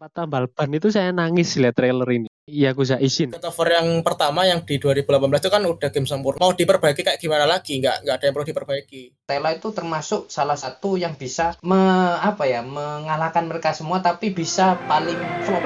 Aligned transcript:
Patah 0.00 0.24
Balban 0.24 0.72
itu 0.72 0.88
saya 0.88 1.12
nangis 1.12 1.60
lihat 1.60 1.76
trailer 1.76 2.08
ini. 2.08 2.24
Iya, 2.48 2.72
aku 2.72 2.88
saya 2.88 3.04
izin. 3.04 3.36
God 3.36 3.52
of 3.52 3.58
War 3.60 3.68
yang 3.68 4.00
pertama 4.00 4.48
yang 4.48 4.64
di 4.64 4.80
2018 4.80 5.04
itu 5.04 5.50
kan 5.52 5.60
udah 5.60 5.88
game 5.92 6.08
sempurna. 6.08 6.40
Mau 6.40 6.56
diperbaiki 6.56 7.04
kayak 7.04 7.20
gimana 7.20 7.44
lagi? 7.44 7.76
Nggak, 7.84 8.08
nggak 8.08 8.14
ada 8.16 8.24
yang 8.24 8.32
perlu 8.32 8.48
diperbaiki. 8.48 9.28
Tela 9.28 9.52
itu 9.52 9.68
termasuk 9.76 10.32
salah 10.32 10.56
satu 10.56 10.96
yang 10.96 11.20
bisa 11.20 11.52
me, 11.60 12.16
apa 12.16 12.48
ya 12.48 12.64
mengalahkan 12.64 13.44
mereka 13.44 13.76
semua 13.76 14.00
tapi 14.00 14.32
bisa 14.32 14.80
paling 14.88 15.20
flop. 15.44 15.64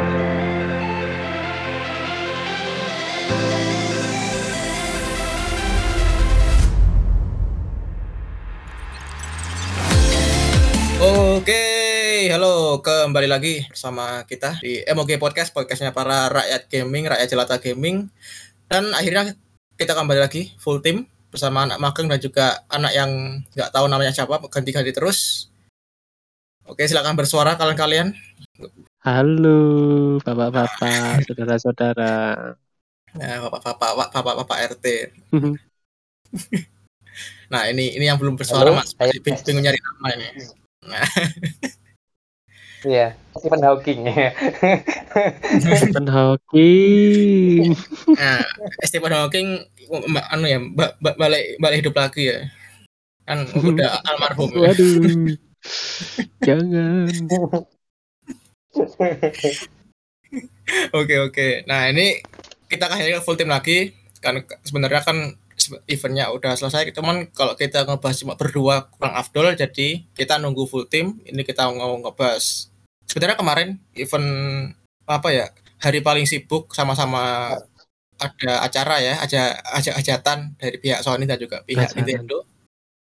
Oke, 11.04 11.83
halo 12.34 12.82
kembali 12.82 13.30
lagi 13.30 13.62
bersama 13.70 14.26
kita 14.26 14.58
di 14.58 14.82
MOG 14.90 15.22
Podcast, 15.22 15.54
podcastnya 15.54 15.94
para 15.94 16.26
rakyat 16.26 16.66
gaming, 16.66 17.06
rakyat 17.06 17.30
jelata 17.30 17.62
gaming. 17.62 18.10
Dan 18.66 18.90
akhirnya 18.90 19.38
kita 19.78 19.94
kembali 19.94 20.18
lagi 20.18 20.50
full 20.58 20.82
team 20.82 21.06
bersama 21.30 21.62
anak 21.62 21.78
magang 21.78 22.10
dan 22.10 22.18
juga 22.18 22.66
anak 22.66 22.90
yang 22.90 23.38
nggak 23.54 23.70
tahu 23.70 23.86
namanya 23.86 24.10
siapa, 24.10 24.42
ganti-ganti 24.50 24.90
terus. 24.90 25.46
Oke, 26.66 26.82
silakan 26.90 27.14
bersuara 27.14 27.54
kalian-kalian. 27.54 28.18
Halo, 29.06 29.58
bapak-bapak, 30.26 31.30
saudara-saudara. 31.30 32.14
Nah, 33.14 33.36
bapak-bapak, 33.46 34.10
bapak-bapak 34.10 34.58
RT. 34.74 34.86
Nah, 37.44 37.70
ini 37.70 37.94
ini 37.94 38.10
yang 38.10 38.18
belum 38.18 38.34
bersuara 38.34 38.66
Halo, 38.66 38.82
Mas. 38.82 38.90
bingung 39.22 39.62
nyari 39.62 39.78
nama 39.78 40.08
ini. 40.18 40.26
Nah, 40.82 41.06
Iya, 42.84 43.16
Stephen 43.32 43.64
Hawking 43.64 44.00
ya. 44.04 44.30
Stephen 45.80 46.04
Hawking. 46.06 47.72
nah 48.12 48.44
Stephen 48.84 49.14
Hawking 49.16 49.48
mbak 49.88 50.26
anu 50.28 50.44
ya, 50.44 50.60
ba- 50.60 50.92
ba- 51.00 51.16
balik 51.16 51.56
balik 51.56 51.80
hidup 51.80 51.96
lagi 51.96 52.28
ya. 52.28 52.38
Kan 53.24 53.48
udah 53.56 54.04
almarhum 54.04 54.52
ya. 54.52 54.68
Waduh. 54.68 55.32
Jangan. 56.44 57.08
Oke 60.92 61.14
oke. 61.24 61.48
Nah 61.64 61.88
ini 61.88 62.20
kita 62.68 62.92
akhirnya 62.92 63.24
full 63.24 63.40
tim 63.40 63.48
lagi. 63.48 63.96
Kan 64.20 64.44
sebenarnya 64.60 65.00
kan 65.00 65.40
eventnya 65.88 66.28
udah 66.28 66.52
selesai. 66.52 66.92
Cuman 66.92 67.32
kalau 67.32 67.56
kita 67.56 67.88
ngebahas 67.88 68.20
cuma 68.20 68.36
berdua 68.36 68.92
kurang 68.92 69.16
afdol. 69.16 69.56
Jadi 69.56 70.04
kita 70.12 70.36
nunggu 70.36 70.68
full 70.68 70.84
tim. 70.84 71.16
Ini 71.24 71.40
kita 71.48 71.64
mau 71.72 71.96
ngebahas. 71.96 72.68
Sebenarnya 73.08 73.38
kemarin 73.38 73.68
event 73.94 74.28
apa 75.04 75.28
ya 75.30 75.46
hari 75.84 76.00
paling 76.00 76.24
sibuk 76.24 76.72
sama-sama 76.72 77.54
ada 78.16 78.52
acara 78.64 79.02
ya, 79.02 79.14
aja 79.20 79.58
aja 79.74 79.90
hajatan 79.98 80.54
dari 80.56 80.78
pihak 80.80 81.02
Sony 81.02 81.26
dan 81.28 81.36
juga 81.36 81.60
pihak 81.66 81.92
Hajatan. 81.92 81.98
Nintendo. 82.00 82.38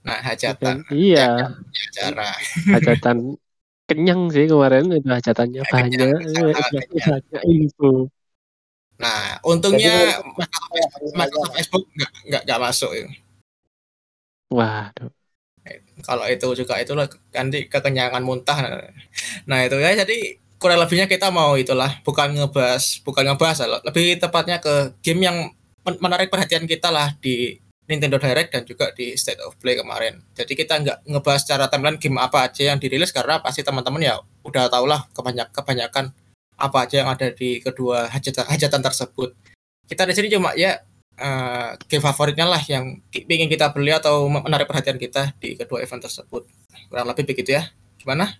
Nah 0.01 0.17
hajatan 0.23 0.75
Iya, 0.89 1.51
acara. 1.69 2.29
hajatan 2.79 3.37
kenyang 3.85 4.31
sih 4.31 4.47
kemarin 4.47 4.87
itu 4.89 5.09
hajatannya 5.11 5.61
banyak. 5.67 6.09
Banyak 6.15 7.43
info. 7.45 8.07
Nah 8.97 9.37
untungnya 9.45 10.15
Jadi, 10.15 10.31
Microsoft, 10.39 11.13
Microsoft 11.13 11.53
Facebook 11.59 11.83
nggak 12.25 12.41
nggak 12.47 12.59
masuk 12.61 12.91
ya. 12.95 13.05
Waduh. 14.51 15.11
Kalau 16.03 16.25
itu 16.27 16.45
juga 16.57 16.77
itu 16.81 16.93
nanti 17.31 17.69
kekenyangan 17.69 18.21
muntah. 18.25 18.83
Nah 19.47 19.59
itu 19.65 19.77
ya 19.79 19.93
jadi 19.93 20.41
kurang 20.61 20.77
lebihnya 20.77 21.09
kita 21.09 21.33
mau 21.33 21.57
itulah 21.57 22.01
bukan 22.05 22.37
ngebahas 22.37 23.01
bukan 23.01 23.33
ngebahas 23.33 23.81
lebih 23.81 24.21
tepatnya 24.21 24.61
ke 24.61 24.93
game 25.01 25.25
yang 25.25 25.37
men- 25.81 25.97
menarik 25.97 26.29
perhatian 26.29 26.69
kita 26.69 26.93
lah 26.93 27.17
di 27.17 27.57
Nintendo 27.89 28.21
Direct 28.21 28.53
dan 28.53 28.63
juga 28.63 28.93
di 28.93 29.17
State 29.17 29.41
of 29.41 29.57
Play 29.57 29.75
kemarin. 29.75 30.21
Jadi 30.37 30.53
kita 30.53 30.79
nggak 30.79 30.97
ngebahas 31.09 31.41
secara 31.43 31.65
timeline 31.67 31.97
game 31.97 32.21
apa 32.21 32.47
aja 32.47 32.71
yang 32.71 32.77
dirilis 32.77 33.09
karena 33.09 33.41
pasti 33.41 33.65
teman-teman 33.65 33.99
ya 33.99 34.15
udah 34.45 34.69
tau 34.69 34.85
lah 34.85 35.09
kebanyak 35.11 35.49
kebanyakan 35.51 36.13
apa 36.61 36.77
aja 36.85 37.01
yang 37.01 37.09
ada 37.09 37.33
di 37.33 37.57
kedua 37.57 38.05
hajatan, 38.13 38.45
hajatan 38.45 38.81
tersebut. 38.85 39.33
Kita 39.89 40.05
di 40.05 40.13
sini 40.13 40.29
cuma 40.29 40.53
ya 40.53 40.77
eh, 41.17 41.69
game 41.87 42.03
favoritnya 42.03 42.47
lah 42.47 42.61
yang 42.63 42.99
ki- 43.09 43.25
ingin 43.25 43.49
kita 43.49 43.71
beli 43.71 43.91
atau 43.91 44.27
menarik 44.27 44.67
perhatian 44.67 44.95
kita 44.95 45.35
di 45.37 45.55
kedua 45.55 45.81
event 45.81 46.01
tersebut. 46.01 46.47
Kurang 46.87 47.07
lebih 47.11 47.27
begitu 47.27 47.55
ya. 47.55 47.67
Gimana? 47.99 48.37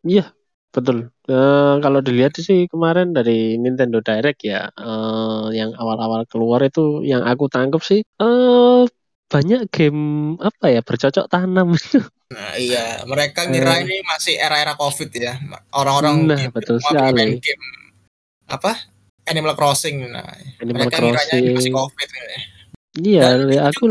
Iya, 0.00 0.32
betul. 0.72 1.12
Eh, 1.28 1.74
kalau 1.84 2.00
dilihat 2.00 2.32
sih 2.40 2.64
kemarin 2.66 3.12
dari 3.12 3.60
Nintendo 3.60 4.00
Direct 4.00 4.40
ya, 4.40 4.72
eh, 4.72 5.46
yang 5.52 5.76
awal-awal 5.76 6.24
keluar 6.24 6.64
itu 6.64 7.04
yang 7.04 7.20
aku 7.22 7.46
tangkap 7.52 7.82
sih 7.84 8.00
eh 8.00 8.82
banyak 9.30 9.70
game 9.70 10.34
apa 10.42 10.66
ya 10.74 10.80
bercocok 10.82 11.26
tanam. 11.30 11.70
Nah 12.30 12.54
iya, 12.54 13.02
mereka 13.10 13.42
ngira 13.50 13.82
ini 13.82 14.06
masih 14.06 14.38
era-era 14.38 14.78
COVID 14.78 15.10
ya. 15.18 15.34
Orang-orang 15.74 16.30
Nah, 16.30 16.38
game- 16.38 16.54
betul 16.54 16.78
main 16.78 16.94
sekali. 16.94 17.42
game 17.42 17.66
apa? 18.46 18.72
Animal 19.30 19.54
Crossing. 19.54 19.96
Nah, 20.06 20.26
Animal 20.58 20.90
mereka 20.90 20.98
ini 20.98 21.10
masih 21.10 21.38
Crossing. 21.40 21.74
COVID. 21.74 22.08
Iya, 23.00 23.22
Dan 23.22 23.40
ya 23.48 23.62
aku 23.70 23.84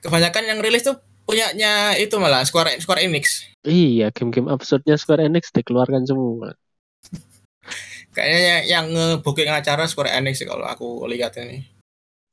kebanyakan 0.00 0.42
yang 0.46 0.58
rilis 0.60 0.84
tuh 0.84 0.96
punyanya 1.24 1.94
itu 1.94 2.12
malah 2.16 2.44
Square 2.44 2.76
Square 2.78 3.02
Enix. 3.02 3.44
iya 3.60 4.08
game-game 4.08 4.48
absurdnya 4.48 4.96
Square 4.96 5.24
Enix 5.24 5.48
dikeluarkan 5.50 6.04
semua. 6.04 6.56
Kayaknya 8.10 8.56
yang 8.66 8.84
nge-booking 8.90 9.46
acara 9.46 9.86
Square 9.86 10.10
Enix 10.10 10.40
sih 10.40 10.48
kalau 10.48 10.66
aku 10.66 11.04
lihat 11.06 11.36
ini. 11.38 11.62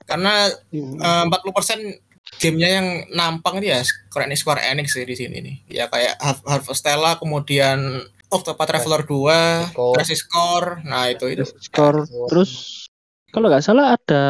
Karena 0.07 0.47
eh, 0.71 1.23
40% 1.27 2.39
gamenya 2.39 2.69
yang 2.81 2.87
nampang 3.11 3.59
itu 3.59 3.69
ya 3.69 3.83
Square 3.83 4.25
Enix, 4.25 4.39
Square 4.41 4.63
Enix 4.65 4.87
sih 4.91 5.05
di 5.05 5.15
sini 5.15 5.37
nih. 5.37 5.55
Ya 5.69 5.85
kayak 5.85 6.17
Har- 6.17 6.43
Harvestella, 6.47 7.19
kemudian 7.19 8.01
Octopath 8.27 8.67
Traveler 8.67 9.01
2, 9.07 9.39
Score. 9.71 9.95
Crisis 9.95 10.21
Core. 10.27 10.69
Nah, 10.83 11.07
itu 11.07 11.25
itu. 11.31 11.45
skor 11.63 12.03
terus 12.27 12.83
kalau 13.31 13.47
nggak 13.47 13.63
salah 13.63 13.95
ada 13.95 14.23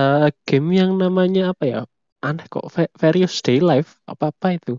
game 0.46 0.70
yang 0.78 0.98
namanya 0.98 1.54
apa 1.54 1.64
ya? 1.66 1.80
Aneh 2.22 2.46
kok 2.50 2.66
Va- 2.74 2.94
Various 2.98 3.42
Day 3.42 3.62
Life 3.62 3.98
apa 4.06 4.30
apa 4.34 4.58
itu? 4.58 4.78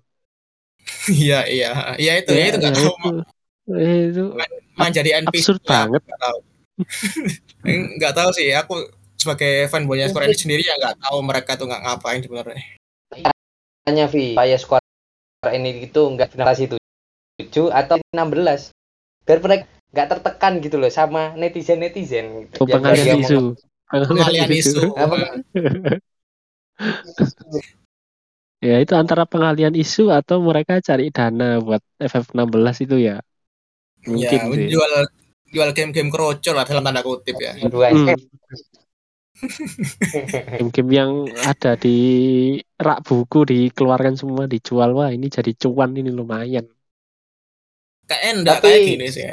Iya, 1.10 1.44
iya. 1.50 1.70
Iya 2.00 2.12
itu, 2.24 2.30
ya, 2.32 2.44
itu 2.48 2.58
nggak 2.62 2.74
ya 2.74 2.78
tahu 2.78 2.92
itu. 2.94 3.12
Eh, 3.68 4.00
itu 4.08 4.24
main 4.78 4.92
jadi 4.94 5.10
NPC. 5.20 5.44
absurd 5.44 5.60
lah, 5.66 5.68
banget. 5.84 6.02
Nggak 6.06 6.20
tahu. 6.22 6.38
Nggak 7.98 8.14
tahu 8.14 8.30
sih, 8.38 8.48
aku 8.54 8.74
sebagai 9.18 9.66
fanboynya 9.66 10.06
Square 10.08 10.30
Enix 10.30 10.46
sendiri 10.46 10.62
ya 10.62 10.78
nggak 10.78 11.02
tahu 11.02 11.18
mereka 11.26 11.58
tuh 11.58 11.66
nggak 11.66 11.82
ngapain 11.84 12.22
sebenarnya. 12.22 12.62
Tanya 13.82 14.06
Vi, 14.06 14.38
supaya 14.38 14.56
squad 14.56 14.84
ini 15.50 15.90
itu 15.90 16.00
enggak 16.06 16.32
generasi 16.32 16.70
7 16.70 17.66
atau 17.74 17.98
16. 18.14 18.70
Biar 19.28 19.44
mereka 19.44 19.68
nggak 19.92 20.08
tertekan 20.08 20.52
gitu 20.64 20.80
loh 20.80 20.88
sama 20.88 21.36
netizen-netizen 21.36 22.48
gitu. 22.48 22.64
Oh, 22.64 22.66
pengalian 22.66 23.20
isu. 23.20 23.52
Pengalian 23.92 24.48
isu. 24.48 24.96
Apa? 24.96 25.16
Ya 28.58 28.82
itu 28.82 28.90
antara 28.98 29.22
pengalian 29.22 29.78
isu 29.78 30.10
atau 30.10 30.42
mereka 30.42 30.82
cari 30.82 31.14
dana 31.14 31.62
buat 31.62 31.78
FF16 32.02 32.90
itu 32.90 32.96
ya. 33.06 33.22
Mungkin 34.02 34.34
ya, 34.34 34.50
sih. 34.50 34.66
jual 34.74 34.92
jual 35.54 35.70
game-game 35.70 36.10
kroco 36.10 36.50
lah 36.50 36.66
dalam 36.66 36.82
tanda 36.82 37.06
kutip 37.06 37.38
ya. 37.38 37.54
Hmm. 37.54 38.18
Game-game 40.58 40.90
yang 40.90 41.30
ada 41.46 41.78
di 41.78 41.98
rak 42.82 43.06
buku 43.06 43.46
dikeluarkan 43.46 44.18
semua 44.18 44.50
dijual 44.50 44.90
wah 44.90 45.14
ini 45.14 45.30
jadi 45.30 45.54
cuan 45.54 45.94
ini 45.94 46.10
lumayan. 46.10 46.66
Kayak 48.08 48.22
enggak 48.40 48.56
Tapi- 48.58 48.66
kayak 48.72 48.80
gini 48.88 49.06
sih 49.12 49.24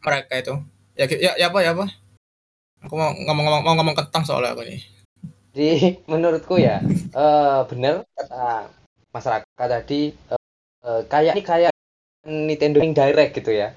mereka 0.00 0.32
itu. 0.40 0.54
Ya, 0.96 1.04
ya, 1.06 1.32
ya 1.36 1.46
apa 1.52 1.58
ya 1.60 1.70
apa? 1.76 1.86
Aku 2.88 2.94
mau 2.96 3.12
ngomong-ngomong 3.12 3.62
mau 3.62 3.74
ngomong 3.76 3.96
kentang 3.96 4.24
soalnya 4.24 4.56
aku 4.56 4.64
nih. 4.64 4.80
Jadi 5.52 5.68
menurutku 6.08 6.56
ya 6.56 6.80
eh 7.20 7.58
benar 7.68 8.06
kata 8.16 8.70
masyarakat 9.12 9.66
tadi 9.68 10.14
eh, 10.14 10.40
eh, 10.86 11.00
kayak 11.06 11.34
ini 11.36 11.44
kayak 11.44 11.72
Nintendo 12.24 12.78
yang 12.80 12.94
direct 12.96 13.32
gitu 13.36 13.52
ya. 13.52 13.74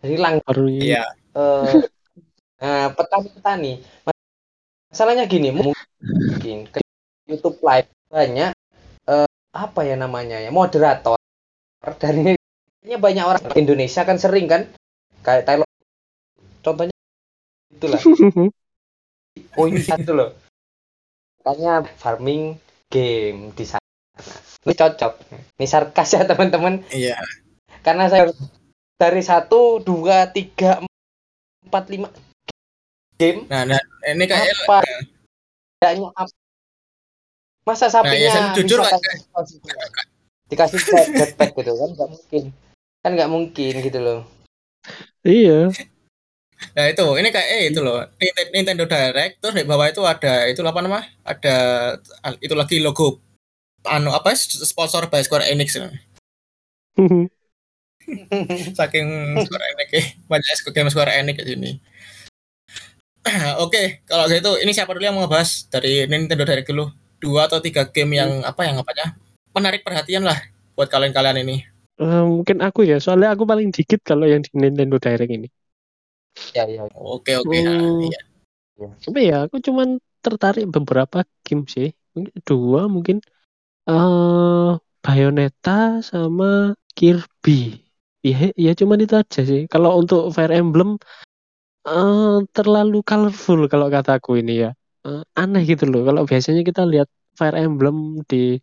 Jadi 0.00 0.14
langsung 0.16 0.46
Baru 0.48 0.66
Iya. 0.66 1.04
eh 1.36 1.72
nah, 2.62 2.88
petani-petani. 2.96 3.72
Masalahnya 4.90 5.30
gini, 5.30 5.54
mungkin 5.54 6.66
ke 6.66 6.82
YouTube 7.30 7.62
Live 7.62 7.90
banyak 8.10 8.50
eh, 9.06 9.28
apa 9.54 9.80
ya 9.86 9.94
namanya 9.94 10.38
ya 10.42 10.50
moderator 10.50 11.18
dari 11.98 12.34
banyak 12.84 13.24
orang 13.24 13.42
Indonesia 13.56 14.02
kan 14.08 14.16
sering 14.16 14.46
kan? 14.48 14.62
Kayak 15.20 15.44
Taylor 15.44 15.68
contohnya 16.64 16.94
itulah. 17.72 18.00
Oh 19.54 19.70
ini 19.70 19.78
satu 19.78 20.10
loh. 20.10 20.34
Katanya 21.40 21.86
farming 21.96 22.58
game 22.90 23.54
di 23.54 23.62
sana 23.62 23.86
ini 24.66 24.74
cocok. 24.74 25.12
Ini 25.56 25.66
sarkas 25.70 26.18
ya 26.18 26.26
teman-teman. 26.26 26.82
Iya. 26.90 27.16
karena 27.80 28.12
saya 28.12 28.28
dari 29.00 29.22
satu 29.24 29.80
dua 29.80 30.28
tiga 30.28 30.84
empat 31.64 31.84
lima 31.88 32.12
game. 33.16 33.48
Nah, 33.48 33.64
nah 33.64 33.80
ini 34.04 34.28
kayak 34.28 34.52
apa? 34.66 34.84
Bedanya 35.80 36.10
apa 36.12 36.34
masa 37.64 37.86
sapinya 37.86 38.18
ya, 38.18 38.52
jujur, 38.52 38.82
kasih 38.82 39.58
dikasih 40.50 40.78
jet- 40.82 41.12
jetpack 41.16 41.54
gitu 41.56 41.72
kan? 41.72 41.88
Nggak 41.96 42.08
mungkin 42.12 42.44
kan 43.00 43.16
nggak 43.16 43.32
mungkin 43.32 43.74
gitu 43.80 44.00
loh 44.00 44.20
Iya. 45.20 45.68
Nah 46.76 46.84
itu, 46.92 47.04
ini 47.20 47.28
kayak 47.32 47.48
eh, 47.48 47.62
itu 47.72 47.80
loh 47.80 48.04
Ninte- 48.16 48.52
Nintendo 48.52 48.84
Direct 48.88 49.40
terus 49.40 49.54
di 49.56 49.64
bawah 49.64 49.88
itu 49.88 50.00
ada 50.04 50.48
itu 50.48 50.60
apa 50.64 50.80
nama? 50.80 51.04
Ada 51.24 51.56
itu 52.40 52.52
lagi 52.56 52.80
logo 52.80 53.20
anu 53.84 54.12
apa 54.12 54.36
sponsor 54.36 55.08
by 55.08 55.24
Square 55.24 55.48
Enix. 55.48 55.76
Saking 58.78 59.08
Square 59.44 59.64
Enix 59.76 59.88
eh, 59.96 60.06
banyak 60.28 60.72
game 60.72 60.88
Square 60.92 61.12
Enix 61.16 61.36
di 61.44 61.52
sini. 61.56 61.72
Oke, 63.64 64.00
kalau 64.08 64.24
gitu 64.28 64.56
ini 64.60 64.72
siapa 64.72 64.96
dulu 64.96 65.04
yang 65.04 65.16
mau 65.16 65.28
ngebahas 65.28 65.68
dari 65.68 66.08
Nintendo 66.08 66.44
Direct 66.44 66.68
dulu? 66.68 66.88
Dua 67.20 67.44
atau 67.48 67.60
tiga 67.60 67.84
game 67.88 68.16
yang 68.16 68.40
apa 68.44 68.64
yang 68.64 68.80
apanya? 68.80 69.16
Menarik 69.52 69.84
perhatian 69.84 70.24
lah 70.24 70.40
buat 70.72 70.88
kalian-kalian 70.88 71.44
ini. 71.44 71.69
Eh, 72.00 72.24
mungkin 72.24 72.64
aku 72.64 72.80
ya, 72.88 72.96
soalnya 72.96 73.36
aku 73.36 73.44
paling 73.44 73.68
dikit 73.76 74.00
kalau 74.00 74.24
yang 74.24 74.40
di 74.40 74.48
Nintendo 74.56 74.96
Direct 74.96 75.28
ini. 75.28 75.48
ya 76.56 76.64
ya 76.64 76.88
Oke 76.96 77.36
oke. 77.36 77.52
Hmm. 77.52 77.64
nah, 77.68 78.00
iya. 78.80 78.88
Tapi 79.04 79.20
ya, 79.28 79.36
aku 79.44 79.56
cuman 79.60 80.00
tertarik 80.24 80.64
beberapa 80.72 81.28
game 81.44 81.68
sih. 81.68 81.88
Mungkin 82.16 82.34
Dua 82.48 82.88
mungkin 82.88 83.16
eh 83.90 84.70
Bayonetta 85.04 86.00
sama 86.00 86.72
Kirby. 86.96 87.80
Ya, 88.24 88.52
ya 88.56 88.72
cuman 88.80 89.04
itu 89.04 89.14
aja 89.20 89.40
sih. 89.44 89.68
Kalau 89.72 90.00
untuk 90.00 90.32
Fire 90.32 90.52
Emblem 90.56 90.96
eh 91.88 92.36
terlalu 92.56 93.04
colorful 93.04 93.60
kalau 93.72 93.92
kataku 93.92 94.40
ini 94.40 94.64
ya. 94.64 94.70
Eh, 95.04 95.20
aneh 95.36 95.62
gitu 95.68 95.84
loh. 95.84 96.00
Kalau 96.08 96.22
biasanya 96.24 96.62
kita 96.64 96.82
lihat 96.88 97.08
Fire 97.36 97.56
Emblem 97.60 97.96
di 98.30 98.56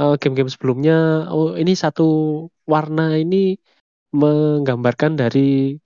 eh, 0.00 0.14
game-game 0.20 0.50
sebelumnya, 0.54 1.28
oh 1.34 1.54
ini 1.60 1.72
satu 1.84 2.02
warna 2.72 3.02
ini 3.22 3.36
menggambarkan 4.20 5.12
dari 5.20 5.76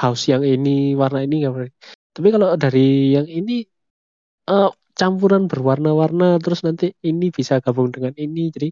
house 0.00 0.22
yang 0.32 0.42
ini, 0.46 0.94
warna 1.02 1.18
ini 1.26 1.34
gambar. 1.44 1.62
Tapi 2.14 2.28
kalau 2.34 2.48
dari 2.54 3.14
yang 3.16 3.28
ini 3.38 3.52
eh 4.50 4.70
campuran 4.94 5.50
berwarna-warna 5.50 6.38
terus 6.38 6.62
nanti 6.66 6.94
ini 7.02 7.26
bisa 7.34 7.58
gabung 7.64 7.90
dengan 7.90 8.14
ini 8.14 8.40
jadi 8.54 8.68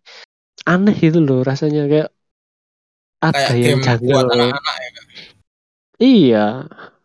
aneh 0.70 0.94
gitu 0.94 1.18
loh 1.18 1.42
rasanya 1.42 1.90
kayak 1.90 2.08
ada 3.22 3.38
Kayak 3.50 3.66
yang 3.66 3.80
janggal. 3.86 4.26
ya. 4.34 4.50
Iya. 6.02 6.46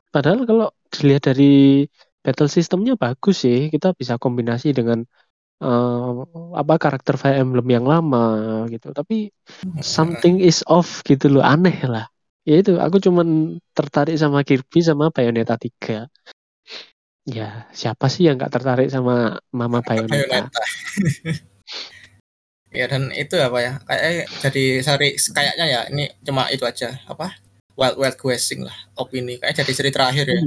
Padahal 0.10 0.40
kalau 0.50 0.68
dilihat 0.90 1.30
dari 1.30 1.86
battle 2.26 2.50
sistemnya 2.50 2.98
bagus 2.98 3.46
sih. 3.46 3.70
Kita 3.70 3.94
bisa 3.94 4.18
kombinasi 4.18 4.74
dengan 4.74 5.06
eh, 5.62 6.12
apa 6.58 6.74
karakter 6.78 7.16
Fire 7.18 7.40
Emblem 7.40 7.68
yang 7.70 7.86
lama 7.86 8.66
gitu. 8.70 8.94
Tapi 8.94 9.32
something 9.82 10.42
is 10.42 10.62
off 10.68 11.02
gitu 11.06 11.32
loh, 11.32 11.44
aneh 11.46 11.78
lah. 11.86 12.06
Ya 12.48 12.64
itu, 12.64 12.80
aku 12.80 13.04
cuman 13.04 13.60
tertarik 13.76 14.16
sama 14.16 14.42
Kirby 14.48 14.80
sama 14.80 15.12
Bayonetta 15.12 15.60
3. 15.60 16.08
Ya, 17.28 17.68
siapa 17.76 18.08
sih 18.08 18.24
yang 18.24 18.40
nggak 18.40 18.56
tertarik 18.56 18.88
sama 18.88 19.36
Mama 19.52 19.84
Bayonetta? 19.84 20.48
Bayonetta. 20.48 20.64
ya 22.78 22.86
dan 22.86 23.10
itu 23.16 23.34
apa 23.40 23.58
ya 23.64 23.74
kayak 23.88 24.28
jadi 24.44 24.66
seri 24.84 25.16
kayaknya 25.16 25.66
ya 25.66 25.82
ini 25.88 26.12
cuma 26.22 26.52
itu 26.52 26.68
aja 26.68 27.00
apa 27.08 27.34
wild 27.80 27.96
wild 27.96 28.18
guessing 28.20 28.68
lah 28.68 28.76
opini 29.00 29.40
kayak 29.40 29.56
jadi 29.64 29.72
seri 29.72 29.90
terakhir 29.90 30.28
ya 30.28 30.42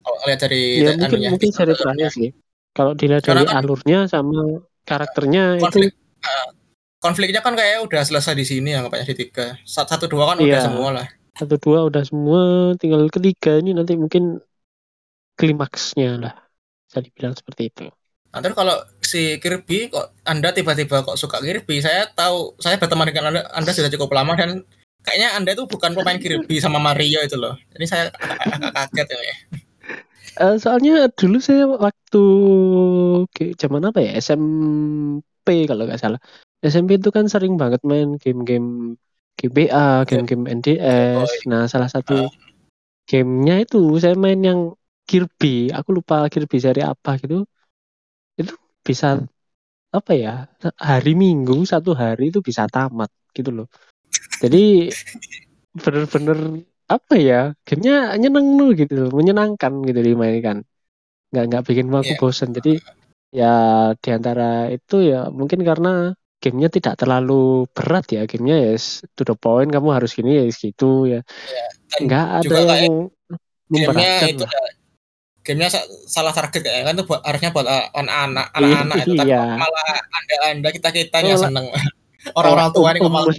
kalau 0.00 0.18
lihat 0.26 0.40
dari 0.40 0.62
Ya 0.80 0.92
mungkin 0.96 1.20
mungkin 1.28 1.50
seri 1.52 1.74
terakhir 1.76 2.08
sih. 2.12 2.30
Kalau 2.80 2.92
dilihat 2.96 3.20
dari 3.20 3.44
kan- 3.44 3.60
alurnya 3.60 4.08
sama 4.08 4.64
karakternya 4.88 5.60
konflik 5.60 5.92
itu 5.92 6.00
eh, 6.24 6.48
konfliknya 6.96 7.40
kan 7.44 7.52
kayak 7.52 7.84
udah 7.84 8.00
selesai 8.00 8.32
di 8.32 8.48
sini 8.48 8.72
ya 8.72 8.80
ngapain 8.80 9.04
di 9.04 9.12
tiga 9.12 9.60
satu, 9.68 9.92
satu 9.92 10.04
dua 10.08 10.32
kan 10.32 10.40
udah 10.40 10.48
Iya. 10.48 10.64
semua 10.64 10.88
lah 10.96 11.06
satu 11.30 11.56
dua 11.56 11.88
udah 11.88 12.02
semua, 12.04 12.40
tinggal 12.76 13.08
ketiga 13.08 13.60
ini 13.60 13.72
nanti 13.72 13.96
mungkin 13.96 14.40
klimaksnya 15.36 16.20
lah. 16.20 16.34
Bisa 16.84 17.00
dibilang 17.00 17.32
seperti 17.32 17.70
itu. 17.70 17.86
Terus 18.30 18.52
kalau 18.52 18.76
si 19.00 19.40
Kirby 19.40 19.88
kok 19.88 20.12
Anda 20.22 20.52
tiba-tiba 20.52 21.00
kok 21.00 21.16
suka 21.16 21.40
Kirby, 21.40 21.80
saya 21.80 22.06
tahu 22.12 22.54
saya 22.60 22.76
berteman 22.76 23.08
dengan 23.08 23.32
Anda, 23.32 23.42
Anda 23.56 23.70
sudah 23.72 23.88
cukup 23.88 24.12
lama 24.12 24.36
dan 24.36 24.62
kayaknya 25.00 25.34
Anda 25.34 25.56
itu 25.56 25.64
bukan 25.64 25.96
pemain 25.96 26.18
Kirby 26.20 26.60
sama 26.60 26.76
Mario 26.76 27.24
itu 27.24 27.34
loh. 27.34 27.56
Jadi 27.72 27.84
saya 27.88 28.04
agak 28.12 28.70
kaget 28.70 29.06
ini. 29.16 29.32
Eh, 30.40 30.56
soalnya 30.56 30.92
dulu 31.12 31.36
saya 31.36 31.68
waktu 31.68 32.22
ke 33.28 33.52
zaman 33.60 33.84
apa 33.84 34.00
ya 34.00 34.16
SMP 34.16 35.68
kalau 35.68 35.84
nggak 35.84 36.00
salah 36.00 36.20
SMP 36.64 36.96
itu 36.96 37.12
kan 37.12 37.28
sering 37.28 37.60
banget 37.60 37.80
main 37.84 38.16
game-game 38.16 38.96
GBA, 39.36 40.08
game-game 40.08 40.44
NDS. 40.48 41.44
Nah 41.44 41.68
salah 41.68 41.88
satu 41.92 42.28
gamenya 43.04 43.64
itu 43.64 43.80
saya 44.00 44.16
main 44.16 44.40
yang 44.40 44.60
Kirby. 45.04 45.72
Aku 45.76 45.92
lupa 45.96 46.24
Kirby 46.32 46.56
seri 46.56 46.80
apa 46.84 47.20
gitu. 47.20 47.44
Itu 48.40 48.56
bisa 48.80 49.20
apa 49.92 50.12
ya 50.16 50.48
hari 50.80 51.12
Minggu 51.16 51.68
satu 51.68 51.92
hari 51.92 52.32
itu 52.32 52.40
bisa 52.40 52.64
tamat 52.68 53.12
gitu 53.36 53.52
loh. 53.52 53.68
Jadi 54.40 54.88
bener-bener 55.84 56.64
apa 56.90 57.14
ya 57.14 57.54
gamenya 57.62 58.18
nyeneng 58.18 58.58
loh 58.58 58.70
gitu 58.74 58.92
loh, 58.98 59.10
menyenangkan 59.14 59.72
gitu 59.86 60.00
dimainkan 60.02 60.66
nggak 61.30 61.44
nggak 61.46 61.62
bikin 61.62 61.86
aku 61.86 62.02
Iya. 62.02 62.18
bosan 62.18 62.50
jadi 62.50 62.72
ya 63.30 63.54
di 63.94 64.08
antara 64.10 64.66
itu 64.68 65.06
ya 65.06 65.30
mungkin 65.30 65.62
karena 65.62 66.10
gamenya 66.42 66.66
tidak 66.66 66.98
terlalu 66.98 67.70
berat 67.70 68.10
ya 68.10 68.26
gamenya 68.26 68.56
ya 68.58 68.74
to 69.14 69.22
the 69.22 69.38
point 69.38 69.70
kamu 69.70 69.94
harus 69.94 70.18
gini 70.18 70.42
ya 70.42 70.44
gitu 70.50 71.06
ya 71.06 71.22
Dan 71.94 72.00
nggak 72.10 72.26
ada 72.42 72.56
yang 72.82 73.06
gamenya 73.70 73.70
memberatkan 73.70 74.28
itu 74.34 74.42
lah 74.42 74.50
ya, 74.50 74.66
gamenya 75.46 75.68
sa- 75.70 75.88
salah 76.10 76.34
target 76.34 76.60
kayaknya 76.66 76.84
kan 76.90 76.94
itu 76.98 77.04
buat 77.06 77.22
harusnya 77.22 77.50
buat 77.54 77.66
a- 77.70 77.90
anak-anak 77.94 78.46
anak-anak 78.50 78.96
itu 79.06 79.12
tapi 79.14 79.30
Iya. 79.30 79.42
malah 79.54 79.88
anda 80.10 80.34
anda 80.50 80.68
kita 80.74 80.88
kita 80.90 81.16
yang 81.22 81.38
seneng 81.38 81.66
orang-orang 82.38 82.68
tua 82.74 82.90
Um- 82.98 83.14
malah 83.14 83.30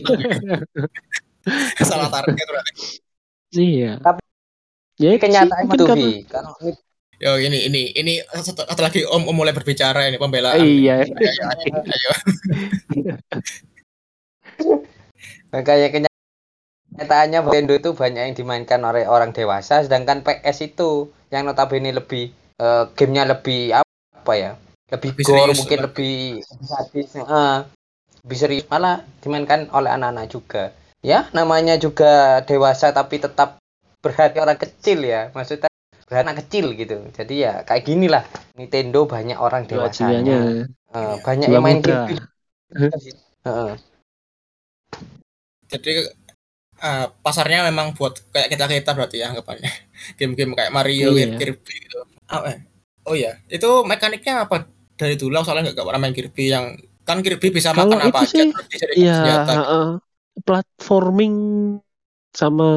salah 1.91 2.07
target 2.07 2.45
berarti. 2.47 2.71
Iya 3.53 3.97
Tapi 3.97 4.21
ya 4.97 5.11
kenyataan 5.17 5.63
itu 5.67 5.83
karena- 5.83 6.23
kalau 6.27 6.53
ini 6.61 6.73
Yo 7.21 7.37
ini 7.37 7.69
ini 7.69 7.81
ini 7.93 8.13
satu, 8.33 8.65
satu 8.65 8.81
lagi 8.81 9.05
Om, 9.05 9.29
Om 9.29 9.35
mulai 9.37 9.53
berbicara 9.53 10.09
ini 10.09 10.17
pembelaan. 10.17 10.57
iya 10.57 11.05
Ayo, 11.05 11.45
ayo, 11.53 11.77
ayo. 11.85 12.11
Nah, 15.53 15.61
kayak 15.61 15.93
kenyataannya 15.93 17.39
Nintendo 17.43 17.73
itu 17.75 17.89
banyak 17.93 18.23
yang 18.25 18.35
dimainkan 18.35 18.81
oleh 18.81 19.05
orang 19.05 19.31
dewasa 19.31 19.85
sedangkan 19.85 20.25
PS 20.25 20.65
itu 20.65 20.89
yang 21.29 21.45
notabene 21.45 21.93
lebih 21.93 22.31
eh, 22.57 22.83
gamenya 22.95 23.29
lebih 23.29 23.69
apa 23.69 24.33
ya 24.33 24.51
lebih, 24.89 25.13
Lebih 25.13 25.23
gore 25.23 25.37
serius 25.45 25.57
mungkin 25.61 25.77
lah. 25.77 25.83
lebih 25.85 26.15
sadis 26.63 27.09
eh, 27.13 27.57
lebih 28.25 28.37
serius 28.37 28.65
malah 28.65 29.05
dimainkan 29.21 29.69
oleh 29.69 29.87
anak-anak 29.89 30.25
juga 30.25 30.73
ya 31.01 31.25
namanya 31.33 31.75
juga 31.81 32.41
dewasa 32.45 32.93
tapi 32.93 33.17
tetap 33.17 33.57
berhati 34.01 34.37
orang 34.41 34.57
kecil 34.57 35.01
ya 35.05 35.29
maksudnya 35.33 35.69
berhati 36.05 36.23
anak 36.25 36.37
kecil 36.45 36.65
gitu 36.77 36.97
jadi 37.13 37.33
ya 37.35 37.53
kayak 37.65 37.83
gini 37.85 38.05
lah 38.09 38.23
Nintendo 38.57 39.05
banyak 39.05 39.37
orang 39.37 39.65
dewasanya 39.69 40.69
Eh, 40.91 41.15
banyak 41.23 41.47
yang 41.55 41.63
main 41.63 41.79
muda 41.79 42.03
game 42.03 42.19
Heeh. 43.47 43.71
Jadi 45.71 45.93
eh, 46.83 47.05
pasarnya 47.23 47.63
memang 47.71 47.95
buat 47.95 48.19
kayak 48.35 48.51
kita 48.51 48.65
kita 48.67 48.91
berarti 48.91 49.23
ya 49.23 49.31
anggapannya. 49.31 49.71
Game-game 50.19 50.51
kayak 50.51 50.71
Mario, 50.75 51.15
Iya. 51.15 51.39
Kirby 51.39 51.75
gitu. 51.87 51.99
Ah, 52.27 52.43
eh. 52.51 52.59
Oh 53.07 53.15
iya, 53.15 53.39
itu 53.49 53.65
mekaniknya 53.87 54.45
apa 54.45 54.67
dari 54.99 55.15
dulu 55.17 55.41
soalnya 55.41 55.73
nggak 55.73 55.87
pernah 55.87 56.01
main 56.03 56.13
Kirby 56.13 56.53
yang 56.53 56.75
kan 57.07 57.23
Kirby 57.25 57.49
bisa 57.49 57.73
Kalau 57.73 57.89
makan 57.89 58.13
apa 58.13 58.19
aja 58.27 58.43
sih, 58.45 58.51
dijadikan 58.51 58.99
Iya, 59.01 59.15
senjata. 59.15 59.53
heeh. 59.57 59.87
Platforming 60.47 61.35
sama 62.31 62.67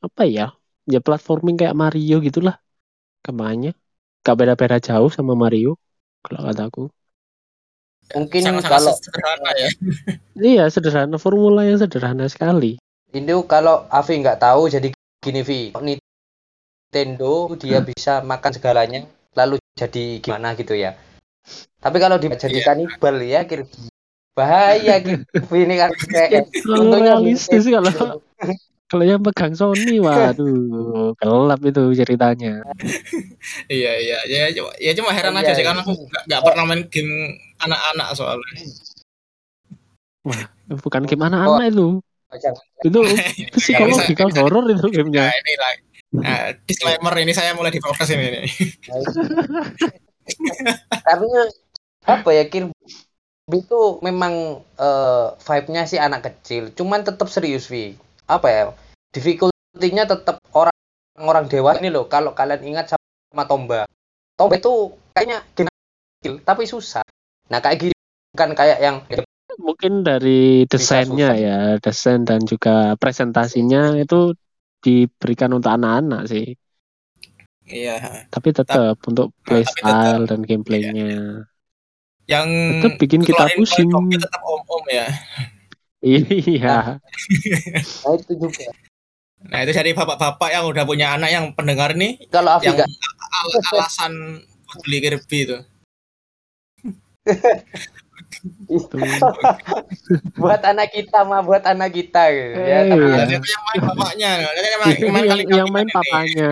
apa 0.00 0.22
ya? 0.24 0.56
Ya 0.88 0.98
platforming 0.98 1.60
kayak 1.60 1.76
Mario 1.76 2.18
gitulah 2.24 2.56
kemanya. 3.22 3.76
Gak 4.22 4.38
beda-beda 4.38 4.78
jauh 4.78 5.10
sama 5.10 5.34
Mario 5.34 5.76
kalau 6.22 6.40
kataku. 6.46 6.84
mungkin 8.12 8.44
Sangat-sangat 8.44 8.72
kalau 8.76 8.92
sederhana 8.98 9.50
ya. 9.56 9.70
Iya, 10.32 10.64
sederhana 10.72 11.16
formula 11.20 11.60
yang 11.68 11.76
sederhana 11.76 12.24
sekali. 12.24 12.80
Itu 13.12 13.44
kalau 13.44 13.84
Avi 13.92 14.24
nggak 14.24 14.40
tahu 14.40 14.68
jadi 14.72 14.88
gini 15.22 15.40
Vi 15.44 15.60
Nintendo 16.92 17.52
dia 17.56 17.78
bisa 17.78 18.24
makan 18.26 18.50
segalanya 18.52 19.06
lalu 19.38 19.56
jadi 19.78 20.18
gimana 20.18 20.58
gitu 20.58 20.74
ya 20.74 20.98
tapi 21.78 21.96
kalau 22.02 22.18
dia 22.18 22.34
jadi 22.34 22.58
Iya. 22.58 22.66
kanibal 22.66 23.16
ya 23.22 23.40
kira 23.46 23.64
bahaya 24.32 24.94
gitu 24.98 25.24
ini 25.52 25.74
kan 25.76 25.90
kayak 26.08 26.48
Terlalu 26.50 26.80
Contohnya 26.88 27.12
realistis 27.16 27.64
kalau 27.64 28.20
Kalau 28.88 29.08
yang 29.08 29.24
pegang 29.24 29.56
Sony, 29.56 30.04
waduh, 30.04 31.16
gelap 31.16 31.64
itu 31.64 31.80
ceritanya. 31.96 32.60
Iya 33.64 33.92
iya 33.96 34.18
ya 34.28 34.44
cuma 34.52 34.68
ya 34.76 34.92
cuma 34.92 35.16
heran 35.16 35.32
Iya, 35.32 35.40
aja 35.40 35.52
sih 35.56 35.64
iya. 35.64 35.68
karena 35.72 35.80
aku 35.80 35.92
nggak 36.28 36.42
pernah 36.44 36.64
main 36.68 36.82
game 36.92 37.12
anak-anak 37.56 38.08
soalnya. 38.12 38.52
Bukan 40.76 41.08
game 41.08 41.24
anak-anak 41.24 41.72
itu. 41.72 42.04
Oh, 42.04 42.36
jangan. 42.36 42.60
Itu 42.84 42.98
bisa- 43.56 44.44
horror 44.44 44.64
itu 44.68 44.84
Nah 44.84 44.92
gamenya. 44.92 45.24
ini 45.32 45.52
lah 45.56 45.72
nah, 46.12 46.40
disclaimer 46.68 47.14
ini 47.16 47.32
saya 47.32 47.56
mulai 47.56 47.72
diproses 47.72 48.12
ini. 48.12 48.44
karena 51.00 51.40
apa 52.04 52.28
ya 52.28 52.44
Kirby 52.44 52.76
itu 53.50 53.98
memang 54.06 54.62
eh, 54.78 55.26
vibe-nya 55.34 55.82
sih 55.90 55.98
anak 55.98 56.30
kecil. 56.30 56.70
Cuman 56.70 57.02
tetap 57.02 57.26
serius 57.26 57.66
Vi. 57.66 57.98
Apa 58.30 58.46
ya? 58.48 58.62
Difficulty-nya 59.10 60.06
tetap 60.06 60.38
orang 60.54 60.76
orang 61.18 61.50
dewasa 61.50 61.82
ini 61.82 61.90
loh. 61.90 62.06
Kalau 62.06 62.36
kalian 62.38 62.62
ingat 62.62 62.94
sama 62.94 63.44
Tomba. 63.50 63.82
Tomba 64.38 64.54
itu 64.56 64.94
kayaknya 65.12 65.42
kecil 65.54 66.38
tapi 66.46 66.70
susah. 66.70 67.02
Nah 67.50 67.58
kayak 67.58 67.90
gitu 67.90 67.98
kan 68.38 68.54
kayak 68.54 68.78
yang 68.78 69.02
Mungkin 69.60 70.00
dari 70.00 70.64
desainnya 70.64 71.36
ya, 71.36 71.58
desain 71.76 72.24
dan 72.24 72.40
juga 72.48 72.96
presentasinya 72.96 74.00
itu 74.00 74.32
diberikan 74.80 75.52
untuk 75.52 75.76
anak-anak 75.76 76.24
sih. 76.24 76.56
Iya. 77.68 78.26
Tapi 78.32 78.48
tetap 78.56 78.96
untuk 79.04 79.36
playstyle 79.44 80.24
dan 80.24 80.40
gameplaynya. 80.40 81.51
Yang 82.32 82.48
Tetap 82.80 82.96
bikin 82.98 83.20
kita 83.20 83.44
pusing. 83.52 83.88
tetap 84.10 84.40
om-om 84.42 84.84
ya. 84.88 85.06
Iya. 86.00 86.98
nah 88.02 88.12
itu 88.18 88.32
juga 88.34 88.66
Nah 89.42 89.58
itu 89.60 89.70
dari 89.70 89.90
bapak-bapak 89.90 90.50
yang 90.50 90.64
udah 90.66 90.82
punya 90.82 91.14
anak 91.14 91.30
yang 91.30 91.50
pendengar 91.52 91.92
nih 91.92 92.14
kalau 92.26 92.56
Afi 92.56 92.70
yang 92.70 92.78
al- 92.78 93.62
alasan 93.70 94.12
beli 94.80 94.98
Kirby 94.98 95.38
itu. 95.44 95.58
Buat 100.34 100.62
anak 100.64 100.90
kita 100.90 101.22
mah 101.22 101.40
buat 101.40 101.62
anak 101.62 101.90
kita 101.92 102.22
gitu 102.30 102.58
ya 102.58 102.78
Eh, 102.82 102.88
tapi, 102.88 103.04
iya. 103.04 103.38
Yang 103.38 103.62
main 103.62 103.80
bapaknya, 103.84 104.30
dan 104.42 104.62
yang 104.64 104.80
main, 104.80 104.96
yang 104.96 105.12
main 105.12 105.22
yang, 105.22 105.30
kali 105.30 105.42
yang 105.52 105.68
main 105.70 105.88
papanya. 105.88 106.50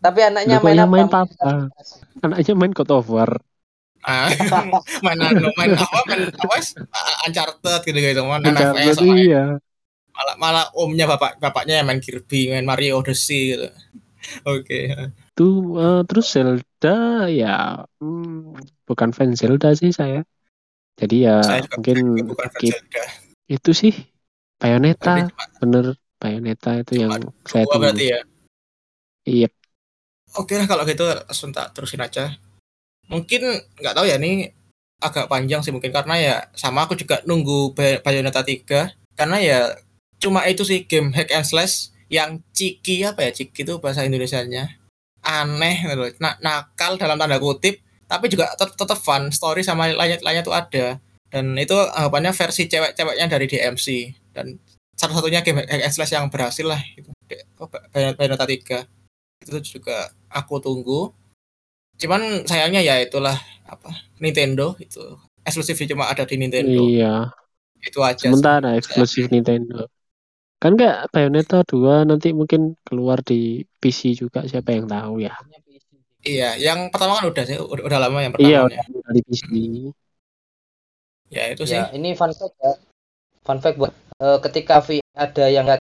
tapi 0.00 0.20
anaknya 0.24 0.56
main 0.58 0.74
yang 0.74 0.88
apa 0.88 0.94
main 0.96 1.08
papa? 1.08 1.50
Anaknya 2.20 2.52
main 2.56 2.72
God 2.72 2.90
of 2.90 3.06
War. 3.06 3.30
Ah, 4.00 4.32
main 5.04 5.20
anu, 5.28 5.52
main 5.60 5.76
apa? 5.76 5.98
Main 6.08 6.32
apa? 6.32 6.56
sih? 6.64 6.80
Ah, 6.88 7.28
Uncharted 7.28 7.80
gitu-gitu, 7.84 8.20
main 8.24 8.40
Uncharted, 8.40 8.96
NFS 8.96 8.98
iya. 9.04 9.44
Malah 10.16 10.34
malah 10.40 10.66
omnya 10.76 11.04
bapak 11.04 11.36
bapaknya 11.40 11.80
yang 11.80 11.86
main 11.88 12.00
Kirby, 12.00 12.48
main 12.52 12.64
Mario 12.64 13.00
Odyssey 13.00 13.56
gitu. 13.56 13.68
Oke. 14.56 14.92
Tuh 15.36 15.56
eh, 15.80 16.00
terus 16.04 16.26
Zelda 16.32 17.28
ya 17.28 17.84
hmm, 18.00 18.56
bukan 18.84 19.10
fan 19.12 19.32
Zelda 19.36 19.72
sih 19.76 19.92
saya. 19.92 20.24
Jadi 21.00 21.24
ya 21.24 21.40
Saya 21.40 21.64
mungkin 21.76 22.28
bukan 22.28 22.48
fan. 22.52 22.60
Zelda. 22.60 23.04
itu 23.50 23.70
sih 23.74 23.94
Bayonetta 24.60 25.26
cuma 25.26 25.44
bener 25.58 25.84
Bayonetta 26.20 26.76
itu 26.84 27.00
yang 27.00 27.16
saya 27.48 27.64
tunggu. 27.64 27.88
berarti 27.88 28.04
ya. 28.12 28.20
Iya. 29.24 29.48
Oke 30.36 30.54
lah 30.54 30.68
kalau 30.68 30.84
gitu 30.86 31.02
langsung 31.02 31.50
tak 31.50 31.72
terusin 31.72 32.04
aja. 32.04 32.36
Mungkin 33.10 33.40
nggak 33.82 33.94
tahu 33.94 34.06
ya 34.06 34.16
ini 34.22 34.48
agak 35.02 35.26
panjang 35.26 35.64
sih 35.64 35.72
mungkin 35.74 35.90
karena 35.90 36.14
ya 36.20 36.34
sama 36.54 36.86
aku 36.86 36.94
juga 36.94 37.24
nunggu 37.26 37.74
Bay- 37.74 37.98
Bayonetta 38.04 38.44
3 38.44 38.92
karena 39.16 39.36
ya 39.40 39.60
cuma 40.20 40.44
itu 40.44 40.62
sih 40.62 40.84
game 40.84 41.10
hack 41.16 41.32
and 41.32 41.48
slash 41.48 41.90
yang 42.12 42.44
ciki 42.52 43.00
apa 43.02 43.26
ya 43.26 43.30
ciki 43.32 43.64
itu 43.66 43.80
bahasa 43.82 44.04
Indonesianya. 44.04 44.76
Aneh 45.20 45.84
gitu. 45.84 45.96
Loh. 45.96 46.10
Na- 46.22 46.38
nakal 46.40 46.96
dalam 46.96 47.16
tanda 47.20 47.36
kutip 47.40 47.80
tapi 48.10 48.26
juga 48.26 48.50
tet- 48.58 48.74
tetap 48.74 48.98
fun 48.98 49.30
story 49.30 49.62
sama 49.62 49.90
lainnya-lainnya 49.90 50.42
tuh 50.46 50.54
ada. 50.54 50.98
Dan 51.30 51.54
itu 51.54 51.74
anggapannya 51.74 52.34
versi 52.34 52.66
cewek-ceweknya 52.66 53.26
dari 53.30 53.46
DMC 53.46 53.86
dan 54.34 54.58
satu-satunya 54.98 55.40
game 55.46 55.62
hack 55.62 55.86
and 55.86 55.94
slash 55.94 56.12
yang 56.12 56.26
berhasil 56.28 56.66
lah. 56.66 56.82
De- 57.30 57.46
oh, 57.62 57.70
Bay- 57.70 58.14
Bayonetta 58.18 58.44
3 58.44 58.84
itu 59.46 59.78
juga 59.78 60.10
aku 60.28 60.60
tunggu 60.60 61.14
cuman 62.00 62.48
sayangnya 62.48 62.80
ya 62.80 62.96
itulah 62.98 63.36
apa 63.64 63.92
Nintendo 64.18 64.74
itu 64.80 64.98
eksklusifnya 65.44 65.92
cuma 65.92 66.04
ada 66.08 66.24
di 66.24 66.36
Nintendo 66.36 66.80
Iya. 66.80 67.30
itu 67.80 68.00
aja 68.00 68.16
sih. 68.18 68.28
Sementara 68.28 68.76
eksklusif 68.76 69.28
Nintendo. 69.28 69.86
Kan 70.60 70.76
kayak 70.76 71.08
Bayonetta 71.08 71.64
2 71.64 72.04
nanti 72.04 72.36
mungkin 72.36 72.76
keluar 72.84 73.24
di 73.24 73.64
PC 73.78 74.12
juga 74.12 74.44
siapa 74.44 74.76
yang 74.76 74.84
tahu 74.84 75.20
ya. 75.20 75.32
iya 76.20 76.52
yang 76.52 76.92
pertama 76.92 77.16
kan 77.16 77.32
udah 77.32 77.44
sih 77.48 77.56
udah, 77.56 77.80
udah 77.80 77.98
lama 77.98 78.20
yang 78.20 78.32
Iya, 78.36 78.68
pertamanya 78.68 78.84
udah 78.92 79.12
di 79.16 79.22
PC. 79.24 79.44
ya 81.32 81.42
itu 81.48 81.62
sih 81.64 81.80
ya 81.80 81.88
ini 81.96 82.12
fun 82.12 82.28
fact 82.36 82.54
ya 82.60 82.72
fun 83.40 83.58
fact 83.62 83.76
buat 83.80 83.92
eh, 84.20 84.38
ketika 84.44 84.84
Afi 84.84 85.00
ada 85.16 85.44
yang 85.48 85.64
nggak 85.64 85.80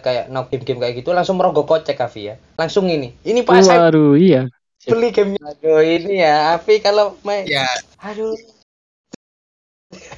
kayak 0.00 0.32
no 0.32 0.48
game-game 0.48 0.80
kayak 0.80 0.94
gitu 1.04 1.12
langsung 1.12 1.36
merogoh 1.36 1.68
kocek 1.68 2.00
Afi 2.00 2.32
ya 2.32 2.34
langsung 2.56 2.88
ini 2.88 3.12
ini 3.20 3.44
pak 3.44 3.60
saya 3.60 3.92
Waduh, 3.92 4.16
iya. 4.16 4.48
Beli 4.84 5.08
gamenya. 5.10 5.40
Aduh 5.56 5.80
ini 5.80 6.20
ya 6.20 6.54
Afi 6.54 6.78
kalau 6.78 7.16
main. 7.22 7.44
Ya 7.44 7.64
aduh. 7.98 8.36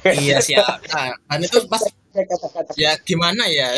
Iya 0.03 0.41
siap. 0.41 0.81
Nah, 0.89 1.13
dan 1.29 1.39
itu 1.39 1.61
pas 1.69 1.83
kata-kata 2.17 2.73
ya 2.73 2.97
gimana 3.05 3.45
ya? 3.45 3.77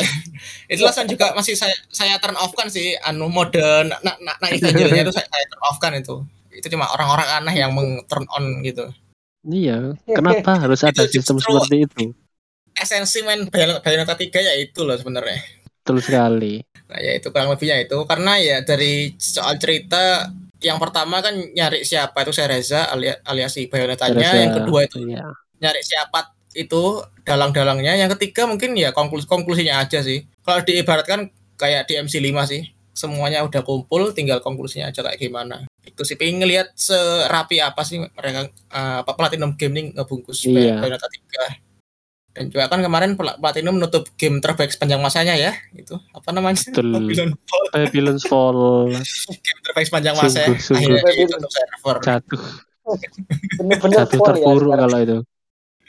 Itu 0.64 0.88
langsung 0.88 1.04
juga 1.04 1.36
masih 1.36 1.52
saya 1.52 1.76
saya 1.92 2.16
turn 2.16 2.40
off 2.40 2.56
kan 2.56 2.72
sih 2.72 2.96
anu 3.04 3.28
mode 3.28 3.60
na, 3.60 4.00
na, 4.00 4.12
na, 4.24 4.32
naik 4.40 4.56
saja 4.64 4.80
itu 4.80 5.12
saya, 5.12 5.26
saya 5.28 5.44
turn 5.44 5.62
off 5.68 5.76
kan 5.76 5.92
itu. 5.92 6.24
Itu 6.50 6.66
cuma 6.72 6.88
orang-orang 6.88 7.28
aneh 7.44 7.54
yang 7.60 7.76
meng 7.76 8.00
turn 8.08 8.24
on 8.32 8.64
gitu. 8.64 8.88
Iya, 9.44 9.96
kenapa 10.08 10.56
harus 10.64 10.80
ada 10.84 11.04
Itu 11.04 11.20
sistem 11.20 11.36
seperti 11.40 11.84
itu? 11.84 12.04
esensi 12.80 13.20
main 13.20 13.44
Bayon- 13.52 13.84
Bayonetta 13.84 14.16
3 14.16 14.40
ya 14.40 14.54
itu 14.56 14.88
loh 14.88 14.96
sebenarnya. 14.96 15.36
Betul 15.84 16.00
sekali. 16.00 16.64
Nah, 16.88 16.96
ya 16.96 17.12
itu 17.12 17.28
kurang 17.28 17.52
lebihnya 17.52 17.76
itu. 17.84 17.98
Karena 18.08 18.40
ya 18.40 18.64
dari 18.64 19.12
soal 19.20 19.60
cerita 19.60 20.32
yang 20.60 20.76
pertama 20.76 21.18
kan 21.18 21.32
nyari 21.32 21.82
siapa 21.82 22.20
itu 22.20 22.30
Sereza 22.30 22.84
alias, 22.86 23.18
alias 23.22 23.50
si 23.50 23.66
Bayonettanya, 23.66 24.14
Terasa- 24.14 24.38
yang 24.38 24.52
kedua 24.54 24.80
itu 24.84 24.98
Iya. 25.00 25.24
nyari 25.58 25.80
siapa 25.80 26.32
itu 26.52 27.00
dalang-dalangnya, 27.22 27.94
yang 27.94 28.10
ketiga 28.12 28.44
mungkin 28.44 28.74
ya 28.74 28.90
konklus 28.90 29.24
konklusinya 29.24 29.80
aja 29.80 30.00
sih. 30.00 30.26
Kalau 30.42 30.60
diibaratkan 30.60 31.28
kayak 31.54 31.86
di 31.86 31.94
MC5 31.96 32.42
sih, 32.44 32.62
semuanya 32.90 33.40
udah 33.40 33.62
kumpul, 33.62 34.10
tinggal 34.10 34.40
konklusinya 34.40 34.88
aja 34.88 35.00
kayak 35.00 35.16
gimana. 35.16 35.64
Itu 35.80 36.02
sih 36.02 36.14
pengen 36.14 36.42
ngelihat 36.42 36.74
serapi 36.74 37.56
apa 37.58 37.80
sih 37.80 38.02
mereka 38.02 38.44
eh, 38.50 38.96
apa 39.00 39.12
Platinum 39.14 39.54
Gaming 39.54 39.94
ngebungkus 39.94 40.42
Iya. 40.42 40.76
Bayonetta 40.76 41.06
3. 41.06 41.69
Dan 42.40 42.48
juga 42.48 42.64
kan 42.66 42.80
kemarin 42.80 43.10
Pla- 43.14 43.36
Platinum 43.36 43.76
menutup 43.76 44.08
game 44.16 44.40
terbaik 44.40 44.72
sepanjang 44.72 44.96
masanya 44.98 45.36
ya, 45.36 45.52
itu 45.76 45.92
apa 46.10 46.32
namanya? 46.32 46.56
Betul. 46.56 46.88
Babylon 46.88 47.36
Fall 47.36 47.64
Babylon's 47.70 48.24
Fall 48.24 48.56
game 49.28 49.60
terbaik 49.60 49.86
sepanjang 49.86 50.14
masa 50.16 50.38
ya. 50.40 50.48
Sungguh, 50.48 50.56
sungguh. 50.58 50.96
akhirnya 50.96 51.12
ditutup 51.20 51.50
server 51.52 51.96
jatuh 52.00 52.42
bener-bener 53.54 53.96
jatuh 54.02 54.18
ya 54.18 54.26
terpuruk 54.26 54.66
sekarang. 54.66 54.80
kalau 54.82 54.98
itu. 54.98 55.18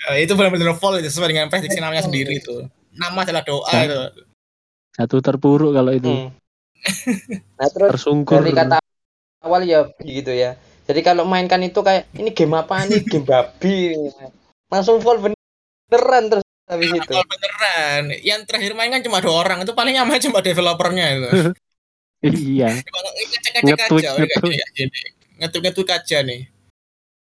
Eh, 0.02 0.18
itu 0.22 0.34
benar-benar 0.34 0.76
fall 0.76 0.98
itu 0.98 1.08
sesuai 1.08 1.30
dengan 1.30 1.48
prediksi 1.48 1.80
namanya 1.80 2.04
sendiri 2.04 2.34
itu 2.36 2.68
nama 2.92 3.22
adalah 3.22 3.42
doa 3.42 3.72
Ya. 3.72 3.82
itu 3.88 4.00
Jatuh 4.92 5.20
terpuruk 5.24 5.72
kalau 5.72 5.92
itu. 5.96 6.12
Hmm. 6.12 6.30
nah 7.58 7.68
terus 7.70 7.90
Tersungkur. 7.96 8.44
dari 8.44 8.52
kata 8.52 8.78
awal 9.40 9.64
ya 9.64 9.88
gitu 9.98 10.30
ya 10.30 10.60
jadi 10.84 11.00
kalau 11.02 11.24
mainkan 11.24 11.62
itu 11.62 11.80
kayak 11.80 12.10
ini 12.14 12.34
game 12.34 12.54
apa 12.54 12.84
nih 12.84 13.02
game 13.02 13.24
babi 13.24 13.96
langsung 14.68 14.98
full 15.00 15.18
beneran 15.92 16.24
terus 16.32 16.46
habis 16.72 16.88
itu 16.88 17.12
beneran 17.12 18.04
yang 18.24 18.48
terakhir 18.48 18.72
main 18.72 18.88
kan 18.96 19.04
cuma 19.04 19.20
dua 19.20 19.44
orang 19.44 19.68
itu 19.68 19.76
paling 19.76 20.00
nyaman 20.00 20.24
cuma 20.24 20.40
developernya 20.40 21.06
itu 21.20 21.30
Iya. 22.22 22.70
Ngecek-ngecek 22.78 23.90
Nge-tweak, 25.42 25.90
aja 25.90 26.22
nih 26.22 26.42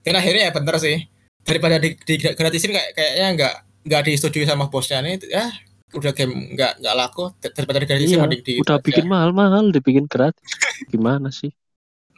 dan 0.05 0.13
akhirnya 0.21 0.43
ya 0.45 0.51
bener 0.53 0.77
sih 0.77 1.09
daripada 1.41 1.81
di, 1.81 1.97
di 1.97 2.15
gratisin 2.21 2.69
kayak 2.69 2.93
kayaknya 2.93 3.27
nggak 3.33 3.53
nggak 3.89 4.01
disetujui 4.05 4.45
sama 4.45 4.69
bosnya 4.69 5.01
nih 5.01 5.17
ya 5.25 5.49
udah 5.89 6.13
game 6.13 6.53
nggak 6.53 6.85
nggak 6.85 6.95
laku 6.97 7.33
daripada 7.41 7.81
di 7.81 7.87
gratisin 7.89 8.13
Iya, 8.13 8.21
mending 8.21 8.41
di 8.45 8.53
Udah 8.61 8.77
aja. 8.77 8.85
bikin 8.85 9.05
mahal-mahal, 9.09 9.73
dibikin 9.73 10.05
gratis. 10.05 10.43
Gimana 10.93 11.33
sih? 11.33 11.49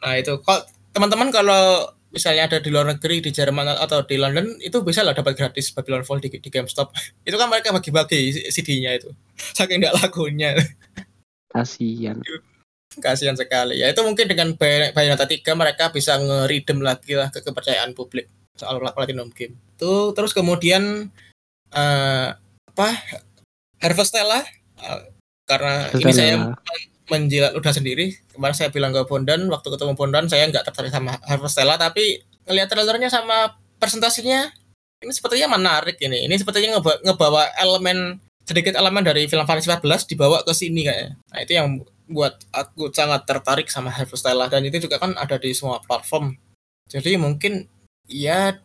Nah 0.04 0.18
itu 0.18 0.36
kalau 0.44 0.60
teman-teman 0.92 1.28
kalau 1.32 1.88
misalnya 2.08 2.48
ada 2.48 2.58
di 2.60 2.72
luar 2.72 2.88
negeri 2.88 3.20
di 3.20 3.30
Jerman 3.30 3.76
atau 3.76 4.04
di 4.04 4.16
London 4.16 4.56
itu 4.64 4.80
bisa 4.80 5.04
lah 5.04 5.12
dapat 5.12 5.36
gratis 5.36 5.72
Babylon 5.76 6.04
Fall 6.04 6.24
di, 6.24 6.32
di 6.32 6.48
GameStop. 6.48 6.92
itu 7.28 7.36
kan 7.36 7.48
mereka 7.48 7.72
bagi-bagi 7.74 8.50
CD-nya 8.52 8.96
itu. 8.96 9.12
Saking 9.56 9.84
nggak 9.84 9.96
lakunya. 10.00 10.56
Kasihan. 11.52 12.20
Kasihan 12.98 13.36
sekali. 13.36 13.80
Ya 13.84 13.92
itu 13.92 14.00
mungkin 14.00 14.26
dengan 14.26 14.56
Bay- 14.56 14.92
Bayonetta 14.96 15.28
3 15.28 15.44
mereka 15.54 15.92
bisa 15.92 16.16
nge-redeem 16.16 16.80
lagi 16.80 17.14
lah 17.14 17.28
ke 17.28 17.44
kepercayaan 17.44 17.92
publik 17.92 18.28
soal 18.56 18.80
Platinum 18.80 19.30
Game. 19.30 19.54
Itu 19.76 20.16
terus 20.16 20.34
kemudian 20.34 21.12
eh 21.68 22.28
apa 22.68 22.88
Harvestella 23.78 24.40
Uh, 24.78 25.02
karena 25.42 25.90
Harvest 25.90 26.06
ini 26.06 26.12
saya. 26.14 26.36
Menjilat 27.08 27.52
udah 27.56 27.72
sendiri. 27.72 28.16
Kemarin 28.32 28.56
saya 28.56 28.68
bilang 28.70 28.92
ke 28.92 29.02
Bondan, 29.08 29.48
waktu 29.48 29.68
ketemu 29.72 29.92
Bondan 29.96 30.28
saya 30.28 30.46
nggak 30.48 30.64
tertarik 30.68 30.92
sama 30.92 31.16
Harvestella, 31.24 31.80
tapi 31.80 32.22
ngelihat 32.48 32.68
trailernya 32.72 33.08
sama 33.12 33.58
presentasinya 33.80 34.48
ini 35.04 35.12
sepertinya 35.14 35.56
menarik 35.56 35.96
ini. 36.02 36.26
Ini 36.26 36.34
sepertinya 36.38 36.78
ngeba- 36.78 37.00
ngebawa 37.04 37.54
elemen 37.58 38.18
sedikit 38.42 38.74
elemen 38.80 39.04
dari 39.04 39.28
film 39.28 39.44
Fantasy 39.44 39.68
14 39.68 40.08
dibawa 40.08 40.40
ke 40.40 40.52
sini 40.56 40.84
kayaknya. 40.84 41.20
Nah 41.32 41.38
itu 41.44 41.52
yang 41.52 41.66
buat 42.08 42.40
aku 42.50 42.88
sangat 42.90 43.28
tertarik 43.28 43.68
sama 43.68 43.92
Harvestella 43.92 44.48
dan 44.48 44.64
itu 44.64 44.88
juga 44.88 44.96
kan 44.96 45.12
ada 45.14 45.36
di 45.36 45.52
semua 45.52 45.84
platform. 45.84 46.32
Jadi 46.88 47.20
mungkin 47.20 47.68
ya 48.08 48.56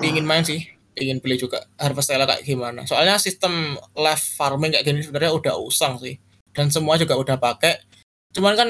ingin 0.00 0.24
main 0.24 0.42
sih, 0.42 0.64
ingin 0.96 1.20
beli 1.20 1.36
juga 1.36 1.68
Harvestella 1.76 2.24
kayak 2.24 2.42
gimana. 2.48 2.88
Soalnya 2.88 3.20
sistem 3.20 3.76
live 3.92 4.24
farming 4.34 4.72
kayak 4.72 4.88
gini 4.88 5.04
sebenarnya 5.04 5.36
udah 5.36 5.54
usang 5.60 6.00
sih 6.00 6.16
dan 6.58 6.74
semua 6.74 6.98
juga 6.98 7.14
udah 7.14 7.38
pakai. 7.38 7.78
Cuman 8.34 8.58
kan 8.58 8.68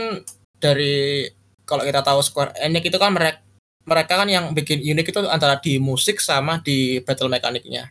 dari 0.60 1.24
kalau 1.64 1.88
kita 1.88 2.04
tahu 2.04 2.20
Square 2.20 2.52
Enix 2.60 2.84
itu 2.92 3.00
kan 3.00 3.16
mereka 3.16 3.40
mereka 3.88 4.20
kan 4.20 4.28
yang 4.28 4.52
bikin 4.52 4.84
unik 4.84 5.16
itu 5.16 5.20
antara 5.24 5.56
di 5.56 5.80
musik 5.80 6.20
sama 6.20 6.60
di 6.60 7.00
battle 7.00 7.32
mekaniknya. 7.32 7.88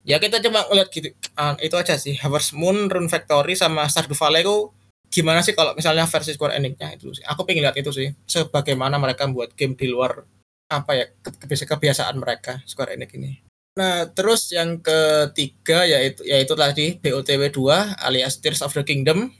Ya 0.00 0.16
kita 0.16 0.40
coba 0.40 0.64
ngeliat 0.64 0.88
gitu, 0.88 1.12
ah, 1.36 1.52
itu 1.60 1.76
aja 1.76 2.00
sih. 2.00 2.16
Harvest 2.16 2.56
Moon, 2.56 2.88
Rune 2.88 3.12
Factory 3.12 3.52
sama 3.52 3.84
Stardew 3.84 4.16
Valley 4.16 4.40
itu 4.40 4.72
gimana 5.12 5.44
sih 5.44 5.52
kalau 5.52 5.76
misalnya 5.76 6.08
versi 6.08 6.32
Square 6.32 6.56
Enix-nya 6.56 6.96
itu 6.96 7.12
sih. 7.12 7.24
Aku 7.28 7.44
pengen 7.44 7.68
lihat 7.68 7.76
itu 7.76 7.92
sih. 7.92 8.08
Sebagaimana 8.24 8.96
mereka 8.96 9.28
buat 9.28 9.52
game 9.52 9.76
di 9.76 9.92
luar 9.92 10.24
apa 10.72 10.96
ya 10.96 11.04
ke- 11.20 11.36
kebiasa- 11.44 11.68
kebiasaan 11.68 12.16
mereka 12.16 12.64
Square 12.64 12.96
Enix 12.96 13.12
ini. 13.12 13.49
Nah, 13.80 14.04
terus 14.12 14.52
yang 14.52 14.76
ketiga 14.84 15.88
yaitu 15.88 16.20
yaitu 16.28 16.52
tadi 16.52 17.00
BOTW 17.00 17.48
2 17.48 17.96
alias 18.04 18.36
Tears 18.36 18.60
of 18.60 18.76
the 18.76 18.84
Kingdom. 18.84 19.32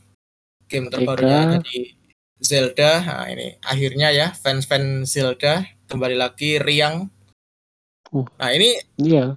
Game 0.64 0.88
terbarunya 0.88 1.60
dari 1.60 1.92
Zelda. 2.40 3.04
Nah, 3.04 3.28
ini 3.28 3.60
akhirnya 3.60 4.08
ya 4.08 4.32
fans-fans 4.32 5.12
Zelda 5.12 5.68
kembali 5.92 6.16
lagi 6.16 6.56
riang. 6.56 7.12
Uh. 8.08 8.24
Nah, 8.40 8.48
ini 8.56 8.80
Iya. 8.96 9.36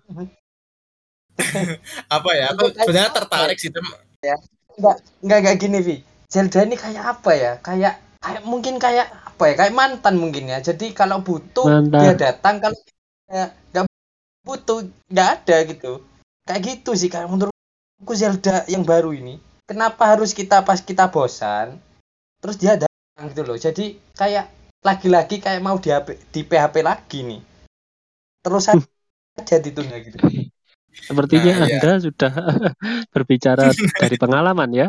apa 2.16 2.30
ya? 2.32 2.56
Aku 2.56 2.72
sebenarnya 2.72 3.12
apa 3.12 3.18
tertarik 3.20 3.58
sih, 3.60 3.76
Tem. 3.76 3.84
Enggak, 4.80 4.98
enggak 5.20 5.40
kayak 5.44 5.60
gini, 5.60 5.78
Vi. 5.84 5.96
Zelda 6.32 6.64
ini 6.64 6.80
kayak 6.80 7.04
apa 7.04 7.32
ya? 7.36 7.54
Kayak 7.60 8.00
kayak 8.24 8.44
mungkin 8.48 8.80
kayak 8.80 9.12
apa 9.12 9.44
ya? 9.52 9.54
Kayak 9.60 9.76
mantan 9.76 10.16
mungkin 10.16 10.48
ya. 10.48 10.64
Jadi 10.64 10.96
kalau 10.96 11.20
butuh 11.20 11.68
Mantan. 11.68 12.00
dia 12.00 12.14
datang 12.16 12.64
kalau 12.64 12.80
ya, 13.28 13.52
nggak 13.74 13.86
butuh 14.44 14.86
nggak 15.08 15.30
ada 15.42 15.58
gitu. 15.66 16.04
Kayak 16.44 16.62
gitu 16.68 16.92
sih 16.94 17.08
kayak 17.08 17.32
menurutku 17.32 18.14
Zelda 18.14 18.68
yang 18.68 18.84
baru 18.84 19.16
ini. 19.16 19.40
Kenapa 19.64 20.12
harus 20.14 20.36
kita 20.36 20.62
pas 20.68 20.84
kita 20.84 21.08
bosan 21.08 21.80
terus 22.44 22.60
dia 22.60 22.76
datang 22.76 23.32
gitu 23.32 23.42
loh. 23.48 23.56
Jadi 23.56 23.96
kayak 24.14 24.52
lagi-lagi 24.84 25.40
kayak 25.40 25.64
mau 25.64 25.80
di 25.80 25.90
HP, 25.90 26.20
di 26.36 26.44
PHP 26.44 26.84
lagi 26.84 27.24
nih. 27.24 27.42
Terus 28.44 28.68
aja 29.40 29.56
ditunda 29.64 29.96
gitu. 30.04 30.20
Nah, 30.20 30.52
Sepertinya 30.94 31.64
iya. 31.64 31.80
Anda 31.80 31.92
sudah 32.04 32.34
berbicara 33.16 33.72
dari 33.74 34.16
pengalaman 34.20 34.70
ya. 34.76 34.88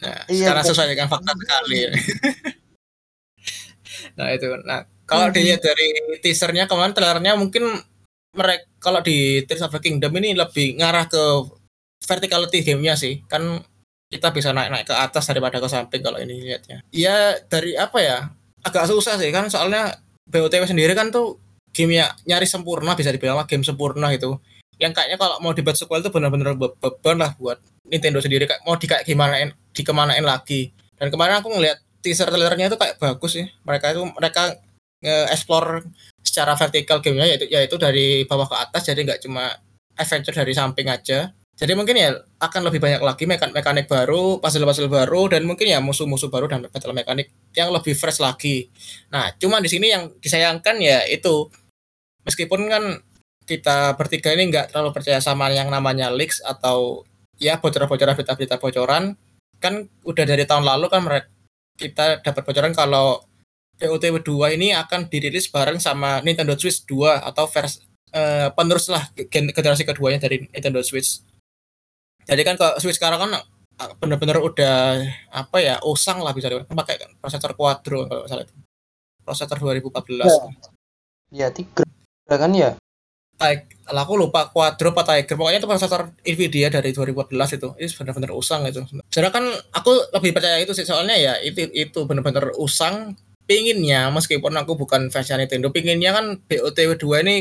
Nah, 0.00 0.24
Iya, 0.30 0.54
sekarang 0.54 0.64
sesuai 0.70 0.88
dengan 0.94 1.08
fakta 1.10 1.32
sekali. 1.34 1.78
nah, 4.16 4.28
itu. 4.32 4.46
Nah, 4.64 4.86
kalau 5.04 5.28
Mhm. 5.28 5.34
dilihat 5.34 5.60
dari 5.60 5.88
teasernya 6.22 6.64
kemarin 6.70 6.94
trailernya 6.94 7.34
mungkin 7.36 7.68
mereka 8.36 8.64
kalau 8.78 9.00
di 9.02 9.42
Tears 9.48 9.64
of 9.64 9.72
the 9.72 9.80
Kingdom 9.80 10.12
ini 10.20 10.36
lebih 10.36 10.76
ngarah 10.78 11.08
ke 11.08 11.22
verticality 12.04 12.62
gamenya 12.62 12.94
sih. 12.94 13.24
Kan 13.26 13.64
kita 14.06 14.30
bisa 14.30 14.54
naik-naik 14.54 14.86
ke 14.86 14.94
atas 14.94 15.26
daripada 15.26 15.58
ke 15.58 15.66
samping 15.66 16.04
kalau 16.04 16.20
ini 16.22 16.38
lihatnya. 16.46 16.84
Ya 16.94 17.40
dari 17.50 17.74
apa 17.74 17.98
ya? 17.98 18.18
Agak 18.62 18.86
susah 18.86 19.18
sih 19.18 19.34
kan 19.34 19.50
soalnya 19.50 19.98
BOTW 20.30 20.66
sendiri 20.66 20.94
kan 20.94 21.10
tuh 21.10 21.38
game 21.74 21.98
ya 22.02 22.14
nyari 22.24 22.46
sempurna 22.46 22.94
bisa 22.94 23.10
dibilang 23.10 23.42
game 23.48 23.66
sempurna 23.66 24.14
gitu. 24.14 24.38
Yang 24.76 24.92
kayaknya 25.00 25.18
kalau 25.18 25.36
mau 25.40 25.56
dibuat 25.56 25.74
sequel 25.74 26.04
itu 26.04 26.12
benar-benar 26.12 26.54
be- 26.54 26.76
beban 26.78 27.16
lah 27.16 27.32
buat 27.40 27.58
Nintendo 27.88 28.20
sendiri 28.20 28.44
kayak 28.44 28.62
mau 28.62 28.76
di 28.76 28.86
kayak 28.86 29.08
gimanain 29.08 29.50
dikemanain 29.72 30.22
lagi. 30.22 30.70
Dan 30.96 31.08
kemarin 31.08 31.40
aku 31.40 31.48
ngeliat 31.52 31.80
teaser 32.04 32.28
trailernya 32.28 32.68
itu 32.70 32.78
kayak 32.78 33.00
bagus 33.00 33.40
sih. 33.40 33.46
Mereka 33.64 33.96
itu 33.96 34.02
mereka 34.12 34.56
nge-explore 35.00 35.84
secara 36.36 36.52
vertikal 36.52 37.00
gamenya 37.00 37.32
yaitu 37.32 37.48
yaitu 37.48 37.80
dari 37.80 38.28
bawah 38.28 38.44
ke 38.44 38.56
atas 38.60 38.92
jadi 38.92 39.00
nggak 39.08 39.24
cuma 39.24 39.56
adventure 39.96 40.36
dari 40.36 40.52
samping 40.52 40.92
aja. 40.92 41.32
Jadi 41.56 41.72
mungkin 41.72 41.96
ya 41.96 42.12
akan 42.36 42.68
lebih 42.68 42.84
banyak 42.84 43.00
lagi 43.00 43.24
mekanik, 43.24 43.56
mekanik 43.56 43.88
baru, 43.88 44.36
puzzle-puzzle 44.44 44.92
baru 44.92 45.32
dan 45.32 45.48
mungkin 45.48 45.72
ya 45.72 45.80
musuh-musuh 45.80 46.28
baru 46.28 46.52
dan 46.52 46.68
battle 46.68 46.92
mekanik 46.92 47.32
yang 47.56 47.72
lebih 47.72 47.96
fresh 47.96 48.20
lagi. 48.20 48.68
Nah, 49.08 49.32
cuma 49.40 49.64
di 49.64 49.72
sini 49.72 49.88
yang 49.88 50.12
disayangkan 50.20 50.76
ya 50.84 51.08
itu 51.08 51.48
meskipun 52.28 52.68
kan 52.68 53.00
kita 53.48 53.96
bertiga 53.96 54.36
ini 54.36 54.52
nggak 54.52 54.76
terlalu 54.76 54.92
percaya 54.92 55.16
sama 55.24 55.48
yang 55.48 55.72
namanya 55.72 56.12
leaks 56.12 56.44
atau 56.44 57.08
ya 57.40 57.56
bocoran-bocoran 57.56 58.12
berita-berita 58.12 58.60
bocoran 58.60 59.16
kan 59.56 59.88
udah 60.04 60.24
dari 60.28 60.44
tahun 60.44 60.68
lalu 60.68 60.92
kan 60.92 61.00
mereka 61.08 61.32
kita 61.80 62.20
dapat 62.20 62.42
bocoran 62.44 62.76
kalau 62.76 63.24
POTW 63.76 64.24
2 64.24 64.56
ini 64.56 64.72
akan 64.72 65.08
dirilis 65.12 65.52
bareng 65.52 65.76
sama 65.76 66.24
Nintendo 66.24 66.56
Switch 66.56 66.84
2 66.88 67.20
atau 67.28 67.44
versi 67.44 67.84
eh, 68.12 68.48
penerus 68.56 68.88
lah 68.88 69.04
gen- 69.28 69.52
generasi 69.52 69.84
keduanya 69.84 70.20
dari 70.20 70.48
Nintendo 70.48 70.80
Switch. 70.80 71.20
Jadi 72.26 72.42
kan 72.42 72.56
ke 72.56 72.80
Switch 72.80 72.96
sekarang 72.96 73.20
kan 73.22 73.30
ah, 73.78 73.90
bener-bener 74.00 74.40
udah 74.40 75.04
apa 75.30 75.56
ya 75.60 75.76
usang 75.84 76.24
lah 76.24 76.32
bisa 76.32 76.48
dibilang 76.48 76.66
pakai 76.66 76.98
prosesor 77.20 77.52
Quadro 77.52 78.08
kalau 78.08 78.24
salah 78.24 78.44
itu. 78.48 78.54
Prosesor 79.22 79.58
2014. 79.60 80.24
Ya 81.34 81.50
tiga 81.52 81.84
kan 82.26 82.50
ya. 82.56 82.74
Lah 83.36 84.02
aku 84.08 84.16
lupa 84.16 84.48
Quadro 84.48 84.96
apa 84.96 85.04
Tiger 85.04 85.36
pokoknya 85.36 85.60
itu 85.60 85.68
prosesor 85.68 86.08
Nvidia 86.24 86.72
dari 86.72 86.96
2014 86.96 87.60
itu 87.60 87.68
itu 87.76 87.92
benar-benar 88.00 88.32
usang 88.32 88.64
itu 88.64 88.80
sebenarnya 89.12 89.34
kan 89.34 89.44
aku 89.76 89.92
lebih 90.16 90.32
percaya 90.32 90.56
itu 90.56 90.72
sih 90.72 90.88
soalnya 90.88 91.20
ya 91.20 91.36
itu 91.44 91.68
itu 91.76 92.08
benar-benar 92.08 92.56
usang 92.56 93.12
pinginnya 93.46 94.10
meskipun 94.10 94.52
aku 94.58 94.74
bukan 94.74 95.08
fansnya 95.08 95.40
Nintendo 95.40 95.70
pinginnya 95.70 96.12
kan 96.12 96.42
BOTW 96.44 96.98
2 96.98 97.24
ini 97.24 97.36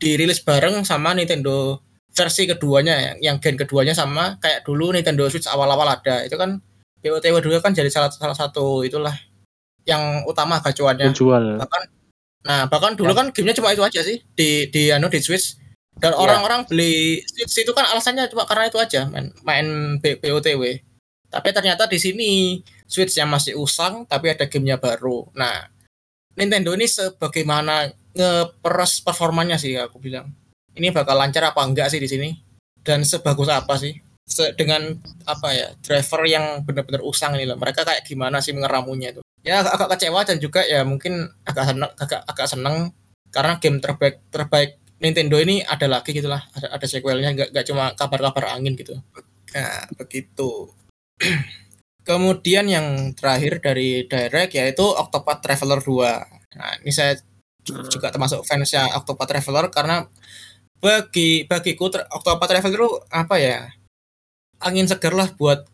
dirilis 0.00 0.42
bareng 0.42 0.82
sama 0.82 1.14
Nintendo 1.14 1.78
versi 2.14 2.46
keduanya 2.46 3.18
yang, 3.18 3.38
gen 3.42 3.58
keduanya 3.58 3.92
sama 3.92 4.40
kayak 4.40 4.64
dulu 4.64 4.90
Nintendo 4.90 5.28
Switch 5.28 5.46
awal-awal 5.46 5.86
ada. 6.00 6.24
Itu 6.24 6.40
kan 6.40 6.58
BOTW 7.04 7.38
2 7.44 7.60
kan 7.60 7.76
jadi 7.76 7.92
salah 7.92 8.10
salah 8.10 8.34
satu 8.34 8.82
itulah 8.82 9.14
yang 9.84 10.24
utama 10.24 10.58
gacuannya. 10.64 11.12
Menjual. 11.12 11.60
bahkan 11.60 11.82
nah 12.44 12.68
bahkan 12.68 12.92
dulu 12.92 13.16
kan 13.16 13.32
gamenya 13.32 13.56
cuma 13.56 13.72
itu 13.72 13.80
aja 13.80 14.04
sih 14.04 14.20
di 14.36 14.68
di 14.72 14.88
anu 14.90 15.12
di 15.12 15.20
Switch. 15.20 15.60
Dan 15.94 16.10
Iya. 16.10 16.26
orang-orang 16.26 16.66
beli 16.66 17.22
Switch 17.28 17.62
itu 17.62 17.70
kan 17.70 17.86
alasannya 17.86 18.26
cuma 18.26 18.48
karena 18.50 18.66
itu 18.66 18.78
aja 18.82 19.06
main 19.06 19.30
main 19.46 19.66
BOTW 20.02 20.82
tapi 21.34 21.50
ternyata 21.50 21.90
di 21.90 21.98
sini 21.98 22.30
Switch 22.94 23.18
yang 23.18 23.26
masih 23.26 23.58
usang 23.58 24.06
tapi 24.06 24.30
ada 24.30 24.46
gamenya 24.46 24.78
baru. 24.78 25.26
Nah 25.34 25.66
Nintendo 26.38 26.70
ini 26.78 26.86
sebagaimana 26.86 27.90
ngeperes 28.14 29.02
performanya 29.02 29.58
sih 29.58 29.74
aku 29.74 29.98
bilang. 29.98 30.30
Ini 30.74 30.94
bakal 30.94 31.18
lancar 31.18 31.50
apa 31.50 31.62
enggak 31.66 31.90
sih 31.90 31.98
di 31.98 32.06
sini? 32.06 32.30
Dan 32.86 33.02
sebagus 33.02 33.50
apa 33.50 33.74
sih? 33.74 33.98
Se- 34.26 34.54
dengan 34.54 34.94
apa 35.26 35.48
ya 35.54 35.68
driver 35.82 36.22
yang 36.26 36.62
benar-benar 36.62 37.02
usang 37.02 37.34
ini 37.34 37.50
loh. 37.50 37.58
Mereka 37.58 37.82
kayak 37.82 38.06
gimana 38.06 38.38
sih 38.38 38.54
ngeramunya 38.54 39.10
itu? 39.14 39.22
Ya 39.42 39.62
agak, 39.62 39.74
agak 39.74 39.88
kecewa 39.98 40.20
dan 40.22 40.36
juga 40.38 40.62
ya 40.66 40.86
mungkin 40.86 41.30
agak 41.46 41.74
seneng 41.74 41.90
agak 41.98 42.20
agak 42.26 42.46
seneng. 42.46 42.76
Karena 43.34 43.58
game 43.58 43.78
terbaik 43.82 44.22
terbaik 44.30 44.70
Nintendo 45.02 45.36
ini 45.42 45.62
ada 45.66 45.90
lagi 45.90 46.14
gitulah 46.14 46.42
ada, 46.54 46.70
ada 46.70 46.86
sequelnya 46.86 47.34
nggak 47.34 47.48
nggak 47.50 47.66
cuma 47.66 47.94
kabar-kabar 47.98 48.54
angin 48.54 48.74
gitu. 48.78 48.94
Nah 49.54 49.86
begitu 49.94 50.70
kemudian 52.04 52.68
yang 52.68 53.16
terakhir 53.16 53.58
dari 53.64 54.04
Direct 54.04 54.52
yaitu 54.54 54.84
Octopath 54.84 55.40
Traveler 55.40 55.80
2 55.80 56.54
nah 56.54 56.70
ini 56.84 56.92
saya 56.94 57.18
ju- 57.64 57.88
juga 57.88 58.12
termasuk 58.12 58.44
fansnya 58.44 58.92
Octopath 58.94 59.32
Traveler 59.32 59.72
karena 59.72 60.04
bagi 60.78 61.48
bagiku 61.48 61.88
Octopath 61.88 62.50
Traveler 62.52 62.76
itu 62.76 62.90
apa 63.08 63.34
ya? 63.40 63.72
Angin 64.60 64.84
segar 64.84 65.16
lah 65.16 65.32
buat 65.32 65.64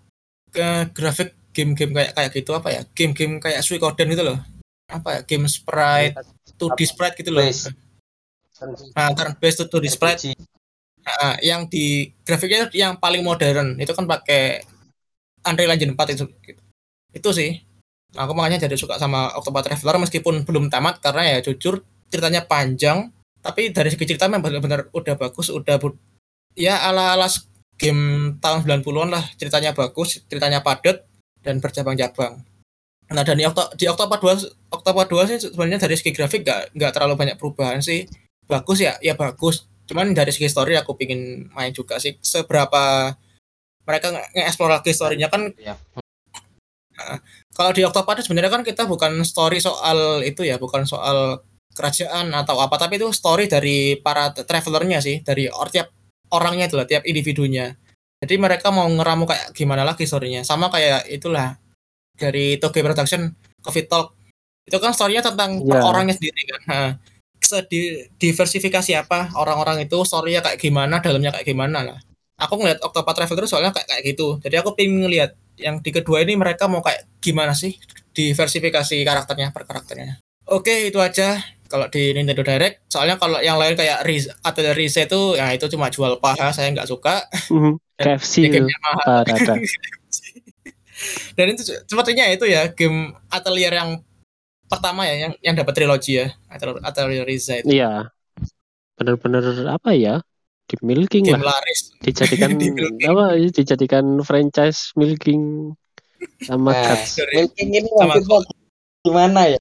ke 0.55 0.91
grafik 0.95 1.35
game-game 1.51 1.91
kayak 1.95 2.13
kayak 2.15 2.31
gitu 2.31 2.51
apa 2.55 2.69
ya? 2.71 2.81
Game-game 2.95 3.43
kayak 3.43 3.67
Suikoden 3.67 4.07
gitu 4.15 4.23
loh. 4.23 4.39
Apa 4.87 5.19
ya? 5.19 5.21
Game 5.27 5.51
sprite 5.51 6.15
2D 6.55 6.81
sprite 6.87 7.19
gitu 7.19 7.35
loh. 7.35 7.43
Nah 8.95 9.11
turn 9.19 9.35
based 9.43 9.67
2D 9.67 9.87
sprite. 9.91 10.31
Nah, 11.01 11.41
yang 11.41 11.65
di 11.67 12.13
grafiknya 12.23 12.69
yang 12.77 12.95
paling 13.01 13.25
modern 13.25 13.75
itu 13.81 13.91
kan 13.97 14.05
pakai 14.05 14.63
Unreal 15.47 15.75
Engine 15.77 15.95
4 15.97 16.15
itu. 16.17 16.25
Gitu. 16.45 16.63
itu 17.11 17.31
sih. 17.35 17.51
Aku 18.15 18.35
makanya 18.35 18.67
jadi 18.67 18.75
suka 18.75 18.99
sama 18.99 19.31
Octopath 19.39 19.71
Traveler 19.71 20.03
meskipun 20.03 20.43
belum 20.43 20.67
tamat 20.71 20.99
karena 20.99 21.39
ya 21.39 21.39
jujur 21.47 21.83
ceritanya 22.11 22.43
panjang 22.43 23.15
tapi 23.41 23.73
dari 23.73 23.89
segi 23.89 24.05
cerita 24.05 24.29
memang 24.29 24.45
benar-benar 24.45 24.93
udah 24.93 25.15
bagus 25.17 25.49
udah 25.49 25.81
bu- 25.81 25.97
ya 26.59 26.77
ala 26.77 27.17
ala 27.17 27.31
game 27.81 28.37
tahun 28.43 28.67
90-an 28.67 29.09
lah 29.09 29.25
ceritanya 29.39 29.73
bagus 29.73 30.21
ceritanya 30.29 30.61
padat 30.61 31.09
dan 31.41 31.63
bercabang-cabang 31.63 32.45
nah 33.11 33.23
dan 33.27 33.41
di, 33.41 33.47
Okto, 33.49 33.75
di 33.75 33.89
Octopath 33.91 34.23
2 34.23 34.71
Octopath 34.71 35.09
2 35.09 35.31
sih 35.31 35.39
sebenarnya 35.51 35.83
dari 35.83 35.99
segi 35.99 36.15
grafik 36.15 36.47
gak, 36.47 36.77
nggak 36.79 36.93
terlalu 36.95 37.19
banyak 37.19 37.37
perubahan 37.43 37.83
sih. 37.83 38.07
Bagus 38.47 38.79
ya 38.87 38.95
ya 39.03 39.19
bagus. 39.19 39.67
Cuman 39.91 40.15
dari 40.15 40.31
segi 40.31 40.47
story 40.47 40.79
aku 40.79 40.95
pingin 40.95 41.51
main 41.51 41.75
juga 41.75 41.99
sih. 41.99 42.15
Seberapa 42.23 43.11
mereka 43.85 44.13
nge-explore 44.13 44.73
lagi 44.81 44.91
story-nya 44.93 45.29
kan. 45.33 45.53
Ya. 45.61 45.77
kalau 47.57 47.73
di 47.73 47.81
Octopath 47.81 48.21
sebenarnya 48.21 48.53
kan 48.53 48.61
kita 48.61 48.85
bukan 48.85 49.25
story 49.25 49.57
soal 49.57 50.21
itu 50.21 50.45
ya 50.45 50.61
bukan 50.61 50.85
soal 50.85 51.41
kerajaan 51.73 52.29
atau 52.37 52.61
apa 52.61 52.77
tapi 52.77 53.01
itu 53.01 53.09
story 53.09 53.49
dari 53.49 53.97
para 53.97 54.37
travelernya 54.37 55.01
sih 55.01 55.25
dari 55.25 55.49
or, 55.49 55.73
tiap 55.73 55.89
orangnya 56.29 56.69
itu 56.69 56.77
lah 56.77 56.85
tiap 56.85 57.09
individunya. 57.09 57.73
Jadi 58.21 58.37
mereka 58.37 58.69
mau 58.69 58.85
ngeramu 58.85 59.25
kayak 59.25 59.57
gimana 59.57 59.81
lagi 59.81 60.05
storynya. 60.05 60.45
Sama 60.45 60.69
kayak 60.69 61.09
itulah 61.09 61.57
dari 62.21 62.61
Toge 62.61 62.85
Production 62.85 63.33
Coffee 63.65 63.89
Talk. 63.89 64.13
Itu 64.69 64.77
kan 64.77 64.93
storynya 64.93 65.25
tentang 65.25 65.65
per 65.65 65.81
Iya. 65.81 65.89
orangnya 65.89 66.15
sendiri 66.21 66.41
kan 66.53 66.61
nah, 66.69 66.91
di, 67.67 68.07
diversifikasi 68.21 68.93
apa 68.95 69.35
orang-orang 69.35 69.89
itu 69.89 69.99
storynya 70.05 70.45
kayak 70.45 70.61
gimana 70.61 71.01
dalamnya 71.01 71.35
kayak 71.35 71.49
gimana 71.49 71.79
lah 71.83 71.99
aku 72.41 72.55
ngeliat 72.57 72.81
Octopath 72.81 73.17
Traveler 73.21 73.47
soalnya 73.47 73.71
kayak 73.77 73.87
kayak 73.87 74.03
gitu. 74.17 74.41
Jadi 74.41 74.57
aku 74.57 74.73
pengen 74.73 75.05
ngeliat 75.05 75.37
yang 75.61 75.85
di 75.85 75.93
kedua 75.93 76.25
ini 76.25 76.41
mereka 76.41 76.67
mau 76.67 76.81
kayak 76.81 77.05
gimana 77.21 77.53
sih 77.53 77.77
diversifikasi 78.17 78.97
karakternya 79.05 79.53
per 79.53 79.69
karakternya 79.69 80.19
oke 80.51 80.75
itu 80.91 80.99
aja 80.99 81.39
kalau 81.71 81.87
di 81.87 82.11
Nintendo 82.11 82.43
Direct. 82.43 82.91
Soalnya 82.91 83.15
kalau 83.15 83.39
yang 83.39 83.55
lain 83.55 83.79
kayak 83.79 84.03
Riz 84.03 84.27
atau 84.43 84.75
Rize 84.75 85.07
itu 85.07 85.39
ya 85.39 85.55
itu 85.55 85.71
cuma 85.71 85.87
jual 85.87 86.19
paha 86.19 86.51
saya 86.51 86.75
nggak 86.75 86.91
suka. 86.91 87.23
Mhm. 87.55 87.79
KFC 88.01 88.49
mahal. 88.49 89.05
Ah, 89.07 89.23
dan 91.37 91.47
itu 91.53 91.63
sepertinya 91.65 92.29
itu 92.29 92.45
ya 92.49 92.69
game 92.73 93.13
Atelier 93.29 93.73
yang 93.73 94.01
pertama 94.69 95.05
ya 95.05 95.29
yang 95.29 95.33
yang 95.41 95.55
dapat 95.57 95.73
trilogi 95.77 96.17
ya 96.21 96.33
Atelier, 96.49 96.81
Atelier 96.81 97.25
Riza 97.29 97.61
itu. 97.61 97.77
Iya. 97.77 98.09
Bener-bener 98.97 99.45
apa 99.69 99.93
ya? 99.93 100.25
Di 100.71 100.79
milking 100.87 101.27
game 101.27 101.43
lah. 101.43 101.59
laris 101.59 101.91
Dijadikan 101.99 102.55
Di 102.63 102.71
milking. 102.71 103.11
apa? 103.11 103.35
Dijadikan 103.51 104.05
franchise 104.23 104.95
milking 104.95 105.75
sama 106.47 106.71
Nah, 106.71 106.95
Guts. 106.95 107.19
milking 107.35 107.71
ini 107.75 107.89
Sama 107.99 108.15
gimana 109.03 109.41
ya? 109.51 109.59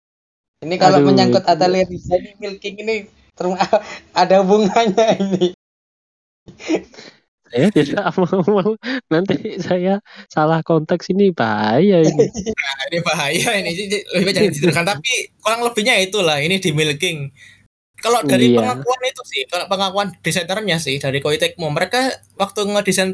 Ini 0.62 0.76
kalau 0.78 1.02
Aduh, 1.02 1.08
menyangkut 1.10 1.42
desain 1.90 2.22
ini 2.22 2.36
milking 2.38 2.76
ini 2.86 2.96
ada 4.22 4.44
hubungannya 4.44 5.08
ini. 5.18 5.46
Saya 7.50 7.68
tidak 7.74 8.14
mau 8.22 8.78
nanti 9.10 9.58
saya 9.58 9.98
salah 10.30 10.62
konteks 10.62 11.10
ini 11.10 11.34
bahaya 11.34 12.06
ini. 12.06 12.26
Nah, 12.30 12.82
ini 12.94 13.00
bahaya 13.02 13.50
ini 13.58 13.72
Jadi, 13.74 13.98
lebih 14.14 14.24
baik 14.38 14.54
jangan 14.62 14.86
tapi 14.86 15.34
kurang 15.42 15.66
lebihnya 15.66 15.98
itulah 15.98 16.38
ini 16.38 16.62
di 16.62 16.70
milking 16.70 17.34
kalau 18.00 18.20
dari 18.24 18.52
Iya. 18.52 18.60
pengakuan 18.64 19.02
itu 19.06 19.22
sih 19.28 19.42
kalau 19.46 19.66
pengakuan 19.68 20.08
desainernya 20.20 20.78
sih 20.80 20.96
dari 20.98 21.20
Koei 21.20 21.38
Tecmo 21.38 21.68
mereka 21.70 22.10
waktu 22.36 22.64
ngedesain 22.66 23.12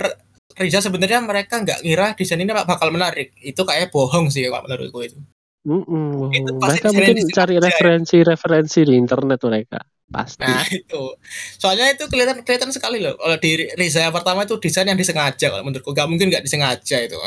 Riza 0.56 0.80
sebenarnya 0.80 1.20
mereka 1.20 1.60
nggak 1.60 1.84
ngira 1.84 2.16
desain 2.16 2.40
ini 2.40 2.54
bakal 2.54 2.88
menarik 2.90 3.36
itu 3.44 3.60
kayak 3.66 3.92
bohong 3.92 4.32
sih 4.32 4.48
kalau 4.48 4.64
menurutku 4.64 5.02
itu 5.04 5.20
Mm-mm. 5.66 6.30
Itu 6.30 6.62
pasti 6.62 6.86
Mereka 6.86 6.88
mungkin 6.94 7.26
cari 7.34 7.54
aja 7.58 7.58
ya. 7.58 7.66
referensi-referensi 7.74 8.80
di 8.86 8.94
internet 9.02 9.42
mereka. 9.42 9.82
Pasti. 10.06 10.46
Nah 10.46 10.62
itu, 10.70 11.18
soalnya 11.58 11.90
itu 11.90 12.06
kelihatan 12.06 12.46
kelihatan 12.46 12.70
sekali 12.70 13.02
loh. 13.02 13.18
Kalau 13.18 13.34
di 13.42 13.66
Riza 13.74 14.06
yang 14.06 14.14
pertama 14.14 14.46
itu 14.46 14.62
desain 14.62 14.86
yang 14.86 14.94
disengaja 14.94 15.50
kalau 15.50 15.66
menurutku, 15.66 15.90
nggak 15.90 16.06
mungkin 16.06 16.30
nggak 16.30 16.46
disengaja 16.46 17.02
itu. 17.02 17.18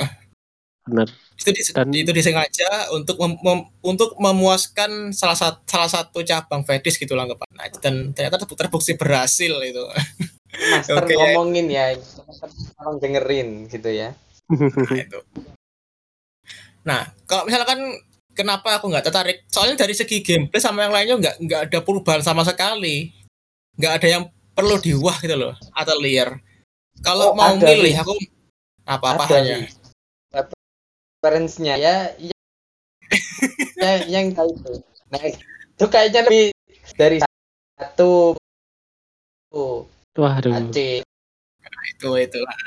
Bener. 0.88 1.08
Itu 1.38 1.50
dis- 1.52 1.70
Dan- 1.70 1.92
itu 1.94 2.10
disengaja 2.10 2.90
untuk 2.96 3.20
mem- 3.20 3.38
mem- 3.44 3.68
untuk 3.84 4.16
memuaskan 4.16 5.12
salah 5.12 5.36
satu 5.36 5.60
salah 5.68 5.86
satu 5.86 6.24
cabang 6.24 6.64
fetish 6.64 6.98
gitu 6.98 7.12
lah. 7.14 7.28
Nah, 7.28 7.66
dan 7.78 8.10
ternyata 8.16 8.40
ter- 8.40 8.56
terbukti 8.56 8.96
berhasil 8.96 9.52
itu. 9.62 9.84
Master 10.72 11.04
Oke, 11.04 11.12
ya. 11.14 11.36
ngomongin 11.36 11.66
ya, 11.68 11.92
tolong 12.80 12.96
dengerin 12.98 13.68
gitu 13.68 13.92
ya. 13.92 14.16
Nah, 14.48 14.96
itu. 14.96 15.20
Nah, 16.88 17.00
kalau 17.28 17.44
misalkan 17.44 17.78
kenapa 18.32 18.80
aku 18.80 18.88
nggak 18.88 19.04
tertarik? 19.04 19.44
Soalnya 19.52 19.84
dari 19.84 19.92
segi 19.92 20.24
gameplay 20.24 20.58
sama 20.58 20.88
yang 20.88 20.94
lainnya 20.96 21.16
nggak 21.20 21.36
nggak 21.44 21.60
ada 21.68 21.78
perubahan 21.84 22.24
sama 22.24 22.42
sekali. 22.48 23.12
Nggak 23.76 23.92
ada 24.02 24.08
yang 24.08 24.24
perlu 24.56 24.80
diwah 24.80 25.20
gitu 25.20 25.36
loh. 25.36 25.54
Atelier. 25.76 26.32
Oh, 26.32 26.40
Kalau 27.04 27.36
mau 27.36 27.54
ada 27.54 27.62
milih 27.62 27.94
aku 27.94 28.18
apa 28.88 29.06
Ada 29.14 29.22
apanya? 29.28 29.56
Referensinya 31.18 31.74
ya, 31.74 32.14
ya, 32.14 32.30
ya 33.74 33.90
yang 34.06 34.30
kayak 34.30 34.54
itu. 34.54 34.72
Nah, 35.10 35.22
itu 35.26 35.84
kayaknya 35.90 36.20
lebih 36.30 36.54
dari 36.94 37.18
satu 37.18 38.38
Waduh. 40.14 40.54
AC 40.54 41.02
Itu 41.90 42.10
itulah. 42.14 42.58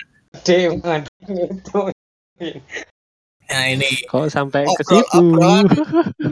D 0.44 0.48
itu. 0.68 1.80
Nah, 3.48 3.64
ini 3.72 3.88
Kok 4.12 4.28
sampai 4.28 4.68
ke 4.68 4.84
situ? 4.84 5.00
obrolan. 5.16 5.72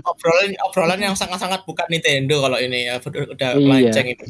obrolan 0.03 0.51
obrolan 0.67 0.99
yang 0.99 1.15
sangat-sangat 1.15 1.63
bukan 1.63 1.87
Nintendo 1.87 2.43
kalau 2.43 2.59
ini 2.59 2.91
ya 2.91 2.99
udah, 2.99 3.23
udah 3.31 3.49
Iya. 3.55 3.63
melenceng 3.63 4.07
ini. 4.11 4.25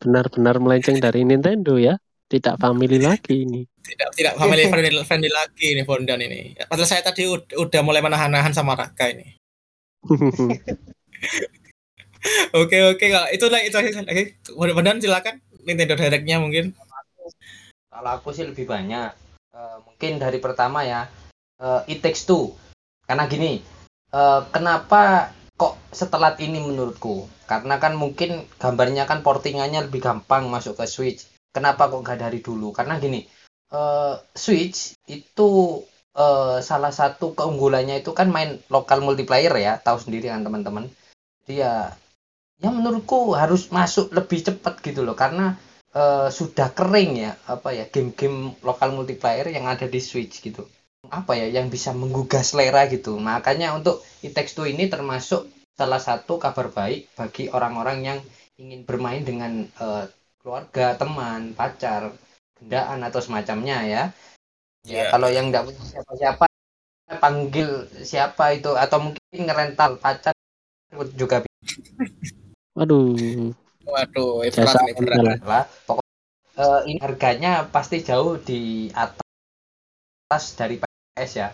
Benar-benar 0.00 0.56
melenceng 0.64 0.96
dari 0.96 1.28
Nintendo 1.28 1.76
ya. 1.76 2.00
Tidak 2.30 2.54
family 2.62 3.02
lagi 3.02 3.42
ini. 3.42 3.66
Tidak 3.66 4.14
tidak 4.14 4.38
family 4.38 4.70
friendly, 4.70 5.02
friendly 5.02 5.30
lagi 5.34 5.74
ini 5.74 5.82
Bondan 5.82 6.22
ini. 6.22 6.54
Padahal 6.70 6.86
saya 6.86 7.02
tadi 7.02 7.26
ud- 7.26 7.58
udah 7.58 7.82
mulai 7.82 7.98
menahan-nahan 7.98 8.54
sama 8.54 8.78
Raka 8.78 9.10
ini. 9.10 9.34
Oke 12.52 12.76
oke 12.84 13.00
kalau 13.00 13.28
itu 13.32 13.46
lah 13.48 13.60
itu 13.64 13.76
lagi. 13.80 14.36
Bondan 14.52 15.00
silakan 15.00 15.40
Nintendo 15.64 15.96
Direct-nya 15.96 16.36
mungkin. 16.36 16.76
Kalau 17.88 18.10
aku 18.12 18.30
sih 18.36 18.44
lebih 18.44 18.68
banyak. 18.68 19.10
Eh, 19.50 19.76
mungkin 19.88 20.20
dari 20.20 20.36
pertama 20.36 20.84
ya, 20.84 21.08
eh, 21.58 21.80
It 21.90 22.04
Takes 22.04 22.28
Two. 22.28 22.52
Karena 23.08 23.24
gini, 23.24 23.64
eh, 24.12 24.40
kenapa 24.52 25.32
kok 25.56 25.80
setelah 25.90 26.36
ini 26.38 26.60
menurutku? 26.60 27.24
Karena 27.48 27.80
kan 27.80 27.96
mungkin 27.96 28.44
gambarnya 28.60 29.08
kan 29.08 29.24
portingannya 29.24 29.88
lebih 29.88 30.04
gampang 30.04 30.46
masuk 30.52 30.76
ke 30.76 30.84
Switch. 30.86 31.24
Kenapa 31.50 31.90
kok 31.90 32.02
nggak 32.04 32.20
dari 32.24 32.38
dulu? 32.42 32.70
Karena 32.70 32.98
gini, 33.02 33.20
eh, 33.74 34.14
Switch 34.34 34.94
itu 35.10 35.50
eh, 36.14 36.58
salah 36.62 36.92
satu 36.94 37.26
keunggulannya 37.38 38.02
itu 38.02 38.10
kan 38.18 38.28
main 38.34 38.58
lokal 38.74 38.98
multiplayer 39.02 39.54
ya, 39.58 39.72
tahu 39.78 39.98
sendiri 39.98 40.26
kan 40.32 40.42
teman-teman. 40.46 40.84
Dia, 41.46 41.94
ya 42.62 42.68
menurutku 42.70 43.34
harus 43.34 43.70
masuk 43.74 44.10
lebih 44.14 44.40
cepat 44.46 44.74
gitu 44.86 45.02
loh, 45.06 45.16
karena 45.18 45.54
eh, 45.94 46.28
sudah 46.30 46.68
kering 46.74 47.12
ya 47.24 47.32
apa 47.50 47.68
ya 47.74 47.84
game-game 47.90 48.54
lokal 48.62 48.94
multiplayer 48.94 49.46
yang 49.50 49.66
ada 49.66 49.86
di 49.90 50.00
Switch 50.02 50.38
gitu 50.42 50.62
apa 51.08 51.32
ya 51.32 51.48
yang 51.48 51.72
bisa 51.72 51.90
menggugah 51.96 52.44
selera 52.44 52.84
gitu 52.92 53.16
makanya 53.16 53.72
untuk 53.72 54.04
Two 54.20 54.68
ini 54.68 54.84
termasuk 54.92 55.48
salah 55.72 55.96
satu 55.96 56.36
kabar 56.36 56.68
baik 56.68 57.08
bagi 57.16 57.48
orang-orang 57.48 57.98
yang 58.04 58.18
ingin 58.60 58.84
bermain 58.84 59.24
dengan 59.24 59.64
eh, 59.64 60.04
keluarga 60.40 60.96
teman 60.96 61.52
pacar 61.52 62.12
gendaan 62.58 63.00
atau 63.04 63.20
semacamnya 63.20 63.78
ya 63.84 64.02
ya 64.84 65.04
Iya. 65.04 65.04
kalau 65.12 65.28
yang 65.28 65.52
nggak 65.52 65.68
punya 65.68 65.82
siapa-siapa 65.84 66.44
panggil 67.20 67.68
siapa 68.00 68.56
itu 68.56 68.72
atau 68.72 68.98
mungkin 69.02 69.40
ngerental 69.44 70.00
pacar 70.00 70.32
juga 71.14 71.44
Waduh. 72.72 73.52
Waduh, 73.84 74.46
ini 74.46 74.56
berat 74.56 74.94
berat. 74.96 75.18
anda 75.20 75.36
lah. 75.44 75.64
pokok 75.84 76.06
eh, 76.56 76.80
ini 76.88 76.98
harganya 77.02 77.52
pasti 77.68 78.00
jauh 78.00 78.40
di 78.40 78.88
atas 78.96 80.54
dari 80.56 80.80
PS 80.80 81.32
ya 81.36 81.48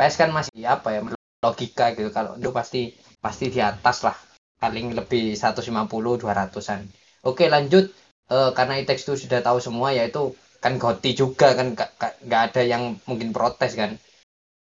PS 0.00 0.14
kan 0.16 0.30
masih 0.32 0.64
apa 0.64 0.96
ya 0.96 1.00
logika 1.44 1.92
gitu 1.92 2.08
kalau 2.08 2.40
itu 2.40 2.48
pasti 2.54 2.82
pasti 3.20 3.52
di 3.52 3.60
atas 3.60 4.00
lah 4.00 4.16
paling 4.56 4.96
lebih 4.96 5.36
150 5.36 6.16
200an 6.16 6.88
oke 7.24 7.44
lanjut. 7.48 7.90
Eh, 8.30 8.50
karena 8.54 8.78
Itex 8.78 9.02
itu 9.02 9.26
sudah 9.26 9.42
tahu 9.42 9.58
semua 9.58 9.90
yaitu 9.90 10.30
kan 10.62 10.78
Goti 10.78 11.18
juga 11.18 11.50
kan 11.58 11.74
nggak- 11.74 12.22
ada 12.30 12.62
yang 12.62 12.94
mungkin 13.08 13.34
protes 13.34 13.74
kan. 13.74 13.98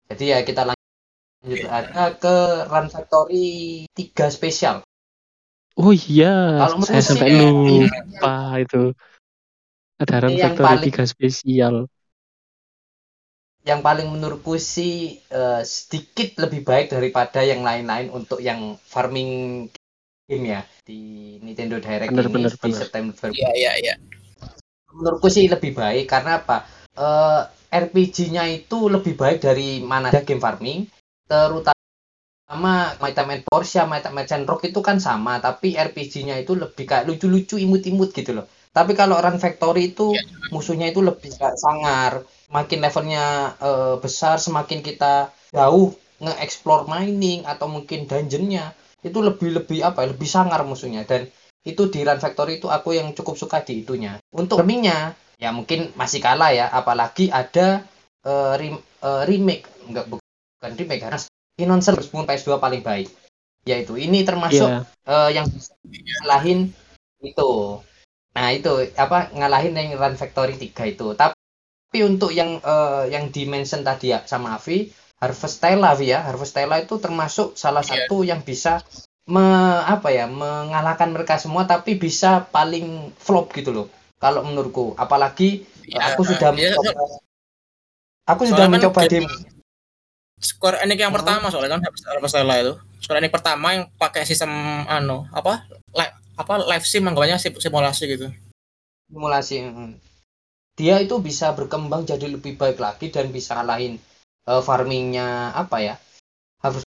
Jadi 0.07 0.31
ya 0.31 0.39
kita 0.47 0.63
lanjut 0.63 1.67
ada 1.67 2.15
ke 2.15 2.35
Run 2.71 2.87
Factory 2.87 3.83
3 3.91 4.31
spesial. 4.31 4.87
Oh 5.77 5.91
iya, 5.93 6.63
Kalau 6.63 6.81
saya 6.81 7.03
sampai 7.03 7.37
ya, 7.37 7.51
lupa 7.53 8.35
itu. 8.57 8.95
Ada 9.99 10.15
Run 10.25 10.35
Factory 10.39 10.63
paling- 10.63 10.85
3 10.87 11.03
spesial. 11.05 11.75
yang 13.67 13.83
paling 13.83 14.07
menurutku 14.07 14.55
sih 14.55 15.19
eh, 15.27 15.61
sedikit 15.67 16.47
lebih 16.47 16.63
baik 16.63 16.87
daripada 16.87 17.43
yang 17.43 17.67
lain-lain 17.67 18.07
untuk 18.15 18.39
yang 18.39 18.79
farming 18.79 19.67
game 20.27 20.45
ya 20.51 20.61
di 20.83 20.99
Nintendo 21.39 21.79
Direct 21.79 22.11
Bener, 22.11 22.27
ini 22.27 22.33
bener, 22.35 22.51
di 22.51 22.59
bener. 22.59 22.79
September 22.83 23.13
Iya 23.31 23.51
iya 23.55 23.73
iya. 23.79 23.95
menurutku 24.91 25.31
sih 25.31 25.47
lebih 25.47 25.71
baik 25.71 26.05
karena 26.11 26.43
apa? 26.43 26.67
Eh, 26.97 27.41
RPG-nya 27.67 28.43
itu 28.51 28.87
lebih 28.91 29.15
baik 29.15 29.43
dari 29.43 29.83
mana 29.83 30.09
ada 30.11 30.23
game 30.23 30.39
farming, 30.39 30.87
terutama 31.27 31.75
Might 33.03 33.19
and 33.19 33.43
Portia, 33.43 33.83
Might 33.85 34.07
and 34.07 34.47
Rock 34.47 34.63
itu 34.65 34.79
kan 34.79 34.97
sama, 35.03 35.37
tapi 35.43 35.75
RPG-nya 35.75 36.39
itu 36.39 36.55
lebih 36.55 36.87
kayak 36.87 37.05
lucu-lucu, 37.05 37.59
imut-imut 37.59 38.15
gitu 38.15 38.31
loh. 38.39 38.47
Tapi 38.71 38.95
kalau 38.95 39.19
Run 39.19 39.37
Factory 39.37 39.91
itu 39.93 40.15
Iya. 40.15 40.23
musuhnya 40.55 40.87
itu 40.89 41.03
lebih 41.03 41.29
kayak 41.35 41.59
sangar, 41.59 42.23
makin 42.49 42.79
levelnya 42.81 43.53
eh, 43.59 43.95
besar, 43.99 44.39
semakin 44.39 44.79
kita 44.81 45.29
jauh 45.53 45.91
nge-explore 46.23 46.87
mining 46.89 47.45
atau 47.45 47.67
mungkin 47.69 48.07
dungeonnya 48.09 48.73
itu 49.03 49.19
lebih 49.21 49.49
lebih 49.61 49.79
apa? 49.85 50.05
ya, 50.05 50.07
Lebih 50.13 50.29
sangar 50.29 50.61
musuhnya 50.65 51.03
dan 51.05 51.27
itu 51.67 51.91
di 51.91 51.99
Run 52.07 52.19
Factory 52.23 52.57
itu 52.63 52.67
aku 52.71 52.95
yang 52.95 53.11
cukup 53.11 53.35
suka 53.35 53.59
di 53.65 53.83
itunya. 53.83 54.17
Untuk 54.31 54.61
farmingnya 54.63 55.13
ya 55.37 55.53
mungkin 55.53 55.93
masih 55.93 56.17
kalah 56.23 56.49
ya 56.55 56.65
apalagi 56.71 57.29
ada 57.29 57.83
eh, 58.25 58.53
rem- 58.57 58.85
eh, 59.03 59.23
remake 59.29 59.65
enggak 59.85 60.05
bukan 60.09 60.71
remake 60.73 61.01
karena 61.05 61.19
Innocent 61.61 62.01
Spoon 62.01 62.25
PS2 62.25 62.57
paling 62.57 62.81
baik 62.81 63.09
yaitu 63.67 63.99
ini 63.99 64.23
termasuk 64.23 64.69
Iya. 64.69 64.81
eh, 65.05 65.29
yang 65.37 65.45
bisa 65.51 65.73
ngalahin 66.23 66.71
itu 67.21 67.51
nah 68.37 68.53
itu 68.53 68.69
apa 68.97 69.33
ngalahin 69.33 69.73
yang 69.73 69.97
Run 69.97 70.15
Factory 70.17 70.55
3 70.61 70.85
itu 70.85 71.13
tapi 71.17 71.99
untuk 72.05 72.29
yang 72.33 72.61
eh, 72.61 73.03
yang 73.13 73.33
dimension 73.33 73.81
tadi 73.81 74.13
ya 74.13 74.21
sama 74.25 74.57
Avi 74.57 74.89
Harvestella 75.17 75.97
ya 75.97 76.21
Harvestella 76.21 76.77
itu 76.77 76.97
termasuk 76.97 77.53
salah 77.53 77.81
Iya. 77.81 78.05
satu 78.05 78.21
yang 78.21 78.41
bisa 78.41 78.85
me, 79.25 79.41
apa 79.83 80.07
ya 80.09 80.25
mengalahkan 80.25 81.09
mereka 81.09 81.35
semua 81.35 81.65
tapi 81.65 81.95
bisa 81.95 82.45
paling 82.47 83.11
flop 83.17 83.51
gitu 83.51 83.73
loh 83.73 83.87
kalau 84.17 84.41
menurutku 84.41 84.93
apalagi 84.95 85.65
Ya, 85.83 86.11
aku 86.11 86.21
sudah 86.21 86.51
ya, 86.51 86.75
mencoba 86.75 86.91
aku 88.25 88.41
sudah 88.43 88.67
kan 88.67 88.71
mencoba 88.71 88.99
game- 89.07 89.23
demo 89.23 89.55
Square 90.37 90.85
Enix 90.85 90.99
yang 90.99 91.09
Hmm. 91.09 91.17
pertama 91.17 91.49
soalnya 91.49 91.79
kan 91.79 91.89
Harvestella 92.05 92.61
itu. 92.61 92.73
Square 92.99 93.19
Enix 93.19 93.33
pertama 93.33 93.73
yang 93.73 93.89
pakai 93.95 94.21
sistem 94.21 94.53
anu 94.85 95.25
apa? 95.31 95.65
Li- 95.89 96.13
apa 96.35 96.53
live 96.61 96.85
sim 96.85 97.01
anggapannya 97.01 97.41
sim- 97.41 97.57
simulasi 97.57 98.05
gitu. 98.05 98.29
simulasi 99.07 99.63
mm. 99.63 99.97
dia 100.75 100.99
itu 100.99 101.17
bisa 101.17 101.49
berkembang 101.51 102.03
jadi 102.03 102.27
lebih 102.27 102.53
baik 102.53 102.77
lagi 102.77 103.09
dan 103.09 103.31
bisa 103.31 103.55
ngalahin 103.55 103.97
eh, 104.47 104.61
farmingnya 104.63 105.53
apa 105.53 105.77
ya? 105.83 105.95
Harus 106.63 106.87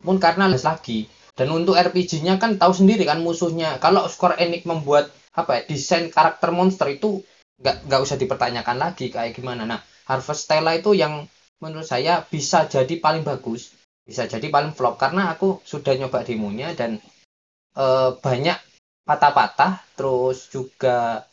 pun 0.00 0.16
karena 0.22 0.48
les 0.48 0.64
lagi. 0.64 1.10
Dan 1.36 1.52
untuk 1.54 1.76
RPG-nya 1.76 2.36
kan 2.36 2.56
tahu 2.60 2.72
sendiri 2.72 3.04
kan 3.08 3.20
musuhnya. 3.20 3.80
Kalau 3.82 4.06
Square 4.08 4.40
Enix 4.40 4.64
membuat 4.68 5.10
apa 5.30 5.62
ya 5.62 5.62
desain 5.70 6.10
karakter 6.10 6.50
monster 6.50 6.90
itu 6.90 7.22
nggak 7.60 7.86
nggak 7.86 8.00
usah 8.02 8.16
dipertanyakan 8.18 8.76
lagi 8.76 9.12
kayak 9.12 9.36
gimana. 9.36 9.64
Nah 9.68 9.80
Harvestella 10.10 10.74
itu 10.74 10.96
yang 10.96 11.28
menurut 11.62 11.86
saya 11.86 12.24
bisa 12.26 12.66
jadi 12.66 12.98
paling 12.98 13.22
bagus 13.22 13.72
bisa 14.04 14.26
jadi 14.26 14.50
paling 14.50 14.74
flop. 14.74 14.98
Karena 14.98 15.30
aku 15.30 15.62
sudah 15.62 15.94
nyoba 15.94 16.26
demonya 16.26 16.74
dan 16.74 16.98
eh, 17.78 18.10
banyak 18.18 18.58
patah-patah. 19.06 19.80
Terus 19.94 20.50
juga 20.50 21.24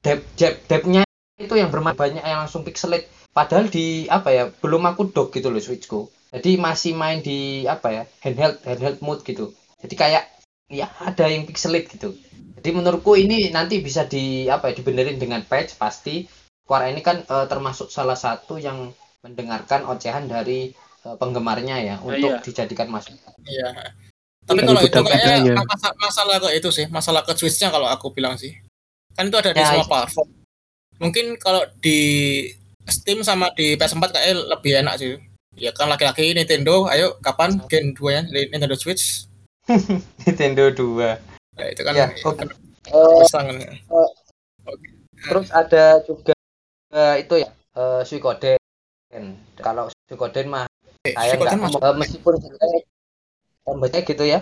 dep 0.00 0.22
dep 0.38 0.64
depthnya 0.70 1.02
itu 1.40 1.54
yang 1.56 1.72
bermain 1.72 1.96
banyak 1.96 2.22
yang 2.22 2.44
langsung 2.46 2.62
pixelate 2.62 3.08
padahal 3.30 3.70
di 3.70 4.10
apa 4.10 4.28
ya 4.34 4.44
belum 4.50 4.82
aku 4.90 5.14
dock 5.14 5.34
gitu 5.34 5.50
loh 5.50 5.62
switchku 5.62 6.10
jadi 6.30 6.58
masih 6.58 6.94
main 6.94 7.22
di 7.22 7.66
apa 7.66 7.88
ya 7.90 8.02
handheld 8.22 8.58
handheld 8.66 8.98
mode 9.02 9.22
gitu 9.22 9.54
jadi 9.82 9.94
kayak 9.94 10.24
ya 10.70 10.86
ada 11.02 11.26
yang 11.26 11.46
pixelate 11.46 11.90
gitu 11.90 12.14
jadi 12.60 12.76
menurutku 12.76 13.16
ini 13.16 13.50
nanti 13.50 13.80
bisa 13.80 14.04
di 14.06 14.46
apa 14.46 14.70
ya 14.70 14.74
dibenerin 14.78 15.18
dengan 15.18 15.42
patch 15.42 15.78
pasti 15.80 16.26
Square 16.70 16.94
ini 16.94 17.02
kan 17.02 17.26
eh, 17.26 17.46
termasuk 17.50 17.90
salah 17.90 18.14
satu 18.14 18.54
yang 18.54 18.94
mendengarkan 19.26 19.90
ocehan 19.90 20.30
dari 20.30 20.70
eh, 21.02 21.16
penggemarnya 21.18 21.76
ya 21.82 21.96
untuk 21.98 22.38
iya. 22.38 22.38
dijadikan 22.38 22.86
masukan 22.86 23.34
Iya. 23.42 23.74
Tapi 24.46 24.62
kalau 24.62 24.78
itu 24.78 25.00
kayaknya 25.02 25.58
masalah, 25.66 25.94
masalah 25.98 26.36
ke 26.38 26.48
itu 26.54 26.70
sih, 26.70 26.86
masalah 26.86 27.22
ke 27.26 27.34
Switch-nya 27.34 27.74
kalau 27.74 27.90
aku 27.90 28.14
bilang 28.14 28.38
sih. 28.38 28.54
Kan 29.18 29.34
itu 29.34 29.38
ada 29.38 29.50
di 29.50 29.58
Ya, 29.58 29.66
semua 29.66 29.86
platform. 29.90 30.30
Mungkin 31.02 31.26
kalau 31.42 31.66
di 31.82 31.98
Steam 32.86 33.20
sama 33.20 33.52
di 33.52 33.74
PS4 33.74 34.10
kayaknya 34.10 34.34
lebih 34.48 34.72
enak 34.80 34.94
sih. 34.96 35.18
Ya 35.54 35.74
kan 35.74 35.90
laki-laki 35.90 36.30
Nintendo, 36.30 36.86
ayo 36.86 37.18
kapan 37.20 37.58
Gen 37.66 37.92
2 37.92 38.10
ya 38.14 38.22
Nintendo 38.24 38.74
Switch? 38.74 39.26
Nintendo 40.24 40.70
2 40.70 41.18
Ya, 41.54 41.66
itu 41.68 41.82
kan 41.82 41.92
ya 41.92 42.06
itu 42.08 42.24
oke 42.24 42.38
kan 42.38 42.48
Eh, 42.88 43.20
pasangan. 43.22 43.54
Terus 45.20 45.48
ada 45.52 46.00
juga 46.02 46.32
eh, 46.90 47.14
itu 47.20 47.34
ya 47.36 47.48
eh, 47.76 48.02
Suikoden. 48.02 48.58
Kalau 49.60 49.92
Suikoden 50.08 50.46
mah 50.48 50.64
Eh, 51.02 51.12
saya 51.12 51.36
Suikoden 51.36 51.58
nggak 51.60 51.66
masuk. 51.68 51.80
eh, 51.82 51.94
meskipun 51.96 52.34
jelek 52.38 52.82
tambahnya 53.62 54.00
gitu 54.02 54.24
ya. 54.24 54.40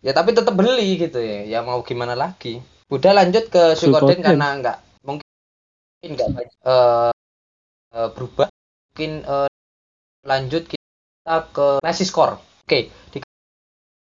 Ya 0.00 0.12
tapi 0.12 0.32
tetap 0.32 0.52
beli 0.52 0.96
gitu 0.98 1.18
ya. 1.18 1.48
Ya 1.48 1.58
mau 1.60 1.80
gimana 1.80 2.12
lagi. 2.12 2.60
Udah 2.88 3.16
lanjut 3.16 3.48
ke 3.48 3.72
Suikoden 3.74 4.20
Suikoden. 4.20 4.22
karena 4.22 4.46
nggak 4.60 4.76
mungkin 5.02 5.24
nggak 6.04 6.28
banyak 6.30 6.52
eh, 6.52 7.10
eh, 7.94 8.08
berubah. 8.14 8.48
Mungkin 8.92 9.12
eh, 9.24 9.50
lanjut 10.26 10.64
kita 10.70 11.36
ke 11.54 11.68
Crisis 11.84 12.10
Core. 12.12 12.36
Oke, 12.66 12.90
di 13.12 13.18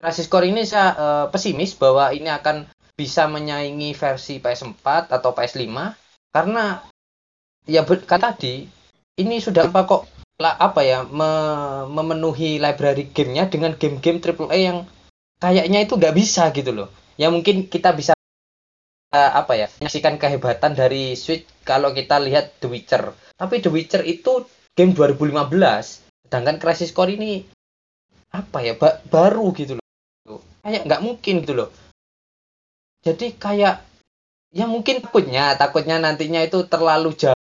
Crisis 0.01 0.27
Core 0.31 0.49
ini 0.51 0.63
saya 0.67 0.89
eh, 0.95 1.25
pesimis 1.33 1.77
bahwa 1.77 2.11
ini 2.15 2.29
akan 2.29 2.67
bisa 2.97 3.25
menyaingi 3.25 3.97
versi 3.97 4.37
PS4 4.43 5.09
atau 5.09 5.31
PS5 5.33 5.95
karena 6.31 6.85
ya 7.65 7.81
kan 7.85 8.19
tadi 8.21 8.65
ini 9.21 9.35
sudah 9.41 9.69
apa 9.69 9.81
kok 9.85 10.01
lah 10.41 10.57
apa 10.57 10.81
ya 10.81 10.99
me- 11.05 11.85
memenuhi 11.89 12.57
library 12.57 13.09
gamenya 13.13 13.45
dengan 13.53 13.77
game-game 13.77 14.17
AAA 14.21 14.57
yang 14.57 14.77
kayaknya 15.41 15.79
itu 15.85 15.93
nggak 15.97 16.15
bisa 16.17 16.49
gitu 16.53 16.71
loh 16.73 16.89
ya 17.21 17.29
mungkin 17.29 17.69
kita 17.69 17.93
bisa 17.93 18.13
apa 19.11 19.53
ya 19.59 19.67
menyaksikan 19.83 20.15
kehebatan 20.15 20.71
dari 20.71 21.19
Switch 21.19 21.43
kalau 21.67 21.91
kita 21.91 22.15
lihat 22.23 22.63
The 22.63 22.71
Witcher. 22.71 23.11
Tapi 23.35 23.59
The 23.59 23.67
Witcher 23.67 24.07
itu 24.07 24.47
game 24.71 24.95
2015 24.95 25.51
sedangkan 26.31 26.55
Crisis 26.63 26.95
Core 26.95 27.19
ini 27.19 27.43
apa 28.31 28.63
ya 28.63 28.79
ba- 28.79 29.03
baru 29.11 29.51
gitu 29.51 29.75
loh. 29.75 30.39
Kayak 30.63 30.87
nggak 30.87 31.03
mungkin 31.03 31.43
gitu 31.43 31.53
loh. 31.59 31.69
Jadi 33.03 33.35
kayak 33.35 33.83
ya 34.55 34.63
mungkin 34.63 35.03
takutnya 35.03 35.59
takutnya 35.59 35.99
nantinya 35.99 36.39
itu 36.47 36.63
terlalu 36.71 37.11
jauh 37.19 37.39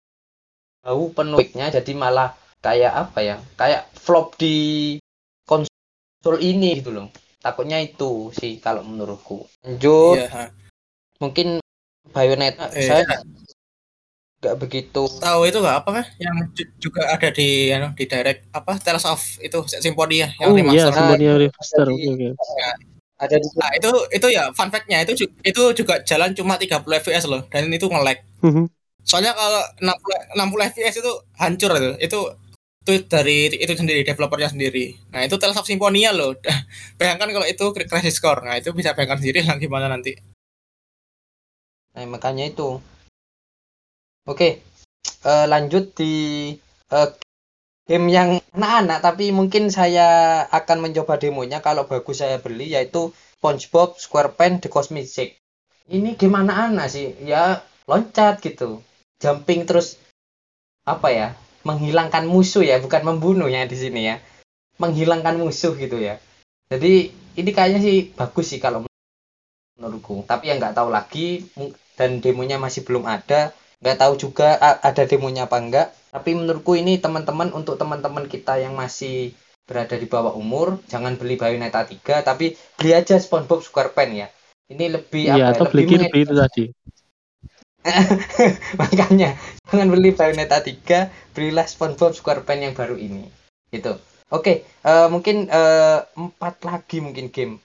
jauh 0.87 1.07
penuhnya 1.11 1.67
jadi 1.67 1.91
malah 1.99 2.31
kayak 2.63 2.93
apa 2.95 3.19
ya 3.19 3.35
kayak 3.59 3.91
flop 3.99 4.39
di 4.39 4.95
konsol 5.43 6.39
ini 6.39 6.79
gitu 6.79 6.95
loh. 6.95 7.11
Takutnya 7.43 7.83
itu 7.83 8.31
sih 8.31 8.63
kalau 8.63 8.87
menurutku. 8.87 9.43
Lanjut. 9.67 10.15
Iya. 10.15 10.51
Mungkin 11.17 11.59
Bayonetta 12.09 12.71
Eh, 12.71 12.85
saya 12.85 13.03
nggak 14.37 14.55
begitu 14.61 15.01
Tahu 15.17 15.41
itu 15.43 15.57
nggak 15.57 15.77
apa 15.81 15.89
kah? 16.01 16.05
Yang 16.17 16.35
ju- 16.53 16.73
juga 16.79 17.09
ada 17.09 17.29
di 17.29 17.73
anu, 17.73 17.89
di 17.93 18.05
direct 18.05 18.45
apa 18.51 18.77
Tales 18.77 19.01
of 19.03 19.17
itu 19.41 19.57
Symphonia 19.81 20.29
yang 20.37 20.53
Oh 20.53 20.55
iya, 20.55 20.61
remaster. 20.61 20.93
Symphonia 20.93 21.31
Remaster. 21.35 21.85
Jadi- 21.85 22.07
Oke, 22.07 22.27
oke. 22.31 22.73
ada 23.17 23.35
di 23.35 23.47
Nah, 23.57 23.71
itu 23.73 23.89
itu 24.13 24.27
ya 24.29 24.43
fun 24.53 24.69
fact-nya 24.69 25.01
itu 25.01 25.13
itu 25.41 25.63
juga 25.73 26.05
jalan 26.05 26.37
cuma 26.37 26.53
30 26.55 27.01
fps 27.01 27.25
loh 27.25 27.41
dan 27.49 27.65
itu 27.67 27.89
nge-lag. 27.89 28.21
Mhm. 28.45 28.69
Soalnya 29.01 29.33
kalau 29.33 29.61
60 29.81 30.17
60 30.37 30.63
fps 30.69 31.01
itu 31.01 31.11
hancur 31.33 31.71
itu. 31.73 31.91
Itu 31.97 32.19
itu 32.85 33.03
dari 33.09 33.51
itu 33.51 33.73
sendiri 33.73 34.05
developernya 34.05 34.53
sendiri. 34.53 34.95
Nah, 35.09 35.25
itu 35.25 35.33
Tales 35.35 35.57
of 35.57 35.65
Symphonia 35.65 36.13
loh. 36.13 36.37
Bayangkan 37.01 37.33
kalau 37.33 37.47
itu 37.49 37.65
Crisis 37.73 38.21
Core. 38.21 38.45
Nah, 38.45 38.61
itu 38.61 38.69
bisa 38.71 38.93
bayangkan 38.93 39.17
sendiri 39.17 39.41
lah 39.43 39.57
gimana 39.57 39.89
nanti. 39.89 40.13
Nah, 41.97 42.05
makanya 42.05 42.45
itu. 42.45 42.77
Oke, 44.29 44.61
eh, 45.25 45.45
lanjut 45.49 45.97
di 45.97 46.13
eh, 46.93 47.09
game 47.89 48.07
yang 48.13 48.29
anak-anak, 48.53 49.01
tapi 49.01 49.33
mungkin 49.33 49.73
saya 49.73 50.45
akan 50.53 50.77
mencoba 50.85 51.17
demonya 51.17 51.57
kalau 51.57 51.89
bagus 51.89 52.21
saya 52.21 52.37
beli 52.37 52.77
yaitu 52.77 53.09
SpongeBob 53.41 53.97
SquarePants 53.97 54.61
The 54.61 54.69
Cosmic 54.69 55.09
Shake. 55.09 55.41
Ini 55.89 56.13
game 56.13 56.37
anak-anak 56.37 56.85
sih, 56.85 57.17
ya 57.25 57.65
loncat 57.89 58.45
gitu, 58.45 58.85
jumping 59.17 59.65
terus 59.65 59.97
apa 60.85 61.09
ya, 61.09 61.27
menghilangkan 61.65 62.29
musuh 62.29 62.61
ya, 62.61 62.77
bukan 62.77 63.01
membunuh 63.09 63.49
ya 63.49 63.65
di 63.65 63.73
sini 63.73 64.05
ya, 64.05 64.21
menghilangkan 64.77 65.41
musuh 65.41 65.73
gitu 65.73 65.97
ya. 65.97 66.21
Jadi 66.69 67.09
ini 67.41 67.49
kayaknya 67.55 67.79
sih 67.81 68.13
bagus 68.13 68.53
sih 68.53 68.59
kalau 68.61 68.85
menurutku, 69.79 70.27
tapi 70.27 70.51
yang 70.51 70.59
nggak 70.59 70.75
tahu 70.75 70.91
lagi 70.91 71.47
dan 71.97 72.21
demonya 72.21 72.61
masih 72.61 72.85
belum 72.85 73.03
ada 73.09 73.51
nggak 73.81 73.97
tahu 73.97 74.13
juga 74.17 74.57
ada 74.61 75.03
demonya 75.05 75.49
apa 75.49 75.57
enggak 75.57 75.87
tapi 76.13 76.33
menurutku 76.33 76.73
ini 76.77 76.97
teman-teman 76.97 77.53
untuk 77.53 77.77
teman-teman 77.77 78.25
kita 78.25 78.57
yang 78.57 78.73
masih 78.73 79.33
berada 79.67 79.99
di 79.99 80.07
bawah 80.07 80.33
umur 80.33 80.79
jangan 80.87 81.19
beli 81.19 81.35
Bayonetta 81.35 81.83
3 81.83 82.23
tapi 82.23 82.55
beli 82.79 82.91
aja 82.95 83.19
SpongeBob 83.19 83.61
SquarePants 83.61 84.15
ya 84.15 84.27
ini 84.67 84.85
lebih 84.91 85.23
Iya, 85.31 85.35
apa 85.35 85.43
ya, 85.43 85.47
atau 85.55 85.65
beli 85.71 85.83
lebih 85.87 85.97
Kirby 86.07 86.19
itu 86.27 86.35
tadi. 86.35 86.63
Makanya 88.79 89.29
jangan 89.63 89.87
beli 89.87 90.11
Bayonetta 90.11 90.59
3, 90.59 91.07
belilah 91.31 91.63
SpongeBob 91.63 92.11
SquarePants 92.11 92.63
yang 92.67 92.75
baru 92.75 92.99
ini. 92.99 93.31
Gitu. 93.71 93.95
Oke, 94.27 94.67
eh, 94.67 95.07
mungkin 95.07 95.47
eh, 95.47 95.99
empat 96.03 96.67
lagi 96.67 96.99
mungkin 96.99 97.31
game. 97.31 97.63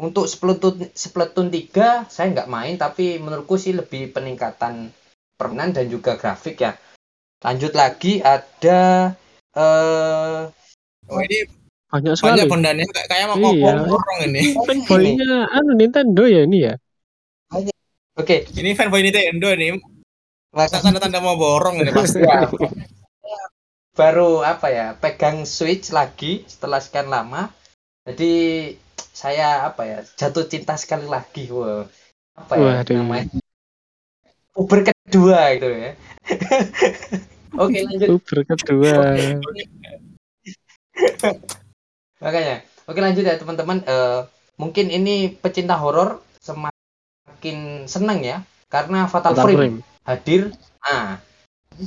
Untuk 0.00 0.24
Splatoon 0.24 0.88
Splatoon 0.90 1.52
3 1.52 2.08
saya 2.08 2.32
nggak 2.32 2.48
main 2.48 2.74
tapi 2.74 3.20
menurutku 3.20 3.54
sih 3.54 3.76
lebih 3.76 4.10
peningkatan 4.10 4.88
permainan 5.36 5.76
dan 5.76 5.86
juga 5.86 6.16
grafik 6.16 6.56
ya. 6.58 6.72
Lanjut 7.40 7.72
lagi 7.72 8.18
ada 8.18 9.12
eh 9.52 10.40
Oh, 11.04 11.20
ini 11.20 11.42
Banyak 11.90 12.14
sekali. 12.14 12.28
banyak 12.32 12.46
bondanya 12.46 12.84
kayak 12.86 13.08
kayak 13.08 13.26
mau 13.28 13.50
Iya. 13.50 13.74
ngomong 13.74 13.92
orang 13.92 14.18
ini. 14.24 14.42
Fanboy-nya 14.56 15.32
anu 15.50 15.70
Nintendo 15.74 16.22
ya 16.24 16.40
ini 16.46 16.58
ya. 16.64 16.74
oke, 18.14 18.36
Ini 18.52 18.70
fanboy 18.72 19.02
Nintendo 19.02 19.48
ini 19.52 19.74
maka 20.50 20.78
tanda-tanda 20.78 21.18
mau 21.18 21.34
borong 21.34 21.82
ini 21.82 21.90
pasti. 21.90 22.22
Ya. 22.22 22.46
baru 23.90 24.40
apa 24.40 24.70
ya 24.70 24.86
pegang 24.94 25.42
Switch 25.44 25.90
lagi 25.90 26.46
setelah 26.46 26.78
sekian 26.78 27.10
lama 27.10 27.50
jadi 28.06 28.32
saya 29.20 29.68
apa 29.68 29.82
ya 29.84 29.98
jatuh 30.16 30.48
cinta 30.48 30.80
sekali 30.80 31.04
lagi 31.04 31.52
wow. 31.52 31.84
apa 32.40 32.52
ya 32.56 32.80
Waduh. 32.80 32.96
namanya 33.04 33.28
Uber 34.56 34.80
kedua 34.88 35.52
gitu 35.60 35.68
ya 35.68 35.92
oke 37.60 37.78
lanjut 37.84 38.08
Uber 38.16 38.38
kedua. 38.48 38.96
makanya 42.24 42.64
oke 42.88 42.96
lanjut 42.96 43.24
ya 43.28 43.36
teman-teman 43.36 43.84
Eh, 43.84 44.20
mungkin 44.56 44.88
ini 44.88 45.36
pecinta 45.36 45.76
horor 45.76 46.24
semakin 46.40 47.84
senang 47.84 48.24
ya 48.24 48.40
karena 48.72 49.04
Fatal, 49.04 49.36
Fatal 49.36 49.44
Frame 49.52 49.56
Frame. 49.60 49.78
hadir 50.08 50.42
ah 50.80 51.20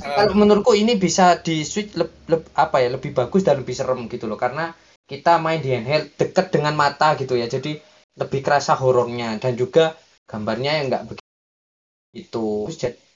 kalau 0.02 0.34
menurutku 0.38 0.74
ini 0.74 0.94
bisa 0.98 1.38
di 1.42 1.66
switch 1.66 1.98
leb- 1.98 2.26
leb- 2.30 2.50
apa 2.54 2.78
ya 2.82 2.94
lebih 2.94 3.10
bagus 3.14 3.42
dan 3.42 3.58
lebih 3.62 3.74
serem 3.74 4.06
gitu 4.06 4.26
loh 4.30 4.38
karena 4.38 4.74
kita 5.04 5.36
main 5.40 5.60
di 5.60 5.70
handheld 5.72 6.16
dekat 6.16 6.50
dengan 6.54 6.74
mata 6.74 7.14
gitu 7.20 7.36
ya. 7.36 7.46
Jadi 7.46 7.76
lebih 8.16 8.40
kerasa 8.40 8.76
horornya. 8.78 9.36
Dan 9.38 9.54
juga 9.54 9.94
gambarnya 10.24 10.80
yang 10.80 10.86
nggak 10.92 11.04
begitu. 11.12 12.68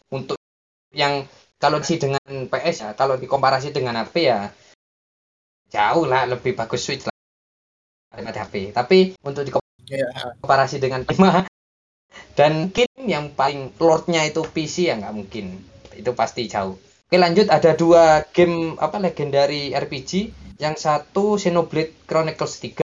Untuk 0.09 0.39
yang 0.93 1.29
kalau 1.59 1.83
sih 1.83 1.99
dengan 2.01 2.23
PS 2.49 2.77
ya 2.87 2.91
kalau 2.95 3.19
dikomparasi 3.19 3.75
dengan 3.75 3.99
HP 3.99 4.15
ya 4.31 4.49
jauh 5.69 6.09
lah 6.09 6.25
lebih 6.25 6.57
bagus 6.57 6.87
switch 6.87 7.05
lah 7.05 7.17
daripada 8.09 8.47
HP 8.49 8.73
tapi 8.73 8.99
untuk 9.21 9.45
Iya. 9.89 10.05
dikomparasi 10.39 10.85
dengan 10.85 11.01
prima 11.09 11.49
dan 12.37 12.69
mungkin 12.69 12.89
yang 13.09 13.33
paling 13.33 13.73
lordnya 13.81 14.23
itu 14.29 14.45
PC 14.45 14.93
ya 14.93 14.95
nggak 15.01 15.17
mungkin. 15.17 15.59
Itu 15.97 16.15
pasti 16.15 16.47
jauh 16.47 16.77
oke 17.09 17.17
lanjut. 17.17 17.47
Ada 17.49 17.73
dua 17.75 18.23
game 18.37 18.77
apa 18.79 18.97
legendary 19.01 19.73
RPG 19.73 20.13
yang 20.61 20.75
satu 20.77 21.41
Xenoblade 21.41 22.05
Chronicles 22.05 22.55
3 22.63 22.85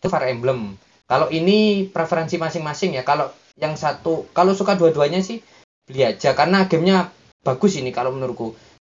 itu 0.00 0.06
Fire 0.08 0.28
Emblem. 0.32 0.74
Kalau 1.10 1.26
ini 1.28 1.90
preferensi 1.90 2.38
masing-masing 2.38 2.96
ya. 2.96 3.02
Kalau 3.02 3.28
yang 3.58 3.74
satu 3.76 4.30
kalau 4.32 4.54
suka 4.56 4.78
dua-duanya 4.78 5.20
sih 5.20 5.42
beli 5.84 6.06
aja. 6.06 6.32
Karena 6.32 6.64
gamenya 6.70 7.10
bagus 7.42 7.76
ini 7.76 7.90
kalau 7.90 8.14
menurutku. 8.14 8.54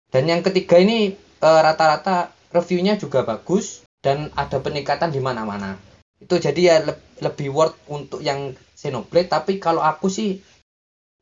Dan 0.08 0.30
yang 0.30 0.40
ketiga 0.46 0.78
ini 0.78 1.12
eh, 1.18 1.60
rata-rata 1.66 2.30
reviewnya 2.54 2.94
juga 2.96 3.26
bagus 3.26 3.82
dan 4.00 4.30
ada 4.38 4.62
peningkatan 4.62 5.10
di 5.10 5.18
mana-mana. 5.18 5.74
Itu 6.22 6.38
jadi 6.38 6.60
ya 6.62 6.76
le- 6.86 7.02
lebih 7.20 7.50
worth 7.50 7.76
untuk 7.90 8.22
yang 8.22 8.54
Xenoblade. 8.78 9.28
Tapi 9.28 9.58
kalau 9.58 9.82
aku 9.82 10.06
sih 10.08 10.38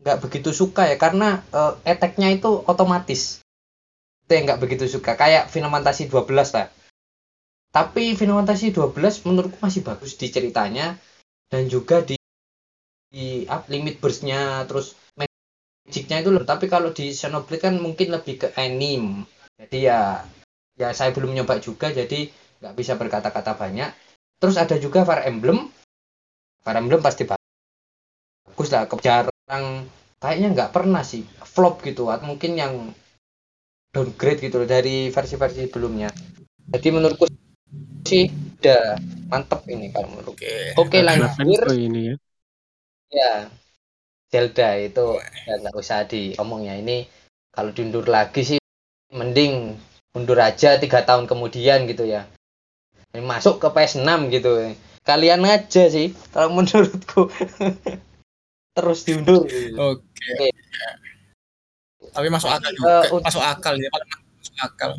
nggak 0.03 0.19
begitu 0.19 0.51
suka 0.51 0.91
ya 0.91 0.97
karena 0.99 1.41
eh, 1.55 1.73
attack-nya 1.87 2.35
itu 2.35 2.51
otomatis. 2.67 3.41
Itu 4.27 4.31
yang 4.35 4.45
nggak 4.51 4.61
begitu 4.63 4.85
suka 4.91 5.15
kayak 5.15 5.49
Final 5.49 5.71
Fantasy 5.71 6.11
12 6.11 6.55
lah. 6.59 6.67
Tapi 7.73 8.19
Final 8.19 8.43
Fantasy 8.43 8.75
12 8.75 9.25
menurutku 9.25 9.59
masih 9.63 9.81
bagus 9.87 10.19
di 10.19 10.29
ceritanya 10.29 10.99
dan 11.49 11.71
juga 11.71 12.05
di, 12.05 12.19
di 13.09 13.49
up 13.49 13.71
limit 13.71 14.03
burst-nya 14.03 14.69
terus 14.69 14.99
magicnya 15.17 16.21
itu 16.21 16.31
loh. 16.35 16.45
Tapi 16.45 16.67
kalau 16.69 16.93
di 16.93 17.15
Xenoblade 17.15 17.63
kan 17.63 17.75
mungkin 17.79 18.13
lebih 18.13 18.35
ke 18.45 18.49
anime 18.59 19.25
jadi 19.63 19.79
ya 19.79 20.01
ya 20.75 20.91
saya 20.91 21.15
belum 21.15 21.39
nyoba 21.39 21.63
juga 21.63 21.95
jadi 21.95 22.27
nggak 22.59 22.75
bisa 22.75 22.99
berkata-kata 22.99 23.55
banyak. 23.55 23.91
Terus 24.43 24.59
ada 24.59 24.75
juga 24.75 25.07
Fire 25.07 25.23
Emblem. 25.31 25.71
Fire 26.67 26.79
Emblem 26.79 26.99
pasti 26.99 27.23
bagus 27.27 28.69
lah 28.75 28.87
jarang 29.53 29.85
kayaknya 30.17 30.49
nggak 30.57 30.73
pernah 30.73 31.05
sih 31.05 31.29
flop 31.45 31.85
gitu 31.85 32.09
atau 32.09 32.25
mungkin 32.25 32.57
yang 32.57 32.89
downgrade 33.93 34.41
gitu 34.41 34.65
loh 34.65 34.69
dari 34.69 35.13
versi-versi 35.13 35.69
sebelumnya. 35.69 36.09
Jadi 36.73 36.89
menurutku 36.89 37.29
sih 38.09 38.33
udah 38.33 38.97
mantep 39.29 39.61
ini 39.69 39.93
kalau 39.93 40.09
menurutku. 40.09 40.41
Oke. 40.41 40.73
oke 40.81 40.99
Karena 41.05 41.29
lanjut. 41.29 41.69
Ini 41.69 42.01
ya. 42.01 42.15
ya 43.13 43.33
Zelda 44.33 44.81
itu 44.81 45.21
ya 45.21 45.55
nggak 45.61 45.77
usah 45.77 46.09
diomong 46.09 46.65
ya. 46.65 46.81
Ini 46.81 47.05
kalau 47.53 47.77
diundur 47.77 48.09
lagi 48.09 48.57
sih 48.57 48.61
mending 49.13 49.77
mundur 50.17 50.41
aja 50.41 50.81
tiga 50.81 51.05
tahun 51.05 51.29
kemudian 51.29 51.85
gitu 51.85 52.09
ya. 52.09 52.25
Ini 53.13 53.21
masuk 53.21 53.61
ke 53.61 53.69
PS6 53.69 54.33
gitu. 54.33 54.73
Kalian 55.05 55.45
aja 55.45 55.93
sih 55.93 56.17
kalau 56.33 56.49
menurutku 56.57 57.29
terus 58.73 59.05
diundur 59.05 59.45
gitu. 59.45 59.77
Oke. 59.77 60.33
Oke. 60.41 60.87
Tapi 62.03 62.27
masuk 62.29 62.51
akal 62.51 62.69
Eh, 62.69 62.77
juga. 62.77 62.93
untuk- 63.09 63.25
masuk 63.25 63.43
akal 63.43 63.75
ya. 63.77 63.89
paling 63.89 64.11
Masuk 64.11 64.57
akal. 64.59 64.93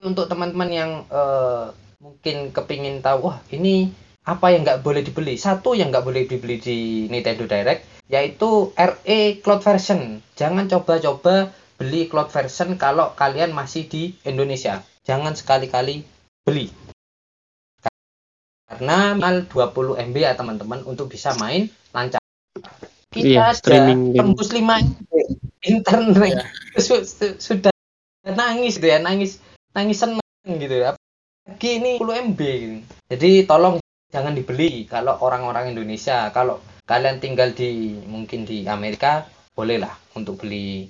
untuk 0.00 0.24
teman-teman 0.26 0.70
yang 0.72 0.90
eh, 1.06 1.64
mungkin 2.00 2.56
kepingin 2.56 3.04
tahu 3.04 3.28
wah 3.28 3.44
ini 3.50 3.92
apa 4.24 4.48
yang 4.48 4.64
nggak 4.64 4.80
boleh 4.80 5.04
dibeli 5.04 5.36
satu 5.36 5.76
yang 5.76 5.92
nggak 5.92 6.00
boleh 6.00 6.24
dibeli 6.24 6.56
di 6.56 6.78
Nintendo 7.06 7.44
Direct 7.44 7.84
yaitu 8.08 8.72
RE 8.72 9.20
Cloud 9.38 9.60
version 9.60 10.24
jangan 10.32 10.64
coba-coba 10.66 11.52
beli 11.76 12.08
cloud 12.08 12.28
version 12.28 12.76
kalau 12.76 13.12
kalian 13.12 13.52
masih 13.52 13.84
di 13.84 14.16
Indonesia 14.22 14.80
jangan 15.04 15.36
sekali-kali 15.36 16.00
beli 16.40 16.72
karena 18.70 19.18
mal 19.18 19.42
20 19.50 19.98
MB 19.98 20.16
ya 20.16 20.38
teman-teman 20.38 20.86
untuk 20.86 21.10
bisa 21.10 21.34
main 21.42 21.66
lancar. 21.90 22.22
Kita 23.10 23.26
Iya, 23.26 23.50
aja 23.50 23.90
tembus 24.14 24.54
5 24.54 24.78
MB 24.78 25.10
internet 25.66 26.46
su- 26.78 27.02
su- 27.02 27.34
sudah 27.42 27.74
nangis 28.22 28.78
gitu 28.78 28.86
ya 28.86 29.02
nangis 29.02 29.42
nangis 29.74 29.98
seneng 29.98 30.22
gitu 30.46 30.70
ya. 30.70 30.94
Apalagi 30.94 31.68
ini 31.82 31.90
10 31.98 32.14
MB 32.30 32.40
gitu. 32.40 32.76
jadi 33.10 33.30
tolong 33.50 33.82
jangan 34.14 34.38
dibeli 34.38 34.86
kalau 34.86 35.18
orang-orang 35.18 35.74
Indonesia. 35.74 36.30
Kalau 36.30 36.62
kalian 36.86 37.18
tinggal 37.18 37.50
di 37.50 37.98
mungkin 38.06 38.46
di 38.46 38.62
Amerika 38.70 39.26
bolehlah 39.58 39.98
untuk 40.14 40.46
beli 40.46 40.86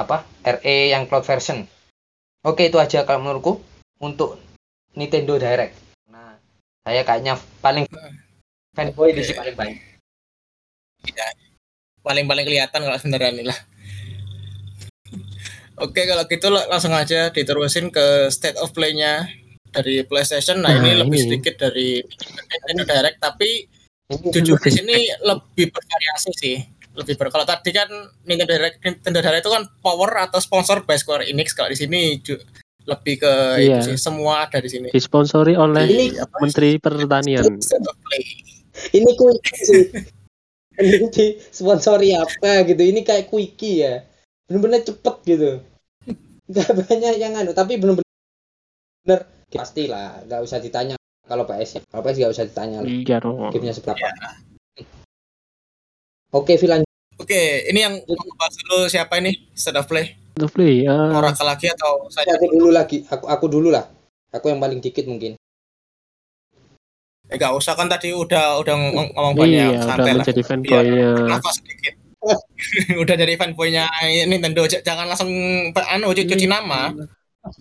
apa 0.00 0.24
RE 0.40 0.96
yang 0.96 1.04
cloud 1.04 1.28
version. 1.28 1.68
Oke 2.40 2.72
itu 2.72 2.80
aja 2.80 3.04
kalau 3.04 3.20
menurutku 3.20 3.60
untuk 4.00 4.40
Nintendo 4.96 5.36
Direct 5.36 5.89
saya 6.86 7.02
kayaknya 7.04 7.34
paling 7.60 7.84
fanboy 8.72 9.12
di 9.12 9.22
sini 9.22 9.36
paling 9.36 9.56
baik 9.56 9.76
Paling-paling 12.00 12.48
kelihatan 12.48 12.80
kalau 12.80 12.96
sebenarnya 12.96 13.28
inilah. 13.36 13.58
Oke, 15.80 16.04
kalau 16.04 16.24
gitu 16.28 16.48
langsung 16.48 16.92
aja 16.96 17.28
diterusin 17.28 17.92
ke 17.92 18.28
state 18.32 18.56
of 18.56 18.72
play-nya 18.72 19.28
dari 19.72 20.04
PlayStation. 20.04 20.60
Nah, 20.60 20.76
Nah, 20.76 20.80
ini 20.80 20.96
lebih 20.96 21.20
ini. 21.20 21.24
sedikit 21.28 21.54
dari 21.56 22.00
Nintendo 22.04 22.84
Direct, 22.84 23.16
tapi 23.20 23.68
jujur 24.32 24.56
di 24.60 24.70
sini 24.72 24.96
lebih 25.24 25.72
bervariasi 25.72 26.30
sih. 26.36 26.56
Lebih 26.96 27.16
ber 27.16 27.28
kalau 27.32 27.44
tadi 27.48 27.70
kan 27.70 27.88
Nintendo 28.24 28.56
Direct 28.56 28.76
Nintendo 28.82 29.20
Direct 29.24 29.44
itu 29.46 29.52
kan 29.52 29.64
power 29.80 30.10
atau 30.24 30.40
sponsor 30.42 30.84
by 30.84 30.96
Square 31.00 31.28
Enix. 31.28 31.52
Kalau 31.52 31.68
di 31.72 31.78
sini 31.78 32.16
lebih 32.90 33.14
ke 33.18 33.32
Iya. 33.56 33.78
itu 33.78 33.94
sih, 33.94 33.96
semua 33.96 34.44
ada 34.44 34.58
di 34.58 34.66
sini. 34.66 34.88
Disponsori 34.90 35.54
oleh 35.54 35.84
Ini- 35.84 36.18
apa, 36.18 36.36
Menteri 36.40 36.76
Pertanian. 36.76 37.46
ini 38.90 39.10
quickie 39.12 39.60
sih 39.60 39.84
ini 40.80 41.06
di 41.08 41.26
sponsori 41.36 42.10
apa 42.10 42.64
gitu 42.64 42.80
ini 42.80 43.00
kayak 43.00 43.28
quickie 43.28 43.84
ya 43.84 44.00
bener-bener 44.48 44.80
cepet 44.80 45.16
gitu 45.26 45.60
nggak 46.48 46.68
banyak 46.80 47.14
yang 47.14 47.36
anu 47.36 47.52
tapi 47.52 47.76
bener-bener 47.76 49.20
pastilah 49.46 50.24
nggak 50.24 50.40
usah 50.40 50.56
ditanya 50.56 50.96
kalau 51.22 51.44
PS 51.44 51.70
ya 51.76 51.80
kalau 51.86 52.02
PS 52.02 52.16
nggak 52.18 52.32
usah 52.32 52.46
ditanya 52.48 52.78
Iya 52.82 53.20
dong. 53.20 53.52
gamenya 53.52 53.76
seberapa 53.76 54.00
oke 56.32 56.54
Vilan 56.56 56.82
Oke, 57.20 57.68
ini 57.68 57.84
yang 57.84 58.00
mau 58.00 58.32
bahas 58.32 58.56
dulu 58.56 58.88
siapa 58.88 59.20
ini 59.20 59.52
state 59.52 59.76
of 59.76 59.84
play? 59.84 60.16
To 60.36 60.46
play. 60.46 60.86
eh, 60.86 61.10
Oracle 61.10 61.44
lagi 61.44 61.66
atau 61.68 62.06
saya? 62.08 62.38
aku 62.38 62.46
dulu 62.48 62.68
lagi 62.70 63.02
aku 63.04 63.24
aku 63.26 63.46
dulu 63.46 63.68
lah 63.68 63.84
aku 64.30 64.48
yang 64.48 64.60
paling 64.60 64.78
dikit 64.78 65.04
mungkin 65.04 65.34
Eh, 67.30 67.38
nggak 67.38 67.54
usah 67.54 67.78
kan 67.78 67.86
tadi 67.86 68.10
udah 68.10 68.58
udah 68.58 68.74
ngom- 68.74 69.12
ngomong 69.14 69.34
banyak 69.38 69.70
Iya, 69.70 69.78
udah 69.78 69.86
santai 69.86 70.10
lah. 70.10 70.24
menjadi 70.26 70.42
fanboynya. 70.42 71.10
nafas 71.30 71.54
sedikit. 71.62 71.94
udah 73.06 73.14
jadi 73.14 73.32
fanboynya 73.38 73.86
Nintendo 74.26 74.66
jangan 74.66 75.06
langsung 75.06 75.30
anu 75.70 76.10
cuci, 76.10 76.26
cuci 76.26 76.46
nama. 76.50 76.90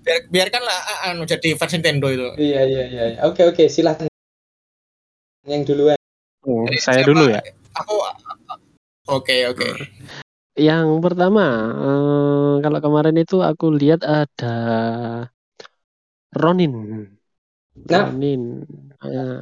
Biar, 0.01 0.26
biarkanlah 0.26 0.74
ah, 0.74 1.13
anu 1.13 1.22
jadi 1.24 1.53
fans 1.53 1.78
Nintendo 1.78 2.09
itu. 2.09 2.28
Iya 2.41 2.65
iya 2.65 2.84
iya. 2.89 3.03
Oke 3.30 3.45
oke 3.45 3.70
silahkan 3.70 4.09
yang 5.45 5.61
duluan. 5.61 6.01
Oh, 6.49 6.65
Jadi 6.65 6.78
saya 6.82 7.05
siapa- 7.05 7.09
dulu 7.13 7.24
ya. 7.30 7.41
Aku 7.78 7.93
Oke 9.05 9.38
oke. 9.53 9.70
Yang 10.60 10.88
pertama, 10.99 11.45
eh, 11.72 12.53
kalau 12.60 12.80
kemarin 12.84 13.16
itu 13.16 13.39
aku 13.39 13.72
lihat 13.72 14.03
ada 14.03 14.55
Ronin. 16.36 16.74
Nah. 17.88 18.12
Ronin. 18.12 18.68
Eh, 18.99 19.39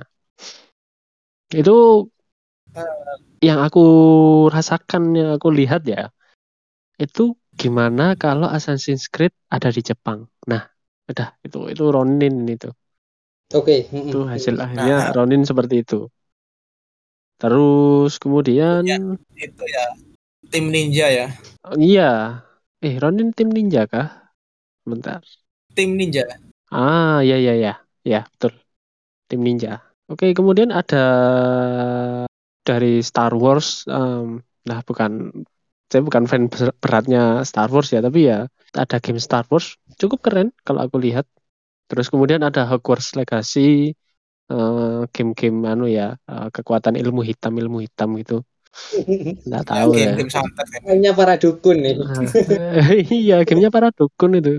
itu 1.58 2.06
yang 3.42 3.60
aku 3.66 3.86
rasakan, 4.54 5.18
yang 5.18 5.30
aku 5.34 5.50
lihat 5.50 5.82
ya, 5.90 6.14
itu 7.02 7.34
gimana 7.58 8.14
kalau 8.14 8.46
Assassin's 8.46 9.10
Creed 9.10 9.34
ada 9.50 9.74
di 9.74 9.82
Jepang. 9.82 10.30
Nah, 10.46 10.70
udah 11.10 11.34
itu 11.42 11.60
itu 11.74 11.84
Ronin 11.90 12.46
itu. 12.46 12.70
Oke. 13.58 13.90
mm, 13.90 14.14
Itu 14.14 14.30
hasil 14.30 14.54
mm. 14.58 14.64
akhirnya 14.64 14.96
Nah. 15.02 15.14
Ronin 15.18 15.42
seperti 15.46 15.82
itu. 15.82 16.06
Terus 17.38 18.18
kemudian 18.22 18.82
Ya. 18.86 18.98
Itu 19.38 19.64
ya 19.66 19.86
tim 20.52 20.72
ninja 20.72 21.08
ya. 21.12 21.28
iya, 21.76 22.42
eh 22.80 22.96
Ronin 23.02 23.36
tim 23.36 23.50
ninja 23.52 23.86
kah? 23.88 24.32
Bentar. 24.88 25.22
Tim 25.76 26.00
ninja. 26.00 26.24
Ah, 26.72 27.20
ya 27.24 27.36
ya 27.38 27.54
ya. 27.56 27.74
Ya, 28.08 28.24
betul. 28.32 28.56
Tim 29.28 29.42
ninja. 29.44 29.84
Oke, 30.08 30.32
kemudian 30.32 30.72
ada 30.72 31.04
dari 32.64 33.04
Star 33.04 33.36
Wars. 33.36 33.84
em, 33.92 34.40
nah, 34.64 34.80
bukan 34.88 35.44
saya 35.92 36.02
bukan 36.04 36.24
fan 36.28 36.52
ber- 36.52 36.76
beratnya 36.84 37.44
Star 37.48 37.72
Wars 37.72 37.92
ya, 37.92 38.00
tapi 38.04 38.28
ya 38.28 38.48
ada 38.76 38.98
game 39.00 39.20
Star 39.20 39.48
Wars 39.52 39.76
cukup 40.00 40.20
keren 40.24 40.52
kalau 40.64 40.84
aku 40.84 41.00
lihat. 41.00 41.28
Terus 41.88 42.12
kemudian 42.12 42.44
ada 42.44 42.68
Hogwarts 42.68 43.16
Legacy, 43.16 43.96
eh, 44.52 45.00
game-game 45.16 45.60
anu 45.72 45.88
ya, 45.88 46.16
eh, 46.28 46.48
kekuatan 46.52 47.00
ilmu 47.00 47.24
hitam 47.24 47.56
ilmu 47.56 47.80
hitam 47.84 48.16
gitu. 48.20 48.44
Nggak 49.48 49.64
Ya, 49.64 49.68
tahu 49.68 49.90
ya. 49.94 50.00
game-game 50.06 50.32
santet. 50.32 50.68
kan. 50.70 50.82
Hanya 50.88 51.12
para 51.18 51.34
dukun 51.38 51.78
nih. 51.84 51.96
Ah, 52.04 52.24
iya, 53.20 53.38
gamenya 53.48 53.72
para 53.74 53.90
dukun 53.92 54.32
itu. 54.40 54.54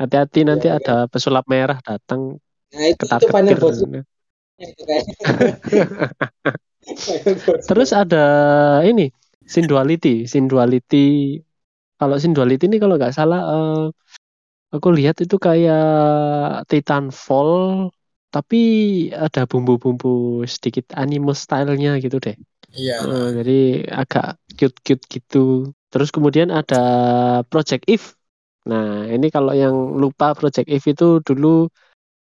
Hati-hati 0.00 0.40
nanti 0.42 0.66
iya. 0.66 0.78
ada 0.78 0.96
pesulap 1.06 1.46
merah 1.46 1.78
datang 1.80 2.36
Nah 2.74 2.84
itu, 2.90 3.06
ketar 3.06 3.22
itu 3.22 3.30
kayak. 3.30 4.02
Terus 7.68 7.90
ada 7.96 8.24
ini 8.84 9.08
Sin 9.46 9.70
Duality, 9.70 10.26
Sin 10.28 10.50
Duality. 10.50 11.38
Kalau 11.96 12.16
Sin 12.18 12.34
Duality 12.34 12.66
ini 12.68 12.82
kalau 12.82 12.98
nggak 12.98 13.14
salah, 13.14 13.40
eh, 13.54 13.84
aku 14.74 14.88
lihat 14.98 15.22
itu 15.22 15.38
kayak 15.38 16.66
Titanfall, 16.68 17.88
tapi 18.34 18.60
ada 19.14 19.46
bumbu-bumbu 19.46 20.42
sedikit 20.50 20.90
anime 20.98 21.30
stylenya 21.32 22.02
gitu 22.02 22.18
deh. 22.18 22.34
Iya. 22.74 22.96
Eh, 23.06 23.28
jadi 23.42 23.60
agak 23.90 24.38
cute-cute 24.58 25.04
gitu. 25.08 25.70
Terus 25.90 26.10
kemudian 26.10 26.50
ada 26.50 26.82
Project 27.46 27.86
If. 27.86 28.18
Nah, 28.66 29.06
ini 29.06 29.30
kalau 29.30 29.54
yang 29.54 29.74
lupa 29.96 30.34
Project 30.34 30.66
If 30.66 30.84
itu 30.90 31.22
dulu 31.22 31.70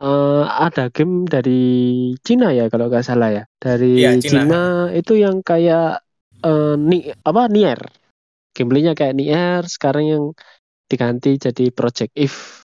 eh, 0.03 0.45
ada 0.45 0.93
game 0.93 1.25
dari 1.25 1.65
Cina 2.21 2.53
ya 2.53 2.69
kalau 2.69 2.93
nggak 2.93 3.07
salah 3.07 3.33
ya. 3.33 3.45
Dari 3.57 4.05
Iya, 4.05 4.13
Cina. 4.21 4.31
Cina 4.45 4.63
itu 4.93 5.17
yang 5.17 5.41
kayak 5.41 6.05
eh, 6.45 6.75
ni 6.77 7.09
apa 7.09 7.49
Nier. 7.49 7.81
Gameplaynya 8.53 8.93
kayak 8.93 9.17
Nier, 9.17 9.65
sekarang 9.65 10.05
yang 10.05 10.25
diganti 10.93 11.41
jadi 11.41 11.73
Project 11.73 12.13
If. 12.13 12.61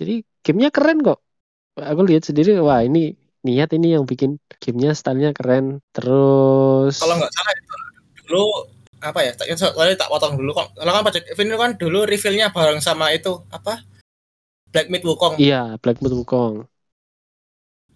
Jadi 0.00 0.24
gamenya 0.40 0.72
keren 0.72 1.04
kok. 1.04 1.20
Aku 1.76 2.00
lihat 2.08 2.24
sendiri, 2.24 2.56
wah 2.64 2.80
ini 2.80 3.12
niat 3.42 3.70
ini 3.74 3.94
yang 3.94 4.04
bikin 4.04 4.36
gamenya 4.58 4.92
stylenya 4.94 5.30
keren. 5.32 5.78
Terus 5.92 6.98
Kalau 6.98 7.14
nggak 7.16 7.32
salah 7.32 7.52
itu 7.54 7.74
dulu 8.26 8.44
apa 8.98 9.20
ya? 9.22 9.32
Tak 9.34 9.46
soalnya 9.54 9.94
tak 9.94 10.10
potong 10.10 10.34
dulu 10.34 10.50
kok. 10.52 10.74
Kalau 10.74 10.92
kan 10.92 11.02
Project 11.06 11.26
itu 11.30 11.56
kan 11.56 11.72
dulu 11.78 11.98
reveal-nya 12.04 12.50
bareng 12.50 12.82
sama 12.82 13.14
itu 13.14 13.42
apa? 13.48 13.82
Black 14.68 14.92
Myth 14.92 15.06
Wukong. 15.06 15.40
Iya, 15.40 15.80
Black 15.80 16.04
Myth 16.04 16.12
Wukong. 16.12 16.68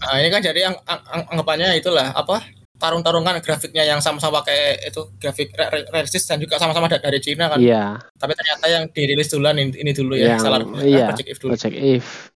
Nah, 0.03 0.18
ini 0.18 0.32
kan 0.32 0.43
jadi 0.43 0.66
ang- 0.72 0.82
ang- 0.82 1.05
ang- 1.07 1.26
anggapannya 1.36 1.78
itulah 1.78 2.11
apa? 2.11 2.43
Tarung-tarungan 2.80 3.38
grafiknya 3.38 3.86
yang 3.86 4.03
sama-sama 4.03 4.43
pakai 4.43 4.90
itu 4.90 5.07
grafik 5.22 5.55
re- 5.55 5.70
re- 5.70 5.86
realistis 5.95 6.26
dan 6.26 6.43
juga 6.43 6.59
sama-sama 6.59 6.90
da- 6.90 6.99
dari 6.99 7.22
Cina 7.22 7.47
kan. 7.47 7.62
Iya, 7.62 8.03
Tapi 8.18 8.32
ternyata 8.34 8.66
yang 8.66 8.84
dirilis 8.90 9.30
duluan 9.30 9.55
ini, 9.55 9.70
ini 9.78 9.95
dulu 9.95 10.18
ya, 10.18 10.34
Yang- 10.34 10.43
salah 10.43 10.59
iya, 10.82 11.07
Project 11.07 11.28
Eve 11.30 11.38
dulu. 11.38 11.51
Project 11.55 11.76
If. 11.78 12.31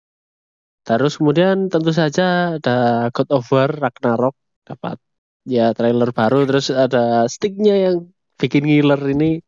Terus 0.83 1.19
kemudian 1.19 1.71
tentu 1.71 1.95
saja 1.95 2.59
ada 2.59 3.09
God 3.15 3.29
of 3.31 3.47
War 3.55 3.71
Ragnarok 3.71 4.35
dapat 4.67 4.99
ya 5.47 5.71
trailer 5.75 6.11
baru. 6.11 6.43
Terus 6.47 6.75
ada 6.75 7.27
sticknya 7.31 7.79
yang 7.91 8.11
bikin 8.39 8.67
ngiler 8.67 8.99
ini. 9.15 9.39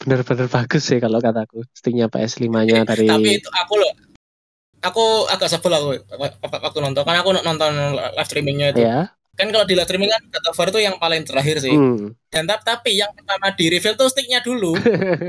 Benar-benar 0.00 0.48
bagus 0.50 0.90
sih 0.90 0.98
kalau 0.98 1.22
kataku 1.22 1.62
sticknya 1.70 2.10
PS5-nya 2.10 2.82
dari 2.88 3.06
Tapi 3.08 3.30
itu 3.38 3.48
aku 3.52 3.74
loh 3.78 3.92
aku 4.84 5.04
agak 5.32 5.48
sebel 5.48 5.72
aku 5.72 5.88
waktu 6.44 6.78
nonton 6.84 7.02
kan 7.08 7.16
aku 7.24 7.30
nonton 7.40 7.72
live 7.96 8.28
streamingnya 8.28 8.76
itu. 8.76 8.84
Ya. 8.84 9.16
Kan 9.34 9.46
kalau 9.48 9.62
di 9.62 9.74
live 9.74 9.84
streaming 9.84 10.08
kan 10.08 10.22
God 10.28 10.46
of 10.46 10.54
War 10.54 10.68
itu 10.68 10.80
yang 10.80 10.96
paling 10.96 11.22
terakhir 11.22 11.58
sih 11.58 11.70
Hmm. 11.70 12.14
dan 12.28 12.44
tap- 12.44 12.62
tapi 12.62 12.94
yang 12.94 13.10
pertama 13.10 13.50
di 13.50 13.66
reveal 13.66 13.94
tuh 13.94 14.06
sticknya 14.06 14.38
dulu 14.40 14.74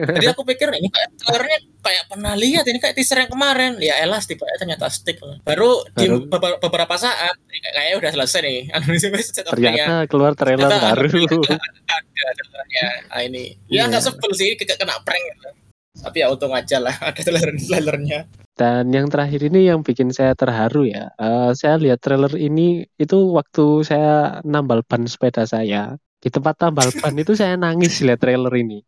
jadi 0.08 0.30
aku 0.30 0.42
pikir 0.44 0.70
ini 0.72 0.88
kayak 0.88 1.10
trailernya 1.16 1.58
kayak 1.80 2.04
pernah 2.08 2.34
lihat 2.34 2.64
ini 2.64 2.78
kayak 2.78 2.94
teaser 2.94 3.18
yang 3.18 3.28
kemarin 3.28 3.78
ya 3.78 3.98
elas 3.98 4.24
tiba 4.24 4.46
ternyata 4.56 4.86
stick 4.88 5.18
baru, 5.42 5.82
di 5.92 6.06
Baru- 6.08 6.26
beber- 6.28 6.60
beberapa 6.60 6.96
saat 6.96 7.34
kayak- 7.42 7.74
kayaknya 7.74 7.96
udah 7.96 8.12
selesai 8.12 8.40
nih. 8.42 8.60
Ternyata 9.48 10.06
keluar 10.06 10.34
trailer 10.34 10.66
Ternyata 10.68 10.94
baru. 10.94 11.08
ada 12.26 12.42
trailernya 12.42 12.86
ah, 13.08 13.22
ini 13.22 13.44
ya 13.66 13.82
Iya. 13.82 13.90
nggak 13.90 14.04
sebel 14.04 14.32
sih 14.32 14.50
kena 14.56 14.98
prank 15.02 15.24
gitu. 15.24 15.50
tapi 15.96 16.18
ya 16.18 16.28
untung 16.28 16.52
aja 16.52 16.78
lah 16.78 16.92
ada 17.08 17.18
trailer 17.18 17.54
trailernya 17.56 18.20
Dan 18.56 18.88
yang 18.96 19.12
terakhir 19.12 19.52
ini 19.52 19.68
yang 19.68 19.84
bikin 19.84 20.16
saya 20.16 20.32
terharu 20.32 20.88
ya. 20.88 21.12
Eh, 21.20 21.52
saya 21.60 21.76
lihat 21.76 22.00
trailer 22.00 22.32
ini 22.40 22.88
itu 22.96 23.36
waktu 23.36 23.84
saya 23.84 24.40
nambal 24.48 24.80
ban 24.88 25.04
sepeda 25.04 25.44
saya. 25.44 26.00
Di 26.24 26.32
tempat 26.32 26.56
tambal 26.56 26.88
ban 27.04 27.16
itu 27.20 27.36
saya 27.36 27.60
nangis 27.60 28.00
lihat 28.00 28.24
trailer 28.24 28.56
ini. 28.56 28.80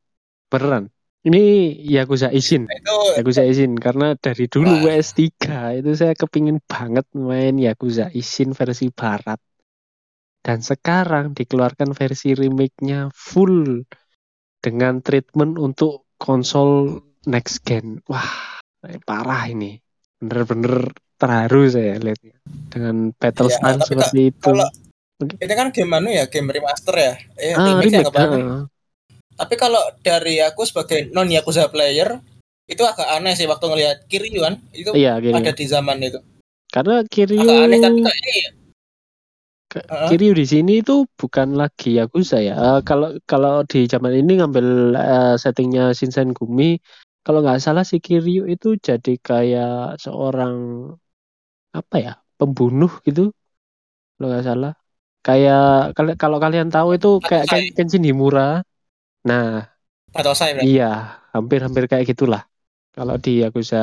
Beneran. 0.48 0.88
Ini 1.28 1.76
Yakuza 1.84 2.32
Ishin. 2.32 2.72
itu 2.72 2.98
Yakuza 3.20 3.44
Ishin 3.44 3.76
karena 3.76 4.16
dari 4.16 4.48
dulu 4.48 4.72
Wah. 4.88 4.96
WS3 4.96 5.28
itu 5.84 5.92
saya 5.92 6.16
kepingin 6.16 6.64
banget 6.64 7.04
main 7.12 7.60
Yakuza 7.60 8.08
Ishin 8.16 8.56
versi 8.56 8.88
barat. 8.88 9.36
Dan 10.40 10.64
sekarang 10.64 11.36
dikeluarkan 11.36 11.92
versi 11.92 12.32
remake-nya 12.32 13.12
full 13.12 13.84
dengan 14.64 15.04
treatment 15.04 15.60
untuk 15.60 16.08
konsol 16.16 17.04
next 17.28 17.68
gen. 17.68 18.00
Wah, 18.08 18.57
parah 19.04 19.50
ini. 19.50 19.78
Bener-bener 20.18 20.92
terharu 21.18 21.66
saya 21.70 21.98
lihatnya. 21.98 22.38
Dengan 22.68 23.16
battle 23.16 23.48
Ya, 23.50 23.60
seperti 23.80 24.34
itu. 24.34 24.42
kalau 24.44 24.68
ini 25.18 25.54
kan 25.58 25.74
game 25.74 25.94
anu 25.98 26.14
ya 26.14 26.30
game 26.30 26.54
remaster 26.54 26.94
ya 26.94 27.14
eh, 27.42 27.58
ah, 27.58 27.82
remake 27.82 27.90
ya 27.90 28.06
remake. 28.06 28.46
ah. 28.46 28.70
tapi 29.34 29.58
kalau 29.58 29.82
dari 30.06 30.38
aku 30.46 30.62
sebagai 30.62 31.10
non 31.10 31.26
yakuza 31.26 31.66
player 31.74 32.22
itu 32.70 32.86
agak 32.86 33.10
aneh 33.18 33.34
sih 33.34 33.50
waktu 33.50 33.66
ngelihat 33.66 33.98
Kiryu 34.06 34.46
kan 34.46 34.62
itu 34.78 34.94
Iya, 34.94 35.18
gini. 35.18 35.34
ada 35.42 35.52
di 35.58 35.66
zaman 35.66 35.98
itu 36.06 36.22
Karena 36.70 37.02
Kiryu 37.02 37.42
agak 37.42 37.66
aneh 37.66 37.80
tapi 37.82 38.00
ya, 38.06 38.50
Ke- 39.68 39.84
Heeh. 39.84 40.08
Kiryu 40.16 40.32
di 40.38 40.46
sini 40.48 40.74
itu 40.80 41.04
bukan 41.20 41.58
lagi 41.60 42.00
Yakuza 42.00 42.40
ya. 42.40 42.56
Eh, 42.56 42.80
kalau 42.88 43.20
kalau 43.28 43.68
di 43.68 43.84
zaman 43.84 44.16
ini 44.16 44.40
ngambil 44.40 44.96
eh, 44.96 45.36
settingnya 45.36 45.92
Shinsen 45.92 46.32
Gumi, 46.32 46.80
kalau 47.28 47.40
nggak 47.44 47.60
salah 47.66 47.84
si 47.92 47.98
Kiryu 48.06 48.48
itu 48.54 48.68
jadi 48.88 49.14
kayak 49.28 50.00
seorang 50.04 50.56
apa 51.80 51.96
ya 52.06 52.12
pembunuh 52.40 52.92
gitu, 53.08 53.22
kalau 54.16 54.28
nggak 54.32 54.46
salah. 54.50 54.72
Kayak 55.28 55.62
kalau 56.22 56.38
kalian 56.44 56.70
tahu 56.76 56.90
itu 56.98 57.10
kayak 57.30 57.46
Ken- 57.52 57.72
Kenshin 57.78 58.04
Himura. 58.08 58.64
Nah, 59.30 59.44
atau 60.16 60.34
saya 60.34 60.64
iya, 60.66 60.86
hampir-hampir 61.36 61.86
kayak 61.92 62.06
gitulah. 62.12 62.44
Kalau 62.96 63.16
di 63.26 63.44
Yakuza 63.44 63.78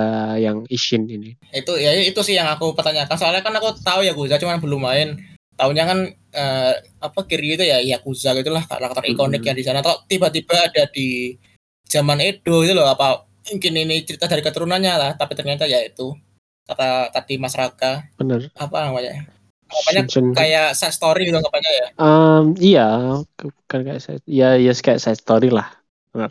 yang 0.44 0.58
Ishin 0.76 1.02
ini. 1.16 1.30
itu 1.54 1.72
ya 1.78 1.90
itu 1.94 2.20
sih 2.26 2.34
yang 2.34 2.50
aku 2.50 2.74
pertanyakan 2.74 3.14
soalnya 3.14 3.42
kan 3.46 3.54
aku 3.54 3.78
tahu 3.78 4.02
Yakuza 4.02 4.42
cuman 4.42 4.58
belum 4.58 4.80
main 4.90 5.08
tahunya 5.54 5.84
kan 5.86 5.98
eh, 6.34 6.72
apa 6.98 7.20
Kiryu 7.30 7.54
itu 7.54 7.62
ya 7.62 7.78
Yakuza 7.78 8.34
gitulah 8.34 8.66
karakter 8.66 9.06
ikonik 9.06 9.38
Mm-mm. 9.38 9.46
yang 9.46 9.54
di 9.54 9.62
sana 9.62 9.80
tiba-tiba 10.10 10.66
ada 10.66 10.90
di 10.90 11.38
zaman 11.86 12.18
Edo 12.18 12.66
itu 12.66 12.74
loh 12.74 12.90
apa 12.90 13.22
mungkin 13.44 13.72
ini 13.76 13.96
cerita 14.08 14.24
dari 14.30 14.40
keturunannya 14.40 14.94
lah 14.96 15.10
tapi 15.20 15.36
ternyata 15.36 15.68
ya 15.68 15.80
itu 15.84 16.16
kata 16.64 17.12
tadi 17.12 17.36
Mas 17.36 17.52
Raka 17.52 18.08
Bener. 18.16 18.48
apa 18.56 18.88
namanya 18.88 19.28
Shinshin. 19.74 20.30
kayak 20.36 20.76
side 20.78 20.94
story 20.94 21.26
gitu 21.26 21.34
anggapannya 21.34 21.72
ya. 21.72 21.86
Em, 21.98 22.44
iya, 22.62 22.88
bukan 23.34 23.80
kayak 23.82 24.00
side, 24.06 24.22
ya 24.22 24.54
ya 24.54 24.70
kayak 24.70 25.02
side 25.02 25.18
story 25.18 25.50
lah, 25.50 25.66
benar. 26.14 26.30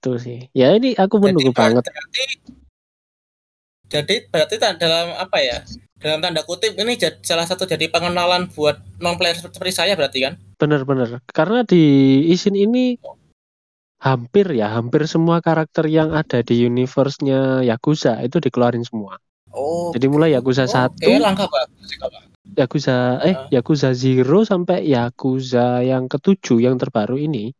Itu 0.00 0.16
sih. 0.16 0.48
Ya 0.56 0.72
ini 0.72 0.96
aku 0.96 1.20
Jadi 1.20 1.24
menunggu 1.28 1.52
ber- 1.52 1.60
banget. 1.60 1.84
berarti 1.84 2.22
jadi 3.92 4.14
berarti 4.32 4.54
dalam 4.80 5.12
apa 5.20 5.38
ya? 5.44 5.60
Dalam 6.00 6.18
tanda 6.24 6.40
kutip 6.42 6.72
ini 6.74 6.96
jad- 6.96 7.20
salah 7.22 7.44
satu 7.44 7.68
jadi 7.68 7.86
pengenalan 7.92 8.48
buat 8.56 8.80
non 8.98 9.20
player 9.20 9.36
seperti 9.36 9.70
saya 9.70 9.92
berarti 9.92 10.24
kan? 10.24 10.34
Bener-bener. 10.56 11.20
Karena 11.30 11.62
di 11.68 11.82
Isin 12.32 12.56
ini 12.56 12.96
hampir 14.02 14.50
ya, 14.50 14.74
hampir 14.74 15.06
semua 15.06 15.38
karakter 15.38 15.86
yang 15.86 16.10
ada 16.10 16.42
di 16.42 16.66
universe-nya 16.66 17.62
Yakuza 17.62 18.18
itu 18.26 18.42
dikeluarin 18.42 18.82
semua. 18.82 19.22
Oh. 19.54 19.94
Jadi 19.94 20.10
mulai 20.10 20.34
Yakuza 20.34 20.66
Oke, 20.66 21.06
1, 21.06 21.22
langkah 21.22 21.46
bagus 21.46 21.86
sih 21.86 21.98
kalau. 22.02 22.18
Yakuza 22.52 23.22
eh 23.22 23.36
Ah. 23.38 23.46
Yakuza 23.48 23.94
Zero 23.94 24.42
sampai 24.42 24.84
Yakuza 24.90 25.86
yang 25.86 26.10
ketujuh 26.10 26.58
yang 26.58 26.76
terbaru 26.76 27.16
ini 27.16 27.54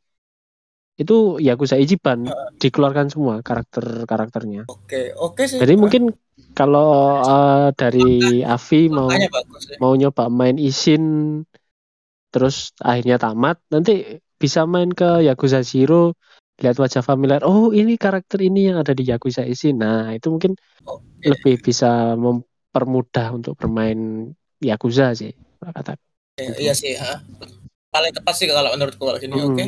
itu 1.01 1.40
Yakuza 1.40 1.80
Ichiban 1.80 2.28
dikeluarkan 2.61 3.09
semua 3.09 3.40
karakter-karakternya. 3.40 4.68
Oke, 4.68 5.14
oke 5.16 5.49
sih. 5.49 5.62
Jadi 5.62 5.74
mungkin 5.78 6.12
kalau 6.53 7.22
eh, 7.24 7.68
dari 7.72 8.43
Avi 8.45 8.93
mau 8.93 9.09
bagus 9.09 9.72
ya. 9.72 9.76
mau 9.80 9.95
nyoba 9.97 10.28
main 10.28 10.61
Ishin 10.61 11.05
terus 12.32 12.72
akhirnya 12.80 13.20
tamat 13.20 13.61
nanti 13.72 14.20
bisa 14.36 14.66
main 14.66 14.90
ke 14.93 15.22
Yakuza 15.24 15.62
Zero 15.62 16.18
lihat 16.61 16.76
wajah 16.76 17.00
familiar 17.00 17.40
oh 17.46 17.72
ini 17.72 17.96
karakter 17.96 18.42
ini 18.44 18.68
yang 18.68 18.76
ada 18.82 18.92
di 18.92 19.09
Yakuza 19.09 19.46
Ishin 19.46 19.80
nah 19.80 20.12
itu 20.12 20.28
mungkin 20.28 20.53
Oke. 20.84 21.24
lebih 21.24 21.62
bisa 21.62 22.12
mempermudah 22.18 23.32
untuk 23.32 23.57
bermain 23.57 24.30
Yakuza 24.61 25.16
sih 25.16 25.32
kata 25.62 25.96
Iya, 26.40 26.53
iya 26.59 26.72
sih, 26.72 26.96
ha. 26.96 27.20
Paling 27.92 28.09
tepat 28.16 28.34
sih 28.40 28.48
kalau 28.48 28.72
menurutku 28.72 29.05
kalau 29.05 29.20
gini. 29.20 29.36
Hmm. 29.36 29.53
Oke. 29.53 29.64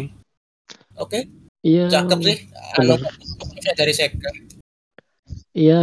Oke, 0.97 1.19
iya 1.61 1.93
cakep 1.93 2.19
sih. 2.25 2.39
Anu 2.81 2.97
bener. 2.97 3.13
dari 3.77 3.93
Sega. 3.93 4.31
iya 5.53 5.81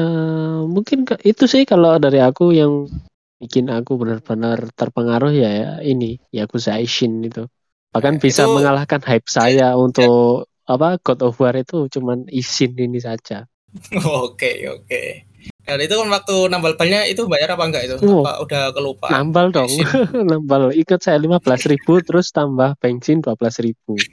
mungkin 0.65 1.05
ke- 1.05 1.21
itu 1.21 1.45
sih 1.45 1.63
kalau 1.69 2.01
dari 2.01 2.17
aku 2.17 2.49
yang 2.49 2.89
bikin 3.37 3.69
aku 3.69 3.93
benar-benar 3.93 4.73
terpengaruh 4.73 5.31
ya, 5.31 5.49
ya 5.53 5.71
ini 5.85 6.17
Yakuza 6.33 6.81
Ishin 6.81 7.21
itu 7.29 7.45
bahkan 7.93 8.17
Ya, 8.17 8.21
bisa 8.25 8.43
itu- 8.49 8.53
mengalahkan 8.57 9.01
hype 9.05 9.29
saya 9.29 9.77
untuk 9.77 10.49
apa 10.67 11.01
God 11.01 11.19
of 11.25 11.37
War 11.41 11.55
itu 11.57 11.89
cuman 11.89 12.29
Ishin 12.29 12.77
ini 12.77 13.01
saja 13.01 13.49
Oke, 14.27 14.67
oke. 14.67 15.03
Dan 15.63 15.79
itu 15.79 15.93
kan 15.95 16.09
waktu 16.11 16.35
nambal 16.51 16.75
balnya 16.75 17.07
itu 17.07 17.23
bayar 17.23 17.55
apa 17.55 17.63
enggak 17.63 17.87
itu? 17.87 17.95
Oh. 18.03 18.19
Apa 18.19 18.43
udah 18.43 18.63
kelupaan? 18.75 19.11
nambal 19.15 19.47
dong 19.53 19.71
nambal 20.29 20.75
ikut 20.75 20.99
saya 20.99 21.15
15.000 21.15 21.71
ribu 21.71 22.03
terus 22.03 22.35
tambah 22.35 22.75
bensin 22.83 23.23
12.000 23.23 23.63
ribu 23.63 23.95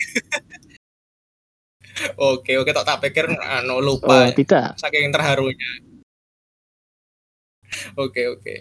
Oke, 2.14 2.54
oke, 2.54 2.70
tak 2.70 2.86
tak 2.86 3.02
pikir 3.02 3.26
anu 3.26 3.82
oh 3.82 3.82
lupa 3.82 4.30
tidak 4.30 4.78
saking 4.78 5.10
terharunya. 5.10 5.70
Oke, 7.98 8.22
oke. 8.30 8.54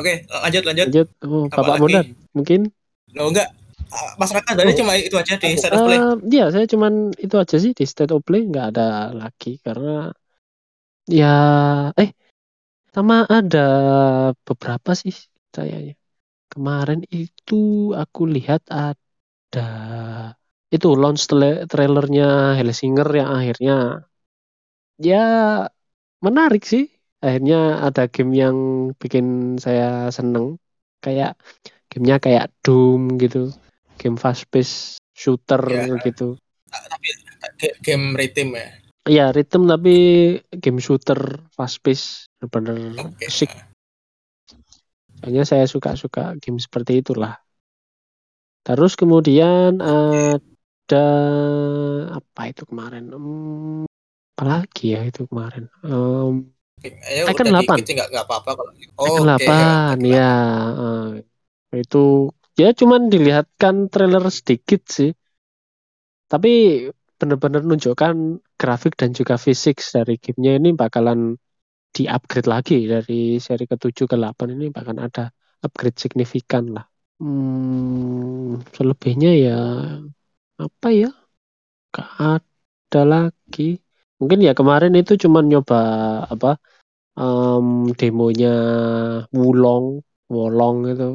Oke, 0.00 0.24
lanjut 0.24 0.62
lanjut. 0.64 0.86
lanjut 0.88 1.08
oh, 1.28 1.46
Apa 1.52 1.76
Bapak? 1.76 1.78
Monar 1.84 2.04
mungkin 2.32 2.72
Lo 3.12 3.28
enggak 3.28 3.52
masyarakat 4.20 4.52
dari 4.56 4.70
Oh. 4.72 4.78
cuma 4.80 4.92
itu 4.98 5.16
aja 5.16 5.34
di 5.36 5.56
state 5.56 5.74
of 5.74 5.82
play. 5.86 5.98
Eh, 5.98 6.14
Iya, 6.32 6.44
saya 6.54 6.66
cuman 6.68 6.92
itu 7.16 7.34
aja 7.38 7.56
sih 7.60 7.72
di 7.76 7.84
State 7.84 8.12
of 8.14 8.22
Play 8.26 8.42
nggak 8.48 8.66
ada 8.72 9.12
lagi 9.12 9.58
karena 9.60 10.12
ya 11.08 11.34
eh 11.98 12.10
sama 12.94 13.24
ada 13.28 13.66
beberapa 14.46 14.90
sih 14.92 15.14
kayaknya. 15.54 15.94
Kemarin 16.52 17.00
itu 17.08 17.92
aku 17.96 18.28
lihat 18.28 18.68
ada 18.68 19.68
itu 20.68 20.88
launch 20.96 21.24
tra- 21.28 21.64
trailernya 21.64 22.56
Hellsinger 22.60 23.08
yang 23.12 23.30
akhirnya 23.32 23.76
ya 25.00 25.24
menarik 26.20 26.62
sih. 26.68 26.84
Akhirnya 27.22 27.78
ada 27.86 28.10
game 28.10 28.32
yang 28.34 28.56
bikin 28.98 29.56
saya 29.64 30.10
seneng 30.10 30.58
kayak 31.04 31.38
gamenya 31.90 32.16
kayak 32.18 32.44
Doom 32.66 33.16
gitu 33.22 33.52
game 34.02 34.18
fast 34.18 34.50
pace 34.50 34.98
shooter 35.14 35.62
Ya. 35.70 35.94
gitu 36.02 36.34
Tapi 36.66 37.08
game 37.84 38.18
rhythm 38.18 38.58
ya. 38.58 38.68
Iya 39.06 39.24
rhythm 39.30 39.70
tapi 39.70 39.94
game 40.50 40.82
shooter 40.82 41.46
fast 41.54 41.78
pace 41.82 42.26
bener-bener 42.42 42.98
Oke. 42.98 43.30
asik 43.30 43.50
Kayaknya 45.22 45.44
saya 45.46 45.64
suka-suka 45.70 46.34
game 46.42 46.58
seperti 46.58 46.98
itulah 46.98 47.38
terus 48.66 48.94
kemudian 48.98 49.78
ada 49.82 51.06
apa 52.14 52.42
itu 52.50 52.62
kemarin 52.66 53.10
Hmm, 53.10 53.86
apa 54.34 54.42
lagi 54.42 54.94
ya 54.94 55.02
itu 55.06 55.26
kemarin 55.30 55.66
Em, 55.82 56.46
Ayo 56.82 57.30
Tekken 57.30 57.54
udah 57.54 57.62
8. 57.62 57.74
dikit 57.78 57.84
sih 57.86 57.94
nggak 57.94 58.08
nggak 58.10 58.24
apa-apa 58.26 58.50
kalau. 58.58 58.72
Tekken 58.74 59.22
Oke, 59.22 59.46
8 59.46 59.98
ya 60.02 60.34
eh, 60.82 61.78
itu 61.78 62.30
ya 62.58 62.68
cuman 62.76 63.08
dilihatkan 63.12 63.88
trailer 63.88 64.24
sedikit 64.28 64.82
sih. 64.88 65.10
Tapi 66.28 66.52
benar-benar 67.20 67.62
menunjukkan 67.62 68.14
grafik 68.56 68.96
dan 68.96 69.12
juga 69.12 69.36
fisik 69.36 69.78
dari 69.78 70.16
gamenya 70.16 70.52
ini 70.58 70.70
bakalan 70.72 71.36
di 71.92 72.08
upgrade 72.08 72.48
lagi. 72.48 72.88
Dari 72.88 73.36
seri 73.36 73.68
ke-7 73.68 74.08
ke 74.08 74.16
8 74.16 74.56
ini 74.56 74.72
bahkan 74.72 74.96
ada 74.96 75.28
upgrade 75.60 76.00
signifikan 76.00 76.72
lah. 76.72 76.84
Hmm, 77.20 78.58
selebihnya 78.74 79.30
ya 79.36 79.58
apa 80.58 80.88
ya? 80.90 81.10
Gak 81.92 82.10
ada 82.18 83.02
lagi. 83.04 83.78
Mungkin 84.18 84.38
ya 84.42 84.56
kemarin 84.56 84.94
itu 84.96 85.18
cuman 85.18 85.44
nyoba 85.50 85.80
apa 86.32 86.56
em, 87.18 87.92
demonya 87.98 88.54
Wulong 89.34 90.00
Wolong 90.32 90.76
itu 90.88 91.08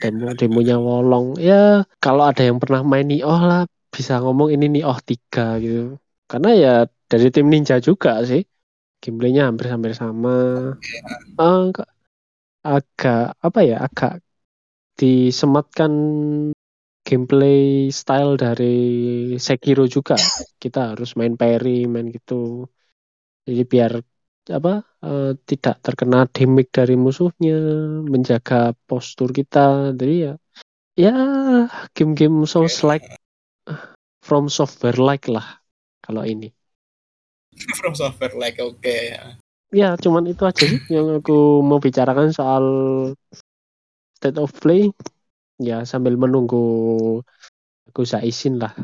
Demo 0.00 0.30
demonya 0.36 0.76
Wolong. 0.78 1.40
Ya 1.40 1.84
kalau 1.98 2.22
ada 2.28 2.42
yang 2.44 2.62
pernah 2.62 2.84
main 2.86 3.06
Nioh 3.08 3.40
lah 3.42 3.62
bisa 3.90 4.20
ngomong 4.20 4.52
ini 4.54 4.80
Nioh 4.80 4.98
3 5.02 5.58
gitu. 5.62 5.96
Karena 6.26 6.50
ya 6.54 6.74
dari 7.06 7.28
tim 7.30 7.46
Ninja 7.50 7.78
juga 7.78 8.22
sih. 8.26 8.42
Gameplaynya 9.02 9.46
hampir-hampir 9.52 9.92
sama. 9.94 10.72
Eh, 11.36 11.62
kok 11.70 11.88
agak 12.66 13.38
apa 13.38 13.60
ya 13.62 13.76
agak 13.86 14.18
disematkan 14.98 15.92
gameplay 17.06 17.86
style 17.94 18.34
dari 18.34 18.74
Sekiro 19.38 19.86
juga. 19.86 20.18
Kita 20.58 20.96
harus 20.96 21.14
main 21.14 21.38
parry 21.38 21.86
main 21.86 22.10
gitu. 22.10 22.66
Jadi 23.46 23.62
biar 23.62 23.92
apa 24.46 24.86
eh, 25.02 25.32
tidak 25.42 25.82
terkena 25.82 26.30
damage 26.30 26.70
dari 26.70 26.94
musuhnya 26.94 27.58
menjaga 28.06 28.78
postur 28.86 29.34
kita 29.34 29.90
jadi 29.98 30.14
ya 30.14 30.32
ya 30.96 31.14
game-game 31.92 32.46
souls 32.46 32.86
like 32.86 33.04
from 34.22 34.46
software 34.46 34.96
like 34.96 35.26
lah 35.26 35.58
kalau 36.02 36.22
ini 36.22 36.54
From 37.80 37.96
software 37.96 38.36
like 38.36 38.60
oke 38.60 38.84
ya. 38.84 39.40
ya 39.72 39.96
cuman 39.98 40.28
itu 40.30 40.44
aja 40.46 40.64
sih 40.68 40.80
yang 40.92 41.18
aku 41.18 41.64
mau 41.64 41.80
bicarakan 41.80 42.30
soal 42.30 42.64
state 44.14 44.38
of 44.38 44.52
play 44.60 44.92
ya 45.58 45.82
sambil 45.88 46.14
menunggu 46.20 46.62
aku 47.88 48.04
Isin 48.22 48.60
lah 48.60 48.76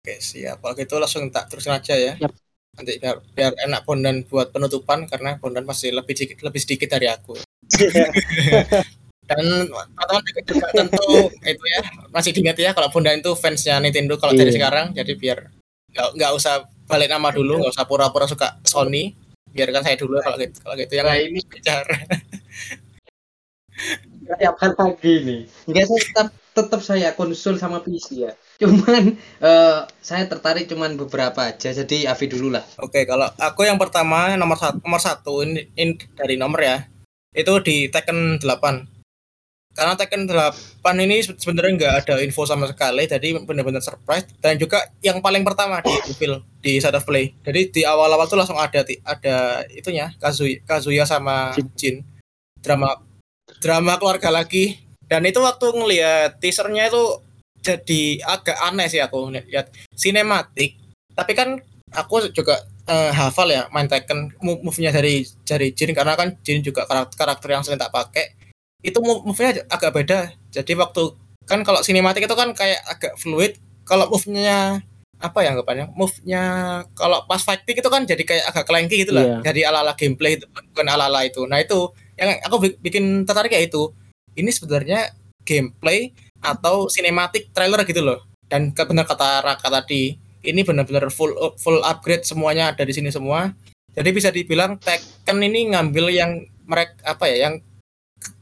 Oke 0.00 0.16
siap. 0.16 0.64
Kalau 0.64 0.72
gitu 0.80 0.96
langsung 0.96 1.28
tak 1.28 1.52
terusin 1.52 1.76
aja 1.76 1.92
ya. 1.92 2.16
Yap. 2.16 2.32
Nanti 2.78 2.92
biar, 3.02 3.16
biar 3.34 3.52
enak 3.66 3.80
Bondan 3.82 4.22
buat 4.26 4.54
penutupan 4.54 5.08
karena 5.10 5.36
Bondan 5.42 5.66
masih 5.66 5.90
lebih 5.90 6.14
sedikit 6.14 6.38
lebih 6.46 6.60
sedikit 6.62 6.88
dari 6.94 7.10
aku. 7.10 7.34
Dan 9.30 9.46
teman-teman 9.70 10.22
juga, 10.26 10.40
juga 10.42 10.66
tentu 10.74 11.30
itu 11.46 11.64
ya 11.70 11.80
masih 12.10 12.30
diingat 12.34 12.58
ya 12.58 12.70
kalau 12.74 12.90
Bondan 12.90 13.22
itu 13.22 13.30
fansnya 13.38 13.78
Nintendo 13.78 14.18
kalau 14.18 14.34
dari 14.34 14.50
Iya. 14.50 14.56
sekarang. 14.58 14.86
Jadi 14.94 15.12
biar 15.14 15.38
nggak 15.90 16.08
nggak 16.18 16.32
usah 16.34 16.66
balik 16.90 17.10
nama 17.10 17.30
dulu, 17.30 17.62
nggak 17.62 17.74
usah 17.74 17.86
pura-pura 17.86 18.26
suka 18.26 18.58
Sony. 18.66 19.14
Biarkan 19.50 19.82
saya 19.82 19.98
dulu 19.98 20.18
kalau 20.22 20.38
gitu 20.38 20.58
kalau 20.62 20.74
gitu 20.78 20.92
yang 20.94 21.06
Nah, 21.10 21.18
ini 21.18 21.40
bicara. 21.42 21.96
kapan 24.38 24.70
lagi 24.78 25.14
nih 25.26 25.40
enggak 25.66 25.84
saya 25.90 26.00
tetap 26.06 26.28
tetap 26.54 26.80
saya 26.86 27.08
konsul 27.18 27.58
sama 27.58 27.82
PC 27.82 28.30
ya 28.30 28.32
cuman 28.60 29.16
eh, 29.40 29.78
saya 29.98 30.24
tertarik 30.24 30.68
cuman 30.68 30.94
beberapa 30.94 31.48
aja 31.48 31.72
jadi 31.72 32.12
Avi 32.12 32.28
dulu 32.28 32.52
lah 32.52 32.64
Oke, 32.78 33.02
kalau 33.04 33.28
aku 33.36 33.64
yang 33.64 33.80
pertama 33.80 34.36
nomor 34.36 34.54
satu, 34.54 34.76
nomor 34.80 35.00
satu 35.00 35.32
ini, 35.40 35.64
ini 35.74 35.96
dari 36.12 36.36
nomor 36.36 36.60
ya, 36.60 36.76
itu 37.32 37.52
di 37.62 37.88
Tekken 37.88 38.36
8. 38.38 39.00
Karena 39.70 39.94
Tekken 39.94 40.26
8 40.26 40.52
ini 40.98 41.22
se- 41.22 41.38
sebenarnya 41.38 41.72
nggak 41.78 41.94
ada 42.02 42.14
info 42.20 42.42
sama 42.42 42.66
sekali, 42.66 43.06
jadi 43.06 43.38
benar-benar 43.38 43.78
surprise. 43.78 44.26
Dan 44.42 44.58
juga 44.58 44.82
yang 45.00 45.22
paling 45.22 45.46
pertama 45.46 45.78
di 45.80 45.94
reveal 46.10 46.42
di 46.58 46.76
Side 46.76 46.98
of 46.98 47.06
Play. 47.06 47.32
Jadi 47.40 47.70
di 47.70 47.82
awal-awal 47.86 48.26
tuh 48.26 48.34
langsung 48.34 48.58
ada 48.58 48.82
ti- 48.82 48.98
ada 49.00 49.62
itunya 49.70 50.10
Kazuya, 50.18 50.58
Kazuya 50.66 51.06
sama 51.06 51.54
Jin. 51.54 51.70
Jin. 51.78 51.96
Drama 52.58 52.98
drama 53.62 53.96
keluarga 53.96 54.28
lagi 54.28 54.74
dan 55.06 55.22
itu 55.22 55.38
waktu 55.38 55.70
ngelihat 55.70 56.38
teasernya 56.38 56.86
itu 56.86 57.22
jadi 57.60 58.24
agak 58.24 58.56
aneh 58.60 58.88
sih 58.88 59.00
aku 59.00 59.28
lihat 59.32 59.72
sinematik. 59.92 60.80
Tapi 61.12 61.32
kan 61.36 61.60
aku 61.92 62.32
juga 62.32 62.64
uh, 62.88 63.12
hafal 63.12 63.52
ya 63.52 63.68
main 63.74 63.86
Tekken 63.86 64.32
move-nya 64.40 64.90
dari 64.94 65.26
dari 65.44 65.74
Jin 65.76 65.92
karena 65.92 66.16
kan 66.16 66.38
Jin 66.40 66.64
juga 66.64 66.88
karakter, 66.88 67.16
karakter 67.16 67.48
yang 67.52 67.62
sering 67.62 67.80
tak 67.80 67.92
pakai. 67.92 68.32
Itu 68.80 69.04
move-nya 69.04 69.68
agak 69.68 69.92
beda. 69.92 70.32
Jadi 70.48 70.72
waktu 70.78 71.12
kan 71.44 71.60
kalau 71.66 71.84
sinematik 71.84 72.24
itu 72.24 72.36
kan 72.36 72.56
kayak 72.56 72.80
agak 72.88 73.14
fluid. 73.20 73.60
Kalau 73.84 74.06
move-nya 74.06 74.80
apa 75.20 75.38
ya 75.44 75.52
anggapannya? 75.52 75.92
Move-nya 75.92 76.42
kalau 76.96 77.28
pas 77.28 77.44
fighting 77.44 77.76
itu 77.84 77.90
kan 77.92 78.02
jadi 78.08 78.22
kayak 78.24 78.44
agak 78.48 78.64
kelengki 78.64 79.04
gitu 79.04 79.12
lah. 79.12 79.40
Yeah. 79.40 79.40
jadi 79.44 79.60
ala-ala 79.68 79.92
gameplay 79.98 80.40
itu 80.40 80.48
bukan 80.48 80.86
ala-ala 80.88 81.28
itu. 81.28 81.44
Nah 81.44 81.60
itu 81.60 81.92
yang 82.16 82.40
aku 82.40 82.80
bikin 82.80 83.28
tertarik 83.28 83.52
ya 83.52 83.60
itu 83.60 83.92
ini 84.38 84.48
sebenarnya 84.48 85.12
gameplay 85.44 86.14
atau 86.40 86.88
sinematik 86.88 87.52
trailer 87.52 87.84
gitu 87.84 88.00
loh. 88.04 88.24
Dan 88.50 88.74
benar 88.74 89.06
kata 89.06 89.44
Raka 89.46 89.70
tadi 89.70 90.18
ini 90.40 90.60
benar-benar 90.64 91.12
full 91.12 91.36
full 91.60 91.84
upgrade 91.84 92.24
semuanya 92.24 92.72
ada 92.72 92.82
di 92.82 92.92
sini 92.96 93.12
semua. 93.12 93.52
Jadi 93.94 94.10
bisa 94.10 94.32
dibilang 94.32 94.80
Tekken 94.80 95.38
ini 95.44 95.70
ngambil 95.74 96.06
yang 96.10 96.30
mereka 96.64 96.94
apa 97.04 97.26
ya 97.28 97.50
yang 97.50 97.54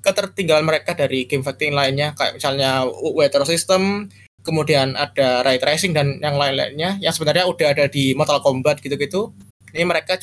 ketertinggalan 0.04 0.64
mereka 0.64 0.94
dari 0.94 1.26
game 1.26 1.44
fighting 1.44 1.74
lainnya. 1.74 2.14
Kayak 2.14 2.40
misalnya 2.40 2.86
weather 3.12 3.44
system 3.44 4.08
kemudian 4.46 4.96
ada 4.96 5.44
ray 5.44 5.60
tracing 5.60 5.92
dan 5.92 6.22
yang 6.24 6.38
lain-lainnya 6.38 6.96
yang 7.02 7.12
sebenarnya 7.12 7.44
udah 7.44 7.68
ada 7.74 7.84
di 7.90 8.14
Mortal 8.14 8.40
Kombat 8.40 8.80
gitu-gitu. 8.80 9.34
Ini 9.74 9.84
mereka 9.84 10.16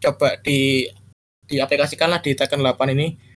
coba 0.00 0.36
di 0.42 0.84
diaplikasikan 1.48 2.12
lah 2.12 2.20
di 2.22 2.36
Tekken 2.36 2.62
8 2.62 2.94
ini 2.94 3.29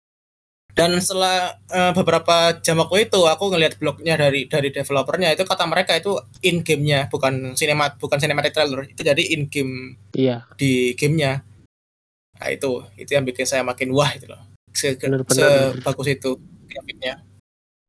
dan 0.71 0.95
setelah 1.03 1.59
uh, 1.67 1.91
beberapa 1.91 2.55
jam 2.63 2.79
waktu 2.79 3.11
itu 3.11 3.19
aku 3.27 3.51
ngelihat 3.51 3.75
blognya 3.75 4.15
dari 4.15 4.47
dari 4.47 4.71
developernya 4.71 5.35
itu 5.35 5.43
kata 5.43 5.67
mereka 5.67 5.99
itu 5.99 6.15
in 6.47 6.63
gamenya 6.63 7.11
bukan 7.11 7.53
sinemat 7.59 7.99
bukan 7.99 8.17
cinematic 8.17 8.55
trailer 8.55 8.87
itu 8.87 9.01
jadi 9.03 9.23
in 9.35 9.51
game 9.51 9.99
iya. 10.15 10.47
di 10.55 10.95
gamenya. 10.95 11.43
Nah 12.39 12.47
itu 12.49 12.87
itu 12.95 13.11
yang 13.11 13.27
bikin 13.27 13.43
saya 13.43 13.67
makin 13.67 13.91
wah 13.91 14.09
itu 14.15 14.31
loh. 14.31 14.39
Se 14.71 14.95
bener, 14.95 15.27
bener, 15.27 15.75
sebagus 15.75 16.07
itu 16.07 16.39
grafiknya. 16.71 17.19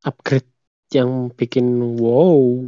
Upgrade 0.03 0.51
yang 0.91 1.31
bikin 1.33 1.67
wow. 2.03 2.67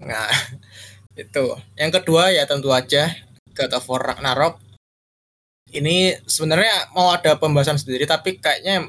Nah 0.00 0.30
itu. 1.18 1.46
Yang 1.74 1.90
kedua 1.98 2.30
ya 2.30 2.46
tentu 2.46 2.70
aja 2.70 3.10
God 3.52 3.74
of 3.74 3.86
War 3.90 4.02
Ragnarok 4.14 4.71
ini 5.72 6.16
sebenarnya 6.28 6.92
mau 6.92 7.12
ada 7.12 7.36
pembahasan 7.40 7.80
sendiri 7.80 8.04
tapi 8.04 8.36
kayaknya 8.36 8.88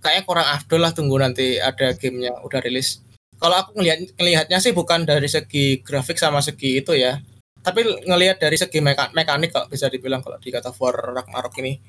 kayaknya 0.00 0.24
kurang 0.24 0.48
afdol 0.48 0.80
lah 0.80 0.92
tunggu 0.96 1.16
nanti 1.20 1.60
ada 1.60 1.92
gamenya 1.94 2.40
udah 2.40 2.60
rilis. 2.64 3.04
Kalau 3.40 3.56
aku 3.56 3.80
ngelihat 3.80 4.16
ngelihatnya 4.20 4.58
sih 4.60 4.72
bukan 4.76 5.08
dari 5.08 5.28
segi 5.28 5.80
grafik 5.80 6.20
sama 6.20 6.44
segi 6.44 6.84
itu 6.84 6.92
ya, 6.92 7.20
tapi 7.64 7.84
ngelihat 8.04 8.36
dari 8.36 8.56
segi 8.60 8.84
meka 8.84 9.12
mekanik 9.16 9.52
kalau 9.52 9.68
bisa 9.68 9.88
dibilang 9.88 10.20
kalau 10.20 10.36
di 10.40 10.52
of 10.52 10.76
War 10.76 10.96
Ragnarok 11.16 11.56
ini. 11.64 11.80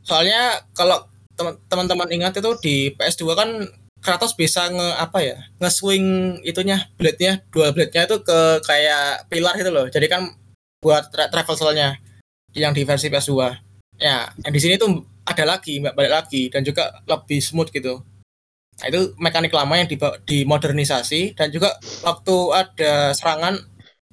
Soalnya 0.00 0.64
kalau 0.72 1.04
teman-teman 1.68 2.08
ingat 2.08 2.40
itu 2.40 2.50
di 2.64 2.76
PS2 2.96 3.24
kan 3.36 3.50
Kratos 4.00 4.36
bisa 4.38 4.70
nge 4.70 4.88
apa 5.02 5.18
ya 5.24 5.36
nge-swing 5.58 6.38
itunya 6.46 6.84
blade-nya 6.94 7.42
dua 7.50 7.74
blade-nya 7.74 8.06
itu 8.06 8.22
ke 8.22 8.62
kayak 8.62 9.26
pilar 9.26 9.56
gitu 9.58 9.72
loh 9.72 9.88
jadi 9.90 10.06
kan 10.06 10.30
buat 10.78 11.10
tra 11.10 11.26
travel 11.32 11.56
yang 12.56 12.72
di 12.72 12.82
versi 12.88 13.12
PS2 13.12 13.32
ya 14.00 14.26
yang 14.32 14.52
di 14.52 14.60
sini 14.60 14.80
tuh 14.80 15.04
ada 15.26 15.44
lagi 15.44 15.82
balik 15.82 16.12
lagi 16.12 16.48
dan 16.48 16.62
juga 16.62 17.02
lebih 17.04 17.42
smooth 17.42 17.68
gitu. 17.74 18.00
Nah, 18.76 18.86
itu 18.92 19.16
mekanik 19.18 19.50
lama 19.50 19.74
yang 19.74 19.88
di 19.88 19.96
dimodernisasi 19.98 21.34
dan 21.34 21.48
juga 21.50 21.74
waktu 22.04 22.36
ada 22.54 23.10
serangan 23.16 23.58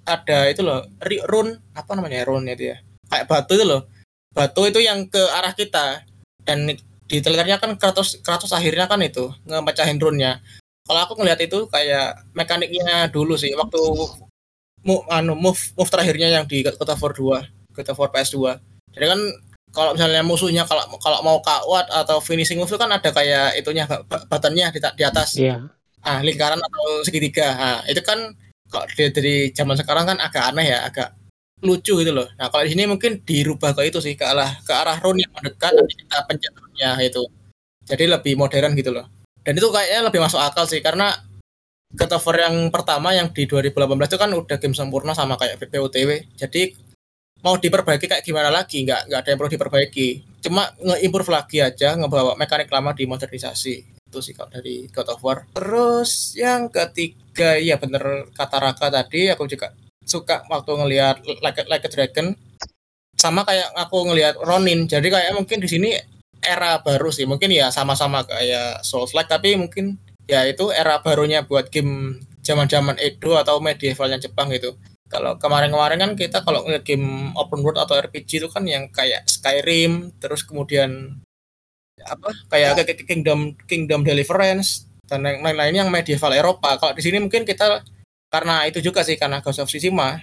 ada 0.03 0.49
itu 0.49 0.63
loh 0.65 0.83
run 1.29 1.59
apa 1.77 1.91
namanya 1.93 2.25
run 2.25 2.49
itu 2.49 2.73
ya? 2.73 2.77
Kayak 3.11 3.25
batu 3.29 3.53
itu 3.59 3.65
loh. 3.67 3.85
Batu 4.33 4.65
itu 4.65 4.81
yang 4.81 5.05
ke 5.05 5.21
arah 5.21 5.53
kita 5.53 6.01
dan 6.41 6.73
di 7.07 7.17
trailernya 7.21 7.61
kan 7.61 7.77
Kratos 7.77 8.17
Kratos 8.25 8.55
akhirnya 8.55 8.89
kan 8.89 8.97
itu 9.05 9.29
ngepecahin 9.45 10.01
runnya 10.01 10.41
kalau 10.83 10.99
aku 11.07 11.13
ngelihat 11.19 11.39
itu 11.45 11.69
kayak 11.71 12.27
mekaniknya 12.35 13.07
dulu 13.07 13.39
sih 13.39 13.55
waktu 13.55 13.79
mu, 14.83 15.05
anu 15.07 15.37
move 15.37 15.59
move 15.79 15.91
terakhirnya 15.91 16.33
yang 16.33 16.45
di 16.49 16.65
of 16.67 16.99
War 16.99 17.13
2 17.13 17.62
God 17.73 17.89
of 17.89 17.99
War 17.99 18.09
PS2 18.13 18.37
jadi 18.93 19.05
kan 19.09 19.19
kalau 19.73 19.97
misalnya 19.97 20.21
musuhnya 20.21 20.63
kalau 20.69 20.85
kalau 21.01 21.19
mau 21.25 21.41
kawat 21.41 21.89
atau 21.89 22.21
finishing 22.21 22.61
move 22.61 22.69
itu 22.69 22.77
kan 22.77 22.93
ada 22.93 23.09
kayak 23.09 23.57
itunya 23.57 23.89
buttonnya 24.29 24.69
di, 24.69 24.79
di 24.79 25.03
atas. 25.03 25.35
Yeah. 25.35 25.67
ah 26.03 26.19
lingkaran 26.19 26.59
atau 26.59 27.01
segitiga. 27.01 27.47
Nah 27.55 27.79
itu 27.89 28.03
kan 28.03 28.37
kalau 28.69 28.85
dari, 28.91 29.09
dari 29.15 29.35
zaman 29.55 29.79
sekarang 29.79 30.03
kan 30.03 30.17
agak 30.19 30.51
aneh 30.51 30.67
ya 30.67 30.83
agak 30.85 31.15
lucu 31.63 31.95
gitu 32.03 32.11
loh. 32.13 32.27
Nah 32.37 32.51
kalau 32.53 32.67
di 32.67 32.75
sini 32.75 32.85
mungkin 32.85 33.23
dirubah 33.23 33.73
ke 33.73 33.87
itu 33.87 34.03
sih 34.03 34.13
ke 34.13 34.21
arah 34.27 34.51
ke 34.61 34.73
arah 34.75 34.99
rune 34.99 35.23
yang 35.23 35.31
mendekat 35.31 35.71
nanti 35.73 35.95
kita 35.95 36.17
pencet 36.27 36.53
runnya 36.53 36.91
itu. 37.01 37.23
Jadi 37.87 38.03
lebih 38.11 38.35
modern 38.35 38.75
gitu 38.75 38.91
loh. 38.93 39.07
Dan 39.41 39.57
itu 39.57 39.67
kayaknya 39.71 40.11
lebih 40.11 40.19
masuk 40.21 40.43
akal 40.43 40.67
sih 40.67 40.83
karena 40.83 41.15
War 41.95 42.35
yang 42.35 42.55
pertama 42.73 43.13
yang 43.15 43.29
di 43.31 43.45
2018 43.45 43.73
itu 44.09 44.17
kan 44.17 44.31
udah 44.33 44.57
game 44.57 44.75
sempurna 44.75 45.13
sama 45.13 45.37
kayak 45.37 45.61
POTW 45.61 46.25
jadi 46.33 46.73
mau 47.43 47.59
diperbaiki 47.59 48.07
kayak 48.07 48.23
gimana 48.23 48.47
lagi? 48.49 48.87
Nggak 48.87 49.11
nggak 49.11 49.19
ada 49.19 49.29
yang 49.29 49.39
perlu 49.39 49.51
diperbaiki. 49.51 50.07
Cuma 50.39 50.71
nge-improve 50.79 51.29
lagi 51.29 51.57
aja 51.59 51.99
ngebawa 51.99 52.39
mekanik 52.39 52.71
lama 52.71 52.95
dimodernisasi 52.95 53.75
itu 54.13 54.19
sih 54.21 54.33
kalau 54.37 54.49
dari 54.53 54.87
God 54.87 55.09
of 55.11 55.21
War. 55.21 55.43
Terus 55.57 56.37
yang 56.39 56.71
ketiga 56.71 57.59
ya 57.59 57.75
bener 57.81 58.31
kata 58.31 58.57
Raka 58.61 58.87
tadi 58.93 59.27
aku 59.27 59.49
juga 59.49 59.75
suka 60.05 60.45
waktu 60.47 60.71
ngelihat 60.77 61.15
like, 61.43 61.65
like 61.67 61.85
a 61.85 61.91
Dragon. 61.91 62.37
Sama 63.17 63.43
kayak 63.43 63.75
aku 63.75 64.07
ngelihat 64.09 64.39
Ronin. 64.39 64.87
Jadi 64.87 65.09
kayak 65.11 65.35
mungkin 65.35 65.59
di 65.59 65.69
sini 65.69 65.89
era 66.39 66.79
baru 66.79 67.09
sih. 67.09 67.27
Mungkin 67.27 67.51
ya 67.51 67.73
sama-sama 67.73 68.23
kayak 68.23 68.85
Souls 68.87 69.11
like 69.17 69.27
tapi 69.27 69.57
mungkin 69.59 69.99
ya 70.29 70.47
itu 70.47 70.71
era 70.71 71.01
barunya 71.03 71.43
buat 71.43 71.67
game 71.73 72.23
zaman-zaman 72.43 72.99
Edo 72.99 73.39
atau 73.39 73.59
medievalnya 73.63 74.19
Jepang 74.19 74.51
gitu 74.51 74.75
kalau 75.13 75.37
kemarin-kemarin 75.37 76.01
kan 76.01 76.11
kita 76.17 76.41
kalau 76.41 76.65
ngeliat 76.65 76.81
game 76.81 77.29
open 77.37 77.61
world 77.61 77.77
atau 77.77 77.93
RPG 77.93 78.41
itu 78.41 78.49
kan 78.49 78.65
yang 78.65 78.89
kayak 78.89 79.29
Skyrim, 79.29 80.09
terus 80.17 80.41
kemudian 80.41 81.21
apa 82.01 82.33
kayak 82.49 82.81
ya. 82.81 82.93
Kingdom 83.05 83.53
Kingdom 83.69 84.01
Deliverance 84.01 84.89
dan 85.05 85.21
lain-lain 85.21 85.85
yang 85.85 85.89
medieval 85.93 86.33
Eropa. 86.33 86.81
Kalau 86.81 86.97
di 86.97 87.05
sini 87.05 87.21
mungkin 87.21 87.45
kita 87.45 87.85
karena 88.33 88.65
itu 88.65 88.81
juga 88.81 89.05
sih 89.05 89.13
karena 89.13 89.45
Ghost 89.45 89.61
of 89.61 89.69
Tsushima 89.69 90.17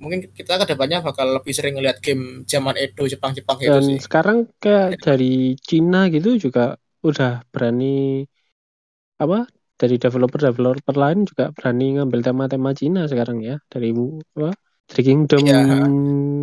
mungkin 0.00 0.32
kita 0.32 0.56
ke 0.56 0.72
depannya 0.72 1.04
bakal 1.04 1.28
lebih 1.28 1.52
sering 1.52 1.76
ngeliat 1.76 2.00
game 2.00 2.48
zaman 2.48 2.72
Edo 2.80 3.04
Jepang-Jepang 3.04 3.60
gitu 3.60 3.68
dan 3.76 3.84
sih. 3.84 4.00
sekarang 4.00 4.48
kayak 4.56 4.96
dari 4.96 5.60
Cina 5.60 6.08
gitu 6.08 6.40
juga 6.40 6.80
udah 7.04 7.44
berani 7.52 8.24
apa 9.20 9.44
dari 9.80 9.96
developer-developer 9.96 10.92
lain 10.92 11.24
juga 11.24 11.48
berani 11.56 11.96
ngambil 11.96 12.20
tema-tema 12.20 12.76
Cina 12.76 13.08
sekarang 13.08 13.40
ya 13.40 13.56
dari 13.72 13.96
apa 13.96 14.52
dari 14.92 15.02
Kingdom 15.06 15.40
ya. 15.48 15.64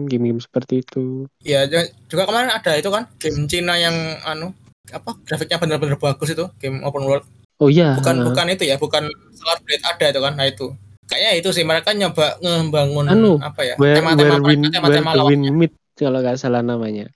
game-game 0.10 0.42
seperti 0.42 0.82
itu. 0.82 1.30
Iya 1.46 1.70
juga 2.10 2.26
kemarin 2.26 2.50
ada 2.50 2.74
itu 2.74 2.90
kan 2.90 3.06
game 3.22 3.46
Cina 3.46 3.78
yang 3.78 3.94
anu 4.26 4.58
apa 4.90 5.14
grafiknya 5.22 5.62
benar-benar 5.62 6.02
bagus 6.02 6.34
itu 6.34 6.50
game 6.58 6.82
open 6.82 7.06
world. 7.06 7.28
Oh 7.62 7.70
iya. 7.70 8.02
Bukan 8.02 8.26
uh. 8.26 8.26
bukan 8.34 8.46
itu 8.50 8.66
ya 8.66 8.82
bukan 8.82 9.06
Solar 9.38 9.62
Blade 9.62 9.86
ada 9.86 10.06
itu 10.10 10.20
kan 10.26 10.34
nah 10.34 10.48
itu. 10.50 10.68
Kayaknya 11.08 11.32
itu 11.40 11.50
sih 11.56 11.64
mereka 11.64 11.96
nyoba 11.96 12.36
ngebangun 12.44 13.08
anu, 13.08 13.40
apa 13.40 13.64
ya 13.64 13.80
tema-tema 13.80 14.44
tema-tema 14.44 15.16
win 15.24 15.48
meet 15.56 15.72
kalau 15.96 16.20
nggak 16.20 16.36
salah 16.36 16.60
namanya. 16.60 17.08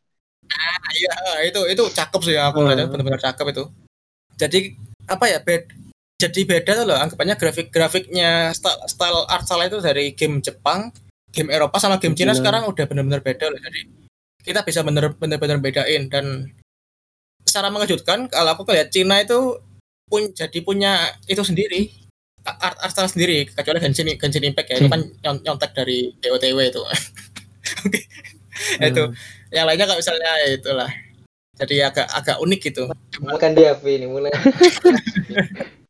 Nah, 0.48 0.80
iya 0.96 1.44
itu 1.44 1.60
itu 1.68 1.84
cakep 1.92 2.22
sih 2.24 2.40
aku 2.40 2.64
uh. 2.64 2.72
benar-benar 2.88 3.20
cakep 3.20 3.52
itu. 3.52 3.64
Jadi 4.40 4.60
apa 5.12 5.28
ya 5.28 5.44
bed 5.44 5.68
jadi 6.22 6.42
beda 6.46 6.72
tuh 6.78 6.86
loh 6.86 6.98
anggapannya 7.02 7.34
grafik-grafiknya 7.34 8.54
style, 8.54 8.78
style 8.86 9.26
art 9.26 9.50
style 9.50 9.66
itu 9.66 9.82
dari 9.82 10.14
game 10.14 10.38
Jepang, 10.46 10.94
game 11.34 11.50
Eropa 11.50 11.82
sama 11.82 11.98
game 11.98 12.14
Cina 12.14 12.38
sekarang 12.38 12.70
udah 12.70 12.86
benar-benar 12.86 13.26
beda 13.26 13.50
loh. 13.50 13.58
Jadi 13.58 13.90
kita 14.46 14.62
bisa 14.62 14.86
benar-benar 14.86 15.58
bedain 15.58 16.10
dan 16.14 16.54
secara 17.42 17.74
mengejutkan 17.74 18.30
kalau 18.30 18.54
aku 18.54 18.70
lihat 18.70 18.94
Cina 18.94 19.18
itu 19.18 19.58
pun 20.06 20.30
jadi 20.36 20.60
punya 20.62 21.10
itu 21.26 21.42
sendiri 21.42 21.90
art 22.46 22.78
art 22.78 22.92
style 22.94 23.10
sendiri 23.10 23.50
kecuali 23.50 23.82
Genshin 23.82 24.14
Genshin 24.18 24.46
Impact 24.46 24.70
ya 24.70 24.76
hmm. 24.78 24.82
itu 24.86 24.90
kan 24.94 25.02
nyontek 25.42 25.72
dari 25.74 26.14
DOTW 26.22 26.58
itu. 26.70 26.82
Oke. 27.86 28.02
hmm. 28.78 28.90
itu 28.94 29.04
yang 29.50 29.66
lainnya 29.66 29.90
kalau 29.90 29.98
misalnya 29.98 30.30
ya 30.46 30.48
itulah 30.54 30.92
jadi 31.58 31.76
agak 31.90 32.08
agak 32.14 32.38
unik 32.42 32.60
gitu. 32.62 32.84
Bukan 33.22 33.52
dia 33.58 33.74
ini 33.86 34.06
mulai. 34.06 34.34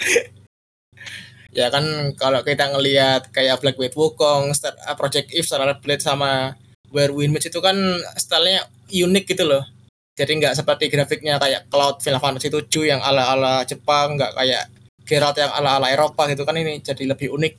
ya 1.58 1.66
kan 1.68 2.14
kalau 2.14 2.40
kita 2.46 2.70
ngelihat 2.70 3.28
kayak 3.34 3.60
Black 3.60 3.76
Widow 3.76 4.10
Wukong, 4.10 4.54
Star, 4.54 4.74
uh, 4.86 4.96
Project 4.96 5.34
If, 5.34 5.46
Starlight 5.50 5.82
Blade 5.82 6.02
sama 6.02 6.54
Where 6.90 7.14
Win 7.14 7.30
Match 7.34 7.50
itu 7.50 7.58
kan 7.62 7.76
stylenya 8.18 8.66
unik 8.90 9.26
gitu 9.36 9.46
loh. 9.46 9.64
jadi 10.20 10.36
nggak 10.36 10.52
seperti 10.58 10.92
grafiknya 10.92 11.40
kayak 11.40 11.72
Cloud 11.72 12.04
Final 12.04 12.20
Fantasy 12.20 12.52
7 12.52 12.68
yang 12.84 13.00
ala-ala 13.00 13.64
Jepang 13.64 14.20
nggak 14.20 14.36
kayak 14.36 14.68
Geralt 15.10 15.34
yang 15.42 15.50
ala-ala 15.50 15.90
Eropa 15.90 16.30
gitu 16.30 16.46
kan 16.46 16.54
ini 16.54 16.78
jadi 16.78 17.02
lebih 17.02 17.34
unik. 17.34 17.52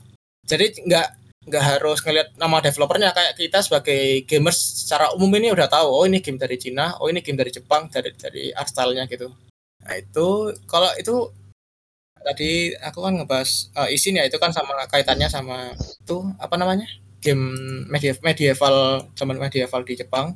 Jadi 0.47 0.87
nggak 0.87 1.07
nggak 1.51 1.63
harus 1.75 1.99
ngelihat 1.99 2.31
nama 2.39 2.63
developernya. 2.63 3.11
Kayak 3.11 3.33
kita 3.35 3.59
sebagai 3.59 4.23
gamers 4.23 4.55
secara 4.85 5.11
umum 5.11 5.35
ini 5.35 5.51
udah 5.51 5.67
tahu 5.67 5.87
oh 5.91 6.05
ini 6.07 6.23
game 6.23 6.39
dari 6.39 6.55
Cina 6.55 6.95
oh 7.03 7.11
ini 7.11 7.19
game 7.19 7.35
dari 7.35 7.51
Jepang 7.51 7.91
dari 7.91 8.15
dari 8.15 8.55
art 8.55 8.71
style-nya 8.71 9.03
gitu. 9.11 9.27
Nah 9.83 9.95
itu 9.99 10.55
kalau 10.63 10.87
itu 10.95 11.33
tadi 12.21 12.73
aku 12.77 12.99
kan 13.03 13.13
ngebahas 13.17 13.73
uh, 13.75 13.89
isinya 13.89 14.21
itu 14.25 14.37
kan 14.37 14.53
sama 14.53 14.77
kaitannya 14.87 15.27
sama 15.27 15.73
itu 15.77 16.17
apa 16.37 16.55
namanya? 16.55 16.87
Game 17.21 17.53
medieval, 17.85 18.21
medieval 18.25 18.75
zaman 19.13 19.37
medieval 19.37 19.81
di 19.85 19.93
Jepang. 19.93 20.33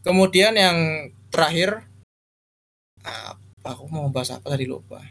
Kemudian 0.00 0.54
yang 0.54 1.10
terakhir 1.30 1.86
apa 3.00 3.76
aku 3.76 3.84
mau 3.90 4.06
bahas 4.12 4.34
apa 4.34 4.46
tadi 4.52 4.66
lupa. 4.68 5.02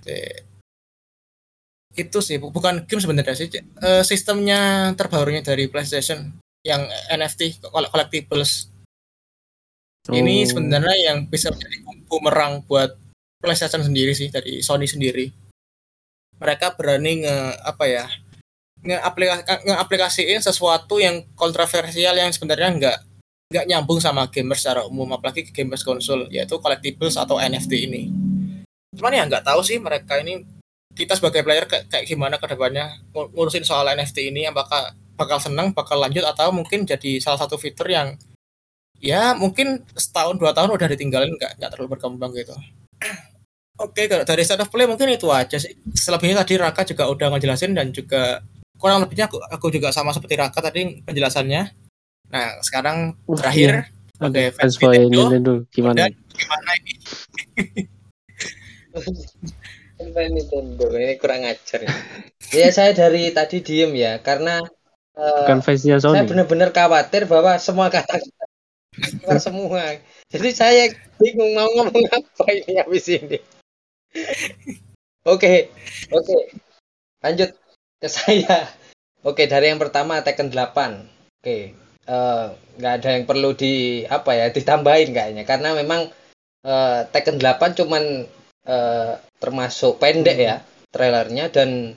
Itu 1.95 2.23
sih 2.23 2.39
bukan 2.39 2.87
game 2.87 3.01
sebenarnya 3.03 3.35
sih 3.35 3.49
uh, 3.83 4.03
sistemnya 4.05 4.93
terbarunya 4.95 5.43
dari 5.43 5.67
PlayStation 5.67 6.39
yang 6.63 6.87
NFT 7.11 7.63
collectibles. 7.67 8.71
Oh. 10.09 10.15
ini 10.17 10.41
sebenarnya 10.41 10.95
yang 11.11 11.29
bisa 11.29 11.53
menjadi 11.53 11.85
bumerang 12.09 12.65
buat 12.65 12.97
PlayStation 13.43 13.85
sendiri 13.85 14.17
sih 14.17 14.33
dari 14.33 14.63
Sony 14.65 14.89
sendiri 14.89 15.29
mereka 16.39 16.73
berani 16.73 17.27
nge 17.27 17.37
apa 17.67 17.85
ya 17.85 18.05
nge-aplikasiin 18.79 20.39
sesuatu 20.39 21.03
yang 21.03 21.27
kontroversial 21.35 22.15
yang 22.15 22.31
sebenarnya 22.31 22.69
nggak 22.79 22.97
nggak 23.49 23.65
nyambung 23.67 23.99
sama 23.99 24.29
gamers 24.31 24.63
secara 24.63 24.85
umum 24.87 25.09
apalagi 25.11 25.43
ke 25.43 25.51
gamers 25.51 25.83
konsol 25.83 26.29
yaitu 26.31 26.55
collectibles 26.61 27.19
atau 27.19 27.41
NFT 27.41 27.89
ini. 27.89 28.07
Cuman 28.95 29.11
ya 29.11 29.25
nggak 29.27 29.43
tahu 29.43 29.59
sih 29.65 29.81
mereka 29.81 30.21
ini 30.21 30.45
kita 30.95 31.17
sebagai 31.17 31.41
player 31.43 31.65
kayak, 31.65 32.05
gimana 32.07 32.37
ke 32.37 32.45
depannya 32.45 33.01
ngurusin 33.13 33.65
soal 33.65 33.89
NFT 33.89 34.31
ini 34.31 34.47
apakah 34.47 34.95
bakal 35.19 35.41
senang 35.41 35.75
bakal 35.75 35.99
lanjut 35.99 36.23
atau 36.23 36.53
mungkin 36.55 36.87
jadi 36.87 37.19
salah 37.19 37.41
satu 37.43 37.59
fitur 37.59 37.91
yang 37.91 38.15
ya 39.03 39.35
mungkin 39.35 39.83
setahun 39.95 40.39
dua 40.39 40.55
tahun 40.55 40.75
udah 40.75 40.87
ditinggalin 40.95 41.35
nggak 41.35 41.59
nggak 41.59 41.69
terlalu 41.71 41.99
berkembang 41.99 42.31
gitu 42.35 42.55
oke 43.79 44.01
kalau 44.05 44.23
dari 44.27 44.43
state 44.43 44.61
of 44.61 44.69
play 44.69 44.85
mungkin 44.85 45.09
itu 45.11 45.27
aja 45.31 45.55
sih 45.55 45.73
selebihnya 45.95 46.43
tadi 46.43 46.59
Raka 46.59 46.83
juga 46.83 47.07
udah 47.07 47.35
ngejelasin 47.35 47.73
dan 47.73 47.95
juga 47.95 48.43
kurang 48.79 49.03
lebihnya 49.03 49.27
aku, 49.27 49.39
aku 49.39 49.67
juga 49.71 49.91
sama 49.95 50.11
seperti 50.11 50.39
Raka 50.39 50.59
tadi 50.59 51.03
penjelasannya 51.03 51.89
Nah, 52.29 52.61
sekarang 52.61 53.17
uh, 53.25 53.37
terakhir 53.37 53.89
iya. 53.89 54.13
sebagai 54.13 54.45
fans 54.53 54.75
Nintendo, 54.77 55.17
Nintendo 55.25 55.53
gimana? 55.73 56.05
gimana 56.13 56.71
ini? 56.77 56.93
Nintendo 60.37 60.85
ini 60.93 61.13
kurang 61.17 61.41
ajar. 61.49 61.79
ya 62.53 62.69
saya 62.69 62.93
dari 62.93 63.33
tadi 63.33 63.65
diem 63.65 63.93
ya 63.97 64.21
karena 64.21 64.61
uh, 65.17 65.45
Bukan 65.45 65.59
fansnya 65.65 65.97
Sony. 65.97 66.21
Saya 66.21 66.29
benar-benar 66.29 66.69
khawatir 66.69 67.25
bahwa 67.25 67.57
semua 67.57 67.89
kata 67.89 68.21
semua. 69.41 69.97
Jadi 70.29 70.49
saya 70.53 70.93
bingung 71.17 71.57
mau 71.57 71.65
ngomong 71.65 72.05
apa 72.13 72.45
ini 72.53 72.77
habis 72.77 73.09
ini. 73.09 73.41
Oke, 75.27 75.69
oke. 76.09 76.37
Lanjut 77.21 77.51
ke 78.01 78.07
saya. 78.07 78.65
Oke, 79.21 79.45
dari 79.45 79.69
yang 79.69 79.77
pertama 79.77 80.23
Tekken 80.23 80.49
8. 80.49 81.43
Oke, 81.43 81.75
Eh, 82.09 82.45
nggak 82.81 82.93
uh, 82.93 82.97
ada 82.97 83.09
yang 83.13 83.25
perlu 83.29 83.53
di 83.53 84.01
apa 84.09 84.33
ya 84.33 84.49
ditambahin 84.49 85.13
kayaknya 85.13 85.45
karena 85.45 85.77
memang 85.77 86.09
uh, 86.65 87.05
Tekken 87.05 87.37
8 87.37 87.77
cuman 87.77 88.25
uh, 88.65 89.13
termasuk 89.37 90.01
pendek 90.01 90.37
ya 90.41 90.65
trailernya 90.89 91.53
dan 91.53 91.93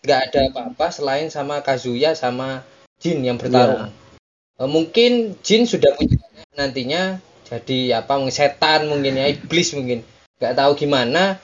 nggak 0.00 0.20
ada 0.32 0.40
apa-apa 0.48 0.86
selain 0.88 1.28
sama 1.28 1.60
Kazuya 1.60 2.16
sama 2.16 2.64
Jin 3.04 3.20
yang 3.20 3.36
bertarung. 3.36 3.92
Yeah. 3.92 4.64
Uh, 4.64 4.70
mungkin 4.72 5.36
Jin 5.44 5.68
sudah 5.68 5.92
punya 5.92 6.16
nantinya 6.56 7.20
jadi 7.44 8.00
apa 8.00 8.16
setan 8.32 8.88
mungkin 8.88 9.20
ya 9.20 9.28
iblis 9.28 9.76
mungkin 9.76 10.08
nggak 10.40 10.56
tahu 10.56 10.72
gimana 10.72 11.36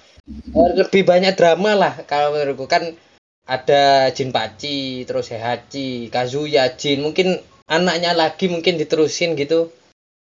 lebih 0.54 1.06
banyak 1.06 1.38
drama 1.38 1.72
lah 1.78 1.94
kalau 2.04 2.34
menurutku. 2.34 2.66
Kan 2.66 2.98
ada 3.46 4.10
Jin 4.10 4.34
Paci 4.34 5.06
terus 5.06 5.30
Heihachi 5.30 6.10
Kazuya 6.10 6.74
Jin. 6.74 7.06
Mungkin 7.06 7.38
anaknya 7.70 8.12
lagi 8.12 8.50
mungkin 8.50 8.78
diterusin 8.78 9.38
gitu. 9.38 9.70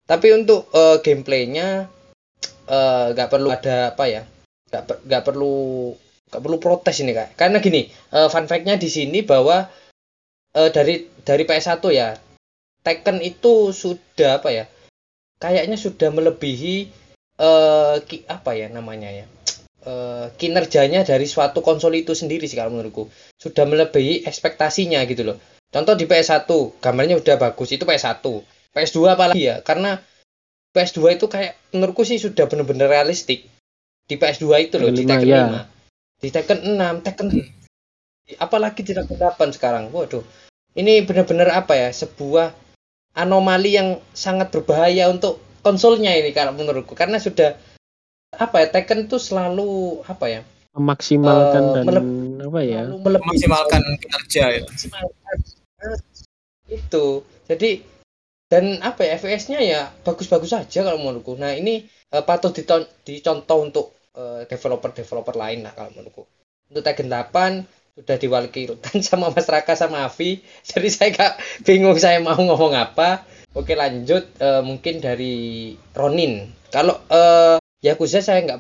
Tapi 0.10 0.34
untuk 0.34 0.66
uh, 0.74 0.98
gameplaynya 1.06 1.86
eh, 2.66 3.06
nggak 3.14 3.30
uh, 3.30 3.32
perlu 3.32 3.54
ada 3.54 3.94
apa 3.94 4.10
ya 4.10 4.26
nggak 4.74 5.06
nggak 5.06 5.22
perlu 5.22 5.94
nggak 6.34 6.42
perlu 6.42 6.58
protes 6.58 6.98
ini 7.06 7.14
kak. 7.14 7.38
Karena 7.38 7.62
gini 7.62 7.86
uh, 8.16 8.26
fun 8.32 8.50
factnya 8.50 8.80
di 8.80 8.90
sini 8.90 9.22
bahwa 9.22 9.70
uh, 10.58 10.70
dari 10.74 11.06
dari 11.22 11.44
PS1 11.46 11.84
ya 11.94 12.18
Tekken 12.80 13.20
itu 13.20 13.76
sudah 13.76 14.40
apa 14.40 14.50
ya 14.56 14.66
kayaknya 15.38 15.76
sudah 15.76 16.10
melebihi 16.10 16.90
uh, 17.40 18.00
ki, 18.04 18.28
apa 18.28 18.56
ya 18.56 18.68
namanya 18.72 19.12
ya 19.12 19.26
uh, 19.86 20.32
kinerjanya 20.36 21.06
dari 21.06 21.30
suatu 21.30 21.62
konsol 21.62 21.96
itu 21.96 22.18
sendiri 22.18 22.50
sih 22.50 22.58
kalau 22.58 22.74
menurutku 22.74 23.08
sudah 23.38 23.64
melebihi 23.68 24.26
ekspektasinya 24.28 25.04
gitu 25.06 25.24
loh 25.24 25.38
Contoh 25.70 25.94
di 25.94 26.10
PS1, 26.10 26.50
gambarnya 26.82 27.22
udah 27.22 27.36
bagus, 27.38 27.70
itu 27.70 27.86
PS1. 27.86 28.26
PS2 28.74 28.98
apalagi 29.06 29.54
ya, 29.54 29.62
karena 29.62 30.02
PS2 30.74 31.22
itu 31.22 31.26
kayak 31.30 31.58
menurutku 31.74 32.02
sih 32.06 32.18
sudah 32.18 32.50
benar-benar 32.50 32.90
realistik. 32.90 33.46
Di 34.10 34.18
PS2 34.18 34.46
itu 34.66 34.76
loh, 34.82 34.90
di 34.90 35.06
Tekken 35.06 35.30
ya. 35.30 35.70
5. 36.18 36.26
Di 36.26 36.30
Tekken 36.34 36.60
6, 36.74 37.06
Tekken 37.06 37.28
apalagi 38.42 38.82
di 38.82 38.98
Tekken 38.98 39.18
8 39.22 39.54
sekarang. 39.54 39.94
Waduh. 39.94 40.26
Ini 40.74 41.06
benar-benar 41.06 41.54
apa 41.54 41.78
ya? 41.78 41.94
Sebuah 41.94 42.50
anomali 43.14 43.78
yang 43.78 44.02
sangat 44.18 44.50
berbahaya 44.50 45.06
untuk 45.14 45.38
konsolnya 45.62 46.14
ini 46.18 46.34
kalau 46.34 46.56
menurutku 46.56 46.98
karena 46.98 47.22
sudah 47.22 47.58
apa 48.36 48.56
ya 48.62 48.68
Tekken 48.70 49.10
tuh 49.10 49.18
selalu 49.18 50.02
apa 50.06 50.26
ya 50.30 50.42
memaksimalkan 50.78 51.64
uh, 51.64 51.74
dan 51.76 51.86
apa 52.46 52.60
ya? 52.64 52.84
memaksimalkan 52.88 53.82
kinerja 54.00 54.44
ya. 54.62 54.64
Itu. 56.72 57.26
Jadi 57.50 57.84
dan 58.50 58.82
apa 58.82 59.06
ya 59.06 59.18
FPS-nya 59.18 59.60
ya 59.62 59.82
bagus-bagus 60.02 60.56
saja 60.56 60.88
kalau 60.88 60.98
menurutku. 61.02 61.36
Nah 61.36 61.54
ini 61.54 61.86
uh, 62.16 62.24
patut 62.24 62.56
dicontoh 63.06 63.60
untuk 63.60 63.86
uh, 64.16 64.48
developer-developer 64.48 65.36
lain 65.36 65.68
lah 65.68 65.74
kalau 65.76 65.92
menurutku. 65.94 66.24
Untuk 66.70 66.82
Tekken 66.86 67.12
8 67.12 68.00
sudah 68.00 68.16
diwakilkan 68.16 69.04
sama 69.08 69.34
Mas 69.36 69.50
Raka 69.52 69.76
sama 69.76 70.08
Avi. 70.08 70.40
Jadi 70.64 70.90
saya 70.90 71.10
gak 71.12 71.34
bingung 71.68 72.00
saya 72.00 72.24
mau 72.24 72.38
ngomong 72.40 72.74
apa. 72.78 73.28
Oke 73.58 73.74
lanjut 73.74 74.30
uh, 74.40 74.62
mungkin 74.62 75.02
dari 75.02 75.74
Ronin. 75.98 76.54
Kalau 76.70 77.02
uh, 77.10 77.59
Yakuza 77.80 78.20
saya 78.20 78.44
nggak 78.44 78.60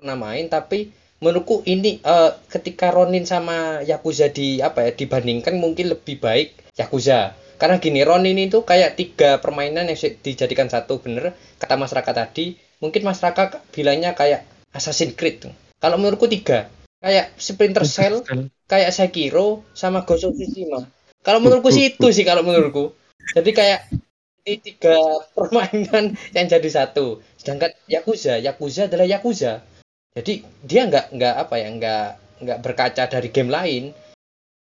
pernah 0.00 0.16
main 0.16 0.48
tapi 0.48 0.92
menurutku 1.20 1.64
ini 1.64 2.00
uh, 2.04 2.36
ketika 2.48 2.92
Ronin 2.92 3.24
sama 3.24 3.80
Yakuza 3.84 4.28
di 4.28 4.60
apa 4.60 4.88
ya 4.88 4.92
dibandingkan 4.92 5.56
mungkin 5.56 5.92
lebih 5.92 6.20
baik 6.20 6.74
Yakuza. 6.76 7.36
Karena 7.54 7.78
gini 7.78 8.02
Ronin 8.02 8.36
itu 8.36 8.66
kayak 8.66 8.98
tiga 8.98 9.38
permainan 9.38 9.88
yang 9.88 9.98
dijadikan 10.20 10.66
satu 10.68 10.98
bener. 11.00 11.32
Kata 11.56 11.78
masyarakat 11.78 12.14
tadi 12.14 12.58
mungkin 12.82 13.06
masyarakat 13.06 13.72
bilangnya 13.72 14.12
kayak 14.12 14.44
Assassin's 14.74 15.14
Creed 15.14 15.46
kalau 15.84 16.00
menurutku 16.00 16.24
tiga. 16.32 16.72
Kayak 17.04 17.36
Splinter 17.36 17.84
Cell. 17.84 18.24
kayak 18.64 18.96
Sekiro 18.96 19.60
sama 19.76 20.08
Ghost 20.08 20.24
of 20.24 20.32
Tsushima. 20.40 20.88
Kalau 21.20 21.44
menurutku 21.44 21.68
sih 21.68 21.92
itu 21.92 22.08
sih 22.08 22.24
kalau 22.24 22.40
menurutku. 22.40 22.96
Jadi 23.36 23.52
kayak 23.52 23.92
ini 24.44 24.60
tiga 24.60 24.96
permainan 25.32 26.14
yang 26.36 26.46
jadi 26.46 26.68
satu. 26.68 27.24
Sedangkan 27.40 27.72
Yakuza 27.88 28.36
Yakuza 28.38 28.86
adalah 28.86 29.08
Yakuza. 29.08 29.64
Jadi 30.14 30.44
dia 30.62 30.86
nggak 30.86 31.16
nggak 31.16 31.34
apa 31.34 31.54
ya 31.58 31.68
nggak 31.74 32.06
nggak 32.44 32.58
berkaca 32.60 33.02
dari 33.08 33.28
game 33.32 33.50
lain. 33.50 33.84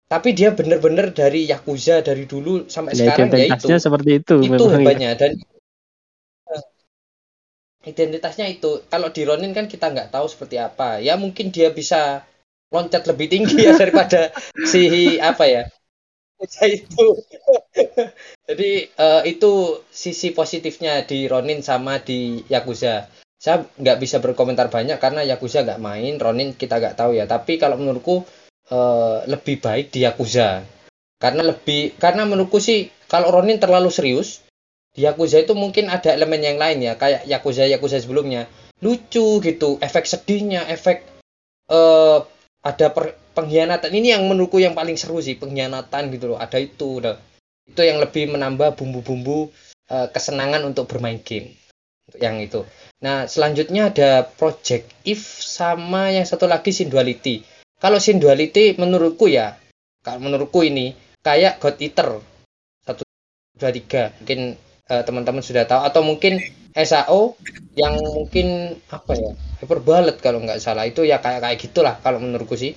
Tapi 0.08 0.32
dia 0.32 0.56
bener-bener 0.56 1.12
dari 1.12 1.44
yakuza 1.44 2.00
dari 2.00 2.24
dulu 2.24 2.72
sampai 2.72 2.96
ya, 2.96 3.12
sekarang 3.12 3.28
ya 3.36 3.60
itu. 3.60 3.68
seperti 3.76 4.24
itu 4.24 4.36
itu 4.40 4.64
ya. 4.64 4.80
hebatnya 4.80 5.12
dan 5.20 5.36
eh, 6.48 6.64
identitasnya 7.92 8.48
itu. 8.48 8.88
Kalau 8.88 9.12
di 9.12 9.28
Ronin 9.28 9.52
kan 9.52 9.68
kita 9.68 9.92
nggak 9.92 10.16
tahu 10.16 10.32
seperti 10.32 10.64
apa. 10.64 11.04
Ya 11.04 11.20
mungkin 11.20 11.52
dia 11.52 11.76
bisa 11.76 12.24
loncat 12.72 13.04
lebih 13.04 13.28
tinggi 13.28 13.68
ya 13.68 13.76
daripada 13.84 14.32
si 14.64 15.20
apa 15.20 15.44
ya 15.44 15.68
itu. 16.46 17.08
Jadi 18.48 18.72
uh, 18.98 19.24
itu 19.26 19.82
sisi 19.90 20.32
positifnya 20.32 21.04
di 21.04 21.26
Ronin 21.26 21.66
sama 21.66 22.00
di 22.02 22.46
Yakuza. 22.46 23.10
Saya 23.38 23.66
nggak 23.66 23.98
bisa 24.02 24.18
berkomentar 24.18 24.70
banyak 24.70 24.98
karena 24.98 25.22
Yakuza 25.26 25.62
nggak 25.66 25.82
main 25.82 26.18
Ronin 26.18 26.54
kita 26.54 26.78
nggak 26.78 26.98
tahu 26.98 27.18
ya. 27.18 27.26
Tapi 27.26 27.58
kalau 27.58 27.82
menurutku 27.82 28.26
uh, 28.70 29.26
lebih 29.26 29.62
baik 29.62 29.94
di 29.94 30.06
Yakuza. 30.06 30.62
Karena 31.18 31.42
lebih 31.42 31.98
karena 31.98 32.30
menurutku 32.30 32.62
sih 32.62 32.94
kalau 33.10 33.34
Ronin 33.34 33.58
terlalu 33.58 33.90
serius 33.90 34.46
di 34.94 35.06
Yakuza 35.06 35.42
itu 35.42 35.58
mungkin 35.58 35.90
ada 35.90 36.14
elemen 36.14 36.42
yang 36.46 36.58
lain 36.62 36.86
ya. 36.86 36.94
Kayak 36.98 37.26
Yakuza 37.26 37.66
Yakuza 37.66 37.98
sebelumnya. 37.98 38.46
Lucu 38.78 39.42
gitu 39.42 39.82
efek 39.82 40.06
sedihnya 40.06 40.70
efek 40.70 41.02
eh 41.74 42.20
ada 42.68 42.92
per- 42.92 43.16
pengkhianatan. 43.32 43.88
Ini 43.88 44.20
yang 44.20 44.28
menurutku 44.28 44.60
yang 44.60 44.76
paling 44.76 45.00
seru 45.00 45.24
sih 45.24 45.40
pengkhianatan 45.40 46.12
gitu 46.12 46.36
loh. 46.36 46.40
Ada 46.40 46.60
itu 46.60 47.00
udah. 47.00 47.16
Itu 47.64 47.80
yang 47.84 48.04
lebih 48.04 48.36
menambah 48.36 48.76
bumbu-bumbu 48.76 49.48
eh, 49.88 50.08
kesenangan 50.12 50.68
untuk 50.68 50.92
bermain 50.92 51.24
game. 51.24 51.56
Yang 52.20 52.36
itu. 52.44 52.62
Nah 53.04 53.28
selanjutnya 53.28 53.92
ada 53.92 54.28
Project 54.28 55.08
If 55.08 55.24
sama 55.44 56.12
yang 56.12 56.28
satu 56.28 56.48
lagi 56.48 56.72
Sin 56.76 56.92
Duality 56.92 57.58
kalau 57.78 58.02
Sin 58.02 58.18
Duality 58.18 58.74
menurutku 58.74 59.30
ya 59.30 59.54
kalau 60.02 60.18
menurutku 60.26 60.66
ini 60.66 60.98
kayak 61.22 61.62
God 61.62 61.78
Eater. 61.78 62.10
Satu 62.82 63.06
dua 63.54 63.70
tiga. 63.70 64.10
Mungkin 64.18 64.58
eh, 64.90 65.04
teman-teman 65.04 65.44
sudah 65.44 65.64
tahu. 65.68 65.82
Atau 65.84 66.02
mungkin 66.04 66.40
SAO 66.74 67.36
yang 67.78 67.98
mungkin 68.16 68.78
apa 68.90 69.14
ya 69.14 69.32
hyperbalet 69.64 70.18
kalau 70.20 70.42
nggak 70.44 70.60
salah. 70.64 70.88
Itu 70.88 71.04
ya 71.04 71.20
kayak 71.22 71.44
kayak 71.44 71.58
gitulah 71.62 71.96
kalau 72.02 72.20
menurutku 72.24 72.56
sih. 72.56 72.74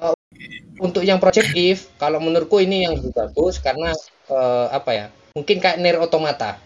Eh, 0.00 0.16
untuk 0.80 1.04
yang 1.04 1.20
Project 1.20 1.52
If 1.56 1.92
kalau 2.00 2.18
menurutku 2.22 2.58
ini 2.60 2.88
yang 2.88 2.96
lebih 2.98 3.12
bagus 3.12 3.60
karena 3.60 3.92
eh, 4.30 4.66
apa 4.72 4.90
ya 4.96 5.06
mungkin 5.36 5.56
kayak 5.60 5.78
Nier 5.80 6.00
Automata. 6.00 6.58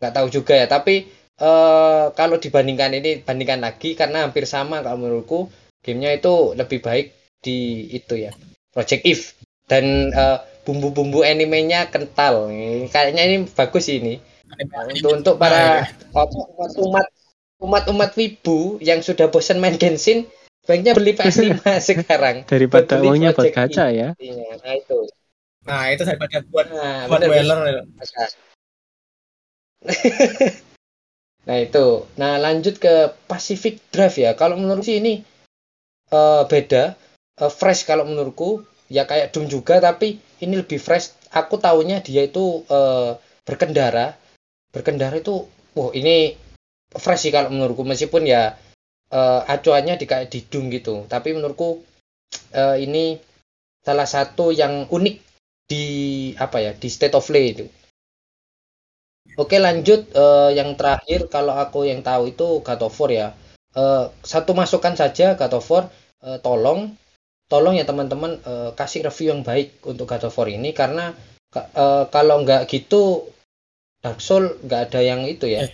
Nggak 0.00 0.14
tahu 0.16 0.26
juga 0.32 0.54
ya 0.58 0.66
tapi 0.66 1.06
eh, 1.38 2.04
kalau 2.16 2.36
dibandingkan 2.40 2.96
ini 2.96 3.22
bandingkan 3.22 3.60
lagi 3.62 3.94
karena 3.94 4.26
hampir 4.26 4.48
sama 4.48 4.80
kalau 4.80 5.00
menurutku. 5.00 5.40
Gamenya 5.84 6.16
itu 6.16 6.56
lebih 6.56 6.80
baik 6.80 7.12
di 7.44 7.92
itu 7.92 8.16
ya 8.16 8.32
Project 8.72 9.04
If 9.04 9.20
dan 9.68 10.08
eh, 10.16 10.38
bumbu-bumbu 10.64 11.20
animenya 11.22 11.92
kental 11.92 12.48
Ini 12.48 12.88
kayaknya 12.88 13.22
ini 13.28 13.36
bagus 13.52 13.86
ini. 13.92 14.18
Nah, 14.48 14.86
untuk 14.88 15.10
untuk 15.18 15.34
para 15.36 15.88
umat 16.14 16.72
umat 16.78 17.06
umat 17.60 17.84
umat 17.90 18.10
wibu 18.14 18.78
yang 18.80 19.00
sudah 19.00 19.28
bosan 19.28 19.58
main 19.58 19.76
Genshin 19.76 20.26
baiknya 20.64 20.96
beli 20.96 21.12
PS5 21.16 21.60
sekarang. 21.92 22.36
Daripada 22.48 23.00
uangnya 23.00 23.36
buat 23.36 23.52
gacha 23.52 23.92
ya. 23.92 24.16
Iya, 24.16 24.48
nah 24.64 24.72
itu. 24.74 24.98
Nah, 25.64 25.82
itu 25.92 26.02
daripada 26.04 26.44
buat 26.48 26.66
nah, 26.68 27.08
buat 27.08 27.20
bener, 27.24 27.30
Weller. 27.32 27.84
Mas. 27.96 28.12
nah 31.48 31.56
itu. 31.60 31.86
Nah 32.16 32.40
lanjut 32.40 32.80
ke 32.80 33.12
Pacific 33.28 33.80
Drive 33.92 34.16
ya. 34.16 34.32
Kalau 34.36 34.56
menurut 34.56 34.84
sih 34.84 35.00
ini 35.00 35.20
eh, 36.12 36.42
beda. 36.48 36.96
Eh, 37.40 37.52
fresh 37.52 37.84
kalau 37.84 38.08
menurutku. 38.08 38.64
Ya 38.92 39.08
kayak 39.08 39.32
Doom 39.32 39.48
juga 39.48 39.80
tapi 39.80 40.20
ini 40.44 40.60
lebih 40.60 40.78
fresh. 40.78 41.16
Aku 41.32 41.58
taunya 41.58 42.04
dia 42.04 42.22
itu 42.28 42.62
eh, 42.68 43.16
berkendara. 43.48 44.14
Berkendara 44.70 45.16
itu 45.18 45.48
wah 45.74 45.90
ini 45.96 46.36
fresh 46.94 47.28
sih 47.28 47.32
kalau 47.34 47.50
menurutku. 47.50 47.82
Meskipun 47.82 48.28
ya 48.28 48.54
eh, 49.10 49.40
acuannya 49.48 49.96
di 49.96 50.06
kayak 50.06 50.28
di 50.30 50.40
Doom 50.44 50.70
gitu. 50.70 51.08
Tapi 51.08 51.34
menurutku 51.34 51.82
eh, 52.52 52.76
ini 52.84 53.18
salah 53.84 54.08
satu 54.08 54.52
yang 54.52 54.88
unik 54.88 55.16
di 55.64 55.84
apa 56.36 56.60
ya 56.60 56.72
di 56.76 56.88
State 56.92 57.16
of 57.16 57.24
Play 57.24 57.56
itu. 57.56 57.66
Oke 59.34 59.56
lanjut 59.58 60.06
eh, 60.14 60.50
yang 60.54 60.76
terakhir 60.78 61.26
kalau 61.32 61.56
aku 61.56 61.88
yang 61.88 62.04
tahu 62.04 62.30
itu 62.30 62.60
God 62.62 62.82
ya. 63.10 63.34
Eh, 63.74 64.04
satu 64.22 64.54
masukan 64.54 64.94
saja 64.94 65.34
God 65.34 65.54
eh, 66.22 66.38
tolong 66.38 66.94
tolong 67.52 67.74
ya 67.76 67.84
teman-teman 67.84 68.40
eh, 68.42 68.70
kasih 68.74 69.06
review 69.08 69.28
yang 69.36 69.42
baik 69.44 69.80
untuk 69.84 70.08
God 70.10 70.26
of 70.28 70.36
War 70.38 70.48
ini 70.48 70.70
karena 70.72 71.12
ka- 71.52 71.70
eh, 71.72 72.04
kalau 72.10 72.42
nggak 72.44 72.66
gitu 72.72 73.28
Dark 74.04 74.20
Soul 74.20 74.60
nggak 74.64 74.80
ada 74.92 75.00
yang 75.00 75.24
itu 75.24 75.48
ya. 75.48 75.64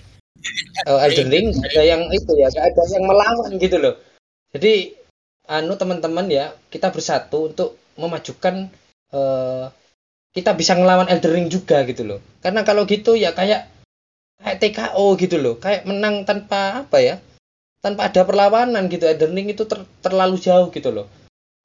Eh, 0.87 0.99
Elden 1.07 1.29
Ring 1.31 1.49
ada 1.67 1.83
yang 1.85 2.03
itu 2.15 2.33
ya 2.39 2.49
nggak 2.51 2.67
ada 2.75 2.83
yang 2.95 3.05
melawan 3.07 3.51
gitu 3.59 3.77
loh. 3.83 3.95
Jadi 4.55 4.95
anu 5.51 5.75
teman-teman 5.75 6.27
ya 6.31 6.55
kita 6.71 6.95
bersatu 6.95 7.51
untuk 7.51 7.79
memajukan 7.99 8.71
eh, 9.13 9.65
kita 10.31 10.55
bisa 10.55 10.79
ngelawan 10.79 11.11
Elden 11.11 11.33
Ring 11.35 11.49
juga 11.51 11.83
gitu 11.87 12.03
loh. 12.07 12.19
Karena 12.43 12.63
kalau 12.63 12.87
gitu 12.87 13.15
ya 13.19 13.35
kayak 13.35 13.67
kayak 14.41 14.59
TKO 14.63 15.07
gitu 15.21 15.37
loh 15.37 15.55
kayak 15.61 15.85
menang 15.85 16.25
tanpa 16.25 16.87
apa 16.87 16.99
ya 17.03 17.17
tanpa 17.83 18.09
ada 18.11 18.23
perlawanan 18.27 18.87
gitu. 18.91 19.07
Elden 19.07 19.35
Ring 19.35 19.49
itu 19.55 19.67
ter- 19.67 19.87
terlalu 20.01 20.39
jauh 20.39 20.71
gitu 20.71 20.91
loh 20.95 21.07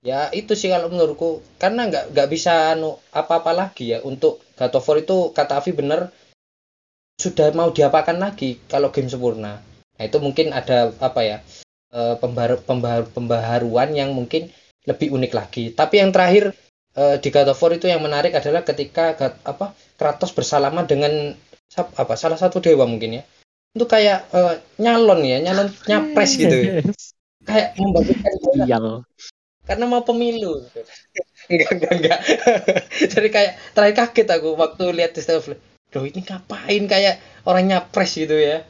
ya 0.10 0.20
itu 0.39 0.53
sih 0.60 0.70
kalau 0.74 0.88
menurutku. 0.93 1.30
Karena 1.62 1.82
nggak 1.89 2.03
nggak 2.14 2.28
bisa 2.34 2.51
anu 2.74 2.89
apa-apa 3.20 3.51
lagi 3.62 3.84
ya. 3.93 3.99
Untuk 4.10 4.34
God 4.58 4.74
of 4.78 4.86
War 4.88 4.97
itu 5.03 5.18
kata 5.38 5.53
Avi 5.60 5.72
bener 5.80 5.99
sudah 7.24 7.47
mau 7.56 7.70
diapakan 7.72 8.18
lagi 8.26 8.60
kalau 8.72 8.89
game 8.95 9.10
sempurna. 9.14 9.53
Nah 9.95 10.03
itu 10.03 10.18
mungkin 10.26 10.51
ada 10.51 10.91
apa 11.08 11.22
ya 11.24 11.38
eh, 11.95 12.16
pembaru, 12.22 12.56
pembaru- 12.68 13.12
pembaharuan 13.16 13.89
yang 13.95 14.12
mungkin 14.20 14.51
lebih 14.89 15.08
unik 15.16 15.32
lagi. 15.39 15.64
Tapi 15.80 15.95
yang 16.03 16.12
terakhir 16.16 16.51
eh, 16.99 17.16
di 17.24 17.30
God 17.34 17.51
of 17.51 17.60
War 17.62 17.72
itu 17.78 17.88
yang 17.88 18.01
menarik 18.03 18.34
adalah 18.36 18.62
ketika 18.68 19.16
God- 19.20 19.41
apa 19.47 19.72
Kratos 19.95 20.36
bersalaman 20.36 20.86
dengan 20.91 21.32
apa 21.76 22.14
salah 22.20 22.39
satu 22.39 22.60
dewa 22.60 22.84
mungkin 22.88 23.20
ya. 23.20 23.24
Itu 23.76 23.86
kayak 23.88 24.20
eh, 24.36 24.56
nyalon 24.84 25.20
ya 25.24 25.38
nyalon 25.45 25.68
nyapres 25.89 26.32
gitu 26.36 26.56
ya. 26.56 26.72
kayak 27.49 27.68
membagikan. 27.80 28.34
Karena 29.66 29.86
mau 29.89 30.05
pemilu. 30.05 30.61
Enggak 31.49 31.70
enggak 31.78 31.93
enggak. 31.97 32.20
Jadi 33.13 33.28
kayak 33.30 33.53
terakhir 33.74 33.95
kaget 34.01 34.28
aku 34.38 34.49
waktu 34.57 34.84
lihat 34.93 35.11
di 35.18 35.22
State 35.22 35.57
Loh 35.95 36.03
ini 36.03 36.20
ngapain 36.28 36.84
kayak 36.91 37.16
orang 37.47 37.72
nyapres 37.72 38.20
gitu 38.20 38.36
ya? 38.36 38.66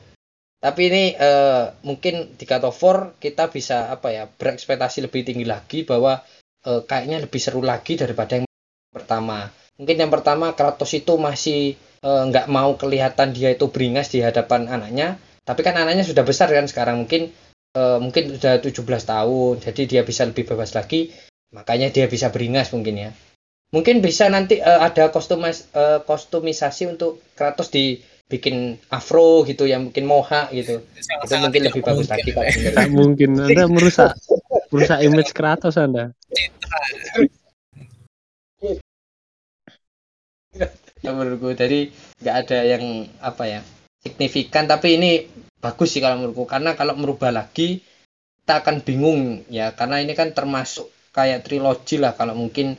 Tapi 0.61 0.81
ini 0.89 1.03
eh, 1.13 1.63
mungkin 1.85 2.37
di 2.37 2.45
War 2.49 3.17
kita 3.21 3.49
bisa 3.49 3.89
apa 3.89 4.09
ya 4.13 4.23
berekspektasi 4.25 5.05
lebih 5.05 5.21
tinggi 5.25 5.45
lagi 5.45 5.85
bahwa 5.85 6.21
eh, 6.65 6.81
kayaknya 6.85 7.25
lebih 7.25 7.41
seru 7.41 7.61
lagi 7.65 7.97
daripada 7.97 8.41
yang 8.41 8.45
pertama. 8.93 9.49
Mungkin 9.75 9.97
yang 9.99 10.11
pertama 10.13 10.55
Kratos 10.57 10.93
itu 10.93 11.17
masih 11.17 11.77
eh, 11.77 12.23
nggak 12.29 12.49
mau 12.49 12.77
kelihatan 12.77 13.33
dia 13.33 13.53
itu 13.53 13.69
beringas 13.73 14.09
di 14.13 14.21
hadapan 14.21 14.69
anaknya. 14.69 15.17
Tapi 15.45 15.61
kan 15.61 15.77
anaknya 15.77 16.01
sudah 16.05 16.25
besar 16.25 16.49
kan 16.49 16.65
sekarang. 16.65 17.05
Mungkin 17.05 17.29
eh, 17.75 17.97
mungkin 17.99 18.39
sudah 18.39 18.63
17 18.63 18.79
tahun 18.81 19.53
jadi 19.59 19.81
dia 19.85 20.01
bisa 20.07 20.23
lebih 20.23 20.47
bebas 20.47 20.71
lagi. 20.73 21.11
Makanya 21.51 21.91
dia 21.91 22.07
bisa 22.09 22.31
beringas 22.31 22.71
mungkin 22.71 22.95
ya. 22.95 23.11
Mungkin 23.75 23.99
bisa 23.99 24.31
nanti 24.31 24.63
eh, 24.63 24.79
ada 24.79 25.11
kostumis 25.11 25.67
eh, 25.75 25.99
kostumisasi 26.07 26.95
untuk 26.95 27.19
Kratos 27.35 27.67
dibikin 27.67 28.79
afro 28.87 29.43
gitu 29.43 29.67
ya 29.67 29.79
mungkin 29.83 30.07
moha 30.07 30.47
gitu. 30.55 30.79
Itu 31.23 31.35
mungkin 31.39 31.61
lebih 31.67 31.81
bagus 31.83 32.07
lagi 32.07 32.31
kalau 32.31 32.47
Tak 32.47 32.89
mungkin. 32.91 33.35
Anda 33.39 33.67
merusak 33.67 34.15
merusak 34.71 34.99
image 35.03 35.31
Kratos 35.35 35.75
Anda. 35.75 36.15
ya 41.05 41.13
menurutku 41.13 41.53
jadi 41.53 41.93
nggak 42.17 42.35
ada 42.47 42.59
yang 42.65 42.83
apa 43.21 43.43
ya 43.45 43.61
signifikan. 44.01 44.65
Tapi 44.65 44.97
ini 44.97 45.11
bagus 45.65 45.97
sih 45.97 46.01
kalau 46.05 46.21
menurutku. 46.21 46.45
Karena 46.45 46.77
kalau 46.77 46.93
merubah 46.93 47.33
lagi 47.33 47.81
kita 48.45 48.61
akan 48.61 48.85
bingung 48.85 49.41
ya. 49.49 49.73
Karena 49.73 49.97
ini 49.97 50.13
kan 50.13 50.29
termasuk 50.37 50.93
kayak 51.09 51.41
trilogi 51.41 51.97
lah 51.97 52.13
kalau 52.13 52.37
mungkin 52.37 52.77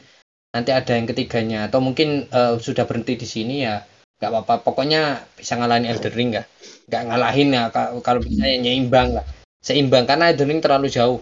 nanti 0.55 0.71
ada 0.71 0.95
yang 0.95 1.11
ketiganya. 1.11 1.67
Atau 1.67 1.83
mungkin 1.83 2.31
eh, 2.31 2.55
sudah 2.63 2.87
berhenti 2.87 3.19
di 3.19 3.27
sini 3.27 3.67
ya 3.67 3.83
nggak 4.23 4.31
apa-apa. 4.31 4.55
Pokoknya 4.63 5.27
bisa 5.35 5.59
ngalahin 5.59 5.91
Elden 5.91 6.15
Ring 6.15 6.29
nggak? 6.39 6.47
Nggak 6.87 7.03
ngalahin 7.11 7.49
ya. 7.51 7.63
Ka- 7.75 7.93
kalau 8.07 8.23
bisa 8.23 8.47
ya 8.47 8.57
nyeimbang 8.63 9.19
lah. 9.19 9.27
Seimbang 9.59 10.07
karena 10.07 10.31
Elden 10.31 10.47
Ring 10.47 10.63
terlalu 10.63 10.87
jauh. 10.87 11.19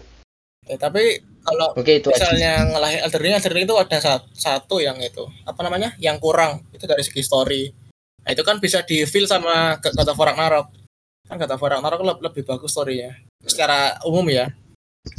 Ya, 0.69 0.77
tapi 0.77 1.21
kalau 1.45 1.77
oke 1.77 1.93
itu 1.93 2.09
aja. 2.09 2.25
misalnya 2.25 2.53
ngelahin 2.73 2.99
Elden 3.05 3.21
Ring, 3.21 3.33
Elden 3.37 3.53
Ring 3.53 3.65
itu 3.65 3.77
ada 3.77 3.97
sa- 4.01 4.25
satu 4.33 4.77
yang 4.77 4.97
itu 5.01 5.25
apa 5.45 5.59
namanya? 5.65 5.97
Yang 5.97 6.21
kurang. 6.21 6.61
Itu 6.69 6.85
dari 6.85 7.01
segi 7.01 7.25
story. 7.25 7.63
Nah 8.25 8.33
itu 8.33 8.41
kan 8.41 8.57
bisa 8.57 8.81
di 8.81 9.05
feel 9.05 9.29
sama 9.29 9.77
God 9.81 10.09
of 10.09 10.17
War 10.17 10.33
Ragnarok 10.33 10.84
kan 11.25 11.37
War 11.41 11.71
Ragnarok 11.77 12.01
le- 12.05 12.21
lebih 12.29 12.45
bagus 12.45 12.71
storynya 12.73 13.17
secara 13.41 13.97
umum 14.05 14.25
ya 14.29 14.49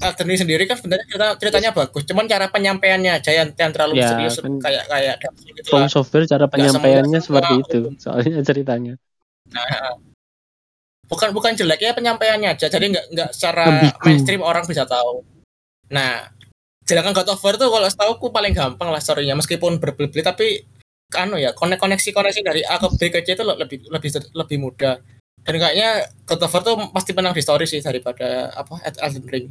Elden 0.03 0.27
Ring 0.27 0.41
sendiri 0.43 0.67
kan 0.67 0.75
sebenarnya 0.75 1.07
cerita, 1.07 1.27
ceritanya 1.39 1.71
bagus 1.71 2.03
cuman 2.03 2.27
cara 2.27 2.51
penyampaiannya 2.51 3.13
aja 3.23 3.31
yang, 3.31 3.55
yang 3.55 3.71
terlalu 3.71 4.03
Ya, 4.03 4.11
serius 4.15 4.43
kan 4.43 4.59
kayak 4.59 4.85
kayak 4.91 5.17
gitu 5.47 5.69
From 5.71 5.87
lah. 5.87 5.91
Software 5.91 6.27
cara 6.27 6.51
penyampaiannya 6.51 7.21
seperti 7.23 7.55
itu. 7.63 7.79
umum. 7.87 7.95
Soalnya 7.95 8.43
ceritanya. 8.43 8.95
Nah, 9.55 9.95
bukan 11.07 11.31
bukan 11.31 11.55
jelek 11.55 11.87
ya 11.87 11.95
penyampaiannya 11.95 12.59
aja 12.59 12.67
jadi 12.67 12.83
nggak 12.83 13.07
nggak 13.15 13.31
secara 13.31 13.63
Ambigu. 13.71 13.99
mainstream 14.03 14.43
orang 14.43 14.67
bisa 14.67 14.83
tahu 14.91 15.23
nah 15.87 16.27
sedangkan 16.83 17.15
God 17.15 17.31
of 17.31 17.43
War 17.43 17.55
tuh 17.55 17.71
kalau 17.71 17.87
setahu 17.87 18.19
aku 18.19 18.35
paling 18.35 18.51
gampang 18.51 18.91
lah 18.91 18.99
storynya 18.99 19.39
meskipun 19.39 19.79
berbeli 19.79 20.11
tapi 20.23 20.67
anu 21.15 21.39
ya 21.39 21.55
konek 21.55 21.79
koneksi 21.79 22.11
koneksi 22.11 22.41
dari 22.43 22.67
A 22.67 22.83
ke 22.83 22.91
B 22.99 23.01
ke 23.15 23.23
C 23.23 23.39
itu 23.39 23.47
lebih 23.47 23.87
lebih 23.87 24.11
lebih 24.35 24.57
mudah 24.59 24.99
dan 25.47 25.55
kayaknya 25.63 25.91
God 26.27 26.43
of 26.43 26.53
War 26.53 26.63
tuh 26.67 26.75
pasti 26.91 27.15
menang 27.15 27.33
di 27.33 27.43
story 27.43 27.65
sih 27.71 27.79
daripada 27.79 28.51
apa 28.53 28.83
Elden 28.83 29.27
Ring 29.31 29.49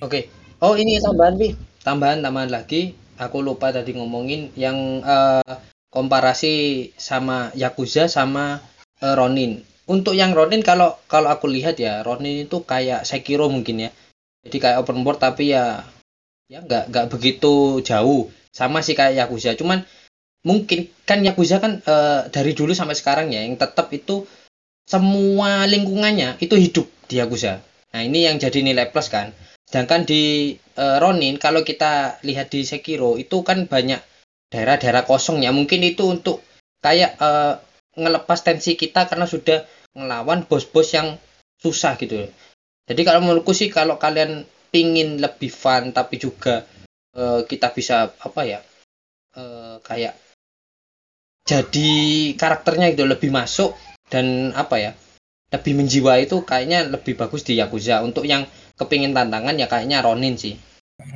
Oke. 0.00 0.30
Oh 0.62 0.74
ini 0.78 0.98
tambahan 1.02 1.34
Pi. 1.36 1.48
Tambahan 1.84 2.24
tambahan 2.24 2.50
lagi. 2.50 2.96
Aku 3.20 3.44
lupa 3.44 3.70
tadi 3.70 3.94
ngomongin 3.94 4.50
yang 4.58 5.02
eh, 5.04 5.54
komparasi 5.92 6.90
sama 6.98 7.54
Yakuza 7.54 8.10
sama 8.10 8.58
eh, 9.02 9.14
Ronin. 9.14 9.62
Untuk 9.84 10.16
yang 10.16 10.32
Ronin 10.32 10.64
kalau 10.64 10.96
kalau 11.06 11.28
aku 11.28 11.46
lihat 11.46 11.76
ya 11.76 12.00
Ronin 12.00 12.48
itu 12.48 12.64
kayak 12.64 13.04
Sekiro 13.04 13.52
mungkin 13.52 13.86
ya. 13.86 13.90
Jadi 14.44 14.56
kayak 14.60 14.80
open 14.84 15.04
world 15.04 15.20
tapi 15.20 15.52
ya 15.54 15.84
ya 16.48 16.64
nggak 16.64 16.90
nggak 16.90 17.06
begitu 17.12 17.84
jauh. 17.84 18.32
Sama 18.54 18.80
sih 18.80 18.96
kayak 18.96 19.26
Yakuza. 19.26 19.54
Cuman 19.58 19.84
mungkin 20.44 20.90
kan 21.04 21.20
Yakuza 21.22 21.60
kan 21.62 21.84
eh, 21.84 22.20
dari 22.32 22.52
dulu 22.56 22.72
sampai 22.72 22.96
sekarang 22.96 23.30
ya 23.30 23.44
yang 23.46 23.60
tetap 23.60 23.92
itu 23.94 24.26
semua 24.84 25.64
lingkungannya 25.64 26.36
itu 26.44 26.54
hidup 26.56 26.86
di 27.08 27.20
Yakuza. 27.20 27.60
Nah, 27.92 28.02
ini 28.04 28.28
yang 28.28 28.36
jadi 28.36 28.60
nilai 28.60 28.92
plus 28.92 29.08
kan. 29.08 29.32
Sedangkan 29.64 30.04
di 30.04 30.54
eh, 30.56 30.96
Ronin 31.00 31.40
kalau 31.40 31.64
kita 31.64 32.20
lihat 32.22 32.52
di 32.52 32.62
Sekiro 32.68 33.16
itu 33.16 33.40
kan 33.40 33.64
banyak 33.64 34.00
daerah-daerah 34.52 35.08
kosong 35.08 35.40
ya. 35.40 35.50
Mungkin 35.50 35.80
itu 35.82 36.04
untuk 36.04 36.44
kayak 36.84 37.16
eh, 37.16 37.54
ngelepas 37.96 38.44
tensi 38.44 38.76
kita 38.76 39.08
karena 39.08 39.24
sudah 39.24 39.64
ngelawan 39.94 40.44
bos-bos 40.44 40.92
yang 40.92 41.16
susah 41.58 41.96
gitu. 41.96 42.28
Jadi 42.84 43.00
kalau 43.06 43.24
menurutku 43.24 43.56
sih 43.56 43.72
kalau 43.72 43.96
kalian 43.96 44.44
pingin 44.68 45.22
lebih 45.22 45.48
fun 45.48 45.94
tapi 45.94 46.20
juga 46.20 46.66
eh, 47.14 47.40
kita 47.46 47.72
bisa 47.72 48.10
apa 48.10 48.40
ya 48.44 48.60
eh, 49.38 49.76
kayak 49.80 50.18
jadi 51.44 51.92
karakternya 52.34 52.90
itu 52.92 53.04
lebih 53.06 53.30
masuk 53.30 53.76
dan 54.08 54.52
apa 54.54 54.76
ya 54.78 54.92
lebih 55.54 55.78
menjiwa 55.78 56.18
itu 56.18 56.42
kayaknya 56.42 56.88
lebih 56.90 57.14
bagus 57.14 57.46
di 57.46 57.56
Yakuza. 57.58 58.02
Untuk 58.02 58.26
yang 58.26 58.42
kepingin 58.74 59.14
tantangan 59.14 59.54
ya 59.54 59.70
kayaknya 59.70 60.02
Ronin 60.02 60.34
sih. 60.34 60.58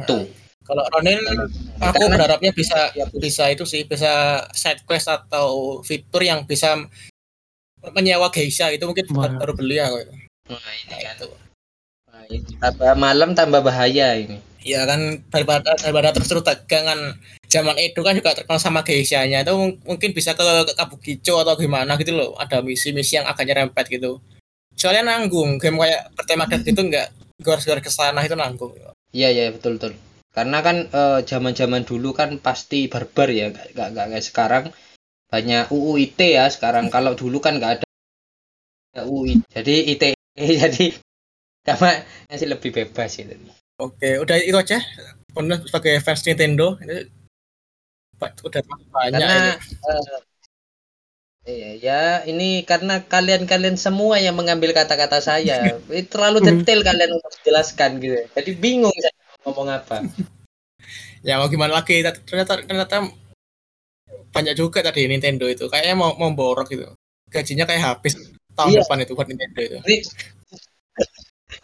Tuh. 0.06 0.22
Kalau 0.62 0.84
Ronin 0.94 1.18
aku 1.80 1.96
Karena- 1.96 2.12
berharapnya 2.14 2.52
bisa 2.54 2.92
bisa 3.18 3.48
itu 3.50 3.64
sih 3.64 3.82
bisa 3.82 4.44
side 4.52 4.84
quest 4.86 5.08
atau 5.08 5.80
fitur 5.82 6.22
yang 6.22 6.46
bisa 6.46 6.76
menyewa 7.94 8.28
geisha 8.30 8.68
itu 8.70 8.84
mungkin 8.86 9.06
baru 9.10 9.54
beli 9.54 9.78
aku. 9.80 9.98
nah 10.48 10.56
ini 10.76 10.92
Nah, 10.92 10.98
kan. 11.02 11.14
itu. 11.18 11.28
Nah, 11.28 11.36
ini 11.36 11.47
tambah 12.60 12.92
malam 12.98 13.32
tambah 13.32 13.60
bahaya 13.64 14.14
ini. 14.18 14.38
Ya 14.62 14.84
kan 14.84 15.24
daripada 15.32 15.72
daripada 15.80 16.12
terus 16.12 16.28
terus 16.28 16.44
dagangan 16.44 17.16
zaman 17.48 17.76
Edo 17.80 18.04
kan 18.04 18.12
juga 18.12 18.36
terkenal 18.36 18.60
sama 18.60 18.84
geishanya 18.84 19.40
itu 19.40 19.54
mung- 19.56 19.80
mungkin 19.86 20.12
bisa 20.12 20.36
ke, 20.36 20.44
ke 20.68 20.74
Kabukicho 20.76 21.40
atau 21.40 21.56
gimana 21.56 21.96
gitu 21.96 22.12
loh. 22.12 22.36
Ada 22.36 22.60
misi-misi 22.60 23.16
yang 23.16 23.24
agak 23.24 23.48
nyerempet 23.48 23.88
gitu. 23.88 24.20
Soalnya 24.76 25.08
nanggung 25.16 25.56
game 25.56 25.80
kayak 25.80 26.12
bertema 26.14 26.44
death 26.46 26.62
gitu 26.62 26.84
enggak 26.84 27.08
gor-gor 27.40 27.80
ke 27.80 27.88
sana 27.88 28.20
itu 28.26 28.36
nanggung. 28.36 28.74
Iya 29.14 29.28
iya 29.32 29.44
betul 29.54 29.80
betul. 29.80 29.92
Karena 30.34 30.58
kan 30.60 30.76
eh, 30.92 31.20
zaman-zaman 31.24 31.82
dulu 31.88 32.12
kan 32.12 32.36
pasti 32.38 32.86
barbar 32.92 33.32
ya 33.32 33.48
nggak 33.48 33.72
nggak 33.74 33.88
nggak 33.94 34.06
kayak 34.12 34.26
sekarang. 34.26 34.64
Banyak 35.32 35.72
UU 35.72 35.92
ITE 35.96 36.36
ya 36.36 36.44
sekarang. 36.52 36.92
Kalau 36.92 37.16
dulu 37.16 37.40
kan 37.40 37.56
nggak 37.56 37.72
ada 37.80 37.86
UU 39.06 39.40
jadi 39.48 39.74
ITE 39.96 40.14
jadi 40.62 40.86
karena 41.68 41.92
masih 42.32 42.48
lebih 42.48 42.70
bebas 42.72 43.10
gitu. 43.12 43.34
Oke 43.76 44.16
udah 44.18 44.36
itu 44.40 44.56
aja. 44.56 44.80
Bener 45.36 45.60
sebagai 45.68 46.00
fans 46.00 46.24
Nintendo. 46.24 46.80
Itu 46.80 48.42
udah 48.48 48.62
banyak 48.66 49.20
karena 49.20 49.54
eh, 49.54 50.04
iya 51.48 51.70
ya 51.78 52.00
ini 52.26 52.66
karena 52.66 53.04
kalian-kalian 53.04 53.78
semua 53.78 54.18
yang 54.18 54.34
mengambil 54.34 54.74
kata-kata 54.74 55.22
saya. 55.22 55.78
Terlalu 56.12 56.38
detail 56.42 56.80
kalian 56.82 57.14
untuk 57.14 57.32
jelaskan 57.46 58.00
gitu. 58.02 58.18
Jadi 58.34 58.50
bingung 58.58 58.94
saya 58.98 59.14
ngomong 59.46 59.68
apa. 59.70 60.02
Ya 61.22 61.38
mau 61.38 61.46
gimana 61.46 61.78
lagi? 61.78 62.02
Ternyata 62.02 62.64
ternyata 62.66 63.06
banyak 64.34 64.54
juga 64.58 64.82
tadi 64.82 65.06
Nintendo 65.06 65.46
itu. 65.46 65.70
Kayaknya 65.70 65.94
mau 65.94 66.18
mau 66.18 66.34
borok 66.34 66.72
gitu. 66.74 66.90
Gajinya 67.28 67.68
kayak 67.68 67.82
habis 67.84 68.16
tahun 68.56 68.74
Iya. 68.74 68.80
depan 68.82 68.98
itu 69.04 69.12
buat 69.14 69.28
Nintendo 69.30 69.60
itu 69.62 69.78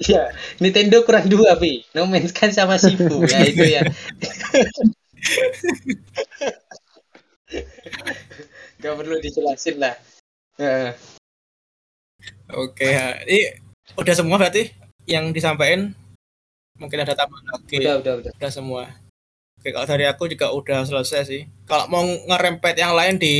Iya, 0.01 0.32
Nintendo 0.59 1.05
kurang 1.05 1.28
dua, 1.28 1.55
Pi. 1.61 1.85
No 1.95 2.09
Man's 2.09 2.32
Sky 2.32 2.51
sama 2.51 2.80
Shifu, 2.80 3.24
ya 3.28 3.41
itu 3.51 3.64
ya. 3.64 3.82
Gak 8.80 8.95
perlu 8.97 9.16
dijelasin 9.20 9.76
lah. 9.78 9.95
Eh, 10.59 10.91
Oke, 12.53 12.89
ya. 12.89 13.20
ini 13.28 13.53
udah 13.97 14.14
semua 14.16 14.37
berarti 14.41 14.72
yang 15.05 15.32
disampaikan. 15.32 15.93
Mungkin 16.74 17.07
ada 17.07 17.14
tambahan 17.14 17.47
lagi. 17.55 17.78
udah, 17.85 17.97
udah, 18.03 18.14
udah. 18.24 18.32
Udah 18.35 18.51
semua. 18.51 18.82
Oke, 19.61 19.70
kalau 19.70 19.87
dari 19.87 20.05
aku 20.05 20.26
juga 20.26 20.51
udah 20.51 20.85
selesai 20.85 21.22
sih. 21.24 21.43
Kalau 21.64 21.87
mau 21.89 22.03
ngerempet 22.05 22.74
yang 22.76 22.93
lain 22.93 23.16
di 23.16 23.37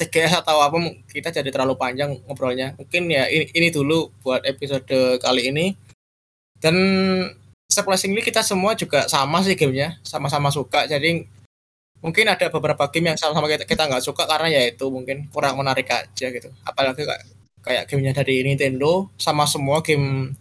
TGS 0.00 0.40
atau 0.40 0.64
apa, 0.64 0.80
kita 1.12 1.28
jadi 1.28 1.52
terlalu 1.52 1.76
panjang 1.76 2.16
ngobrolnya. 2.24 2.72
Mungkin 2.80 3.12
ya 3.12 3.28
ini, 3.28 3.52
ini 3.52 3.68
dulu 3.68 4.08
buat 4.24 4.40
episode 4.48 5.20
kali 5.20 5.52
ini. 5.52 5.76
Dan 6.56 6.76
surprisingly 7.68 8.24
kita 8.24 8.40
semua 8.40 8.72
juga 8.72 9.04
sama 9.06 9.44
sih 9.44 9.52
gamenya, 9.52 10.00
sama-sama 10.00 10.48
suka. 10.48 10.88
Jadi 10.88 11.28
mungkin 12.00 12.32
ada 12.32 12.48
beberapa 12.48 12.88
game 12.88 13.12
yang 13.12 13.18
sama-sama 13.20 13.44
kita 13.44 13.68
kita 13.68 13.84
nggak 13.84 14.04
suka 14.04 14.24
karena 14.24 14.48
ya 14.48 14.62
itu 14.72 14.88
mungkin 14.88 15.28
kurang 15.28 15.60
menarik 15.60 15.88
aja 15.92 16.26
gitu. 16.32 16.48
Apalagi 16.64 17.04
kayak 17.04 17.22
kayak 17.60 17.84
gamenya 17.88 18.12
dari 18.16 18.40
Nintendo 18.40 19.08
sama 19.20 19.44
semua 19.44 19.84
game 19.84 20.32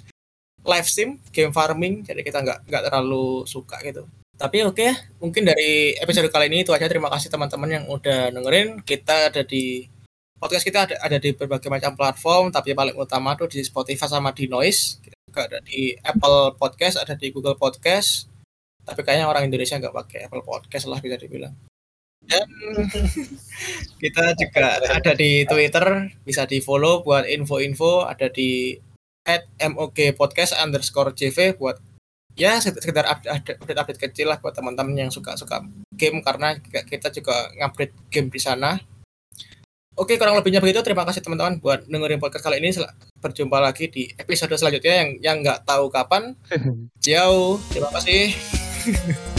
live 0.64 0.90
sim, 0.92 1.20
game 1.32 1.52
farming, 1.56 2.04
jadi 2.04 2.20
kita 2.24 2.44
nggak 2.44 2.60
nggak 2.68 2.84
terlalu 2.88 3.44
suka 3.48 3.80
gitu. 3.84 4.08
Tapi 4.40 4.64
oke 4.64 4.80
ya, 4.80 4.96
mungkin 5.20 5.44
dari 5.44 6.00
episode 6.00 6.32
kali 6.32 6.48
ini 6.48 6.64
itu 6.64 6.72
aja. 6.72 6.88
Terima 6.88 7.12
kasih 7.12 7.28
teman-teman 7.28 7.68
yang 7.76 7.86
udah 7.92 8.32
dengerin. 8.32 8.80
Kita 8.88 9.28
ada 9.28 9.44
di 9.44 9.84
podcast 10.40 10.64
kita 10.64 10.88
ada, 10.88 10.96
ada 11.04 11.20
di 11.20 11.36
berbagai 11.36 11.68
macam 11.68 11.92
platform, 12.00 12.48
tapi 12.48 12.72
paling 12.72 12.96
utama 12.96 13.36
tuh 13.36 13.52
di 13.52 13.60
Spotify 13.60 14.08
sama 14.08 14.32
di 14.32 14.48
Noise. 14.48 15.04
Kita 15.04 15.18
juga 15.28 15.42
ada 15.44 15.60
di 15.60 15.92
Apple 16.00 16.56
Podcast, 16.56 17.04
ada 17.04 17.20
di 17.20 17.36
Google 17.36 17.60
Podcast. 17.60 18.32
Tapi 18.88 19.04
kayaknya 19.04 19.28
orang 19.28 19.52
Indonesia 19.52 19.76
nggak 19.76 19.92
pakai 20.08 20.20
Apple 20.32 20.48
Podcast 20.48 20.88
lah 20.88 21.04
bisa 21.04 21.20
dibilang. 21.20 21.52
Dan 22.24 22.48
kita 24.02 24.24
juga 24.40 24.80
ada 24.88 25.12
di 25.20 25.44
Twitter, 25.44 26.16
bisa 26.24 26.48
di 26.48 26.64
follow 26.64 27.04
buat 27.04 27.28
info-info. 27.28 28.08
Ada 28.08 28.32
di 28.32 28.80
at 29.28 29.44
MOG 29.60 30.16
Podcast 30.16 30.56
underscore 30.56 31.12
JV 31.12 31.60
buat 31.60 31.76
ya 32.38 32.60
sekedar 32.62 33.06
update 33.08 33.80
update 33.80 34.02
kecil 34.10 34.32
lah 34.32 34.38
buat 34.40 34.54
teman-teman 34.56 35.08
yang 35.08 35.12
suka-suka 35.12 35.66
game 35.96 36.24
karena 36.24 36.56
kita 36.62 37.12
juga 37.12 37.52
ngupdate 37.58 37.94
game 38.10 38.30
di 38.32 38.40
sana. 38.40 38.80
Oke, 40.00 40.16
kurang 40.16 40.40
lebihnya 40.40 40.64
begitu. 40.64 40.80
Terima 40.80 41.04
kasih 41.04 41.20
teman-teman 41.20 41.60
buat 41.60 41.84
dengerin 41.84 42.24
podcast 42.24 42.48
kali 42.48 42.64
ini. 42.64 42.72
Berjumpa 43.20 43.60
lagi 43.60 43.92
di 43.92 44.08
episode 44.16 44.56
selanjutnya 44.56 44.96
yang 44.96 45.10
yang 45.20 45.38
nggak 45.44 45.68
tahu 45.68 45.92
kapan. 45.92 46.40
Ciao. 47.04 47.60
Terima 47.68 47.92
kasih. 47.92 48.32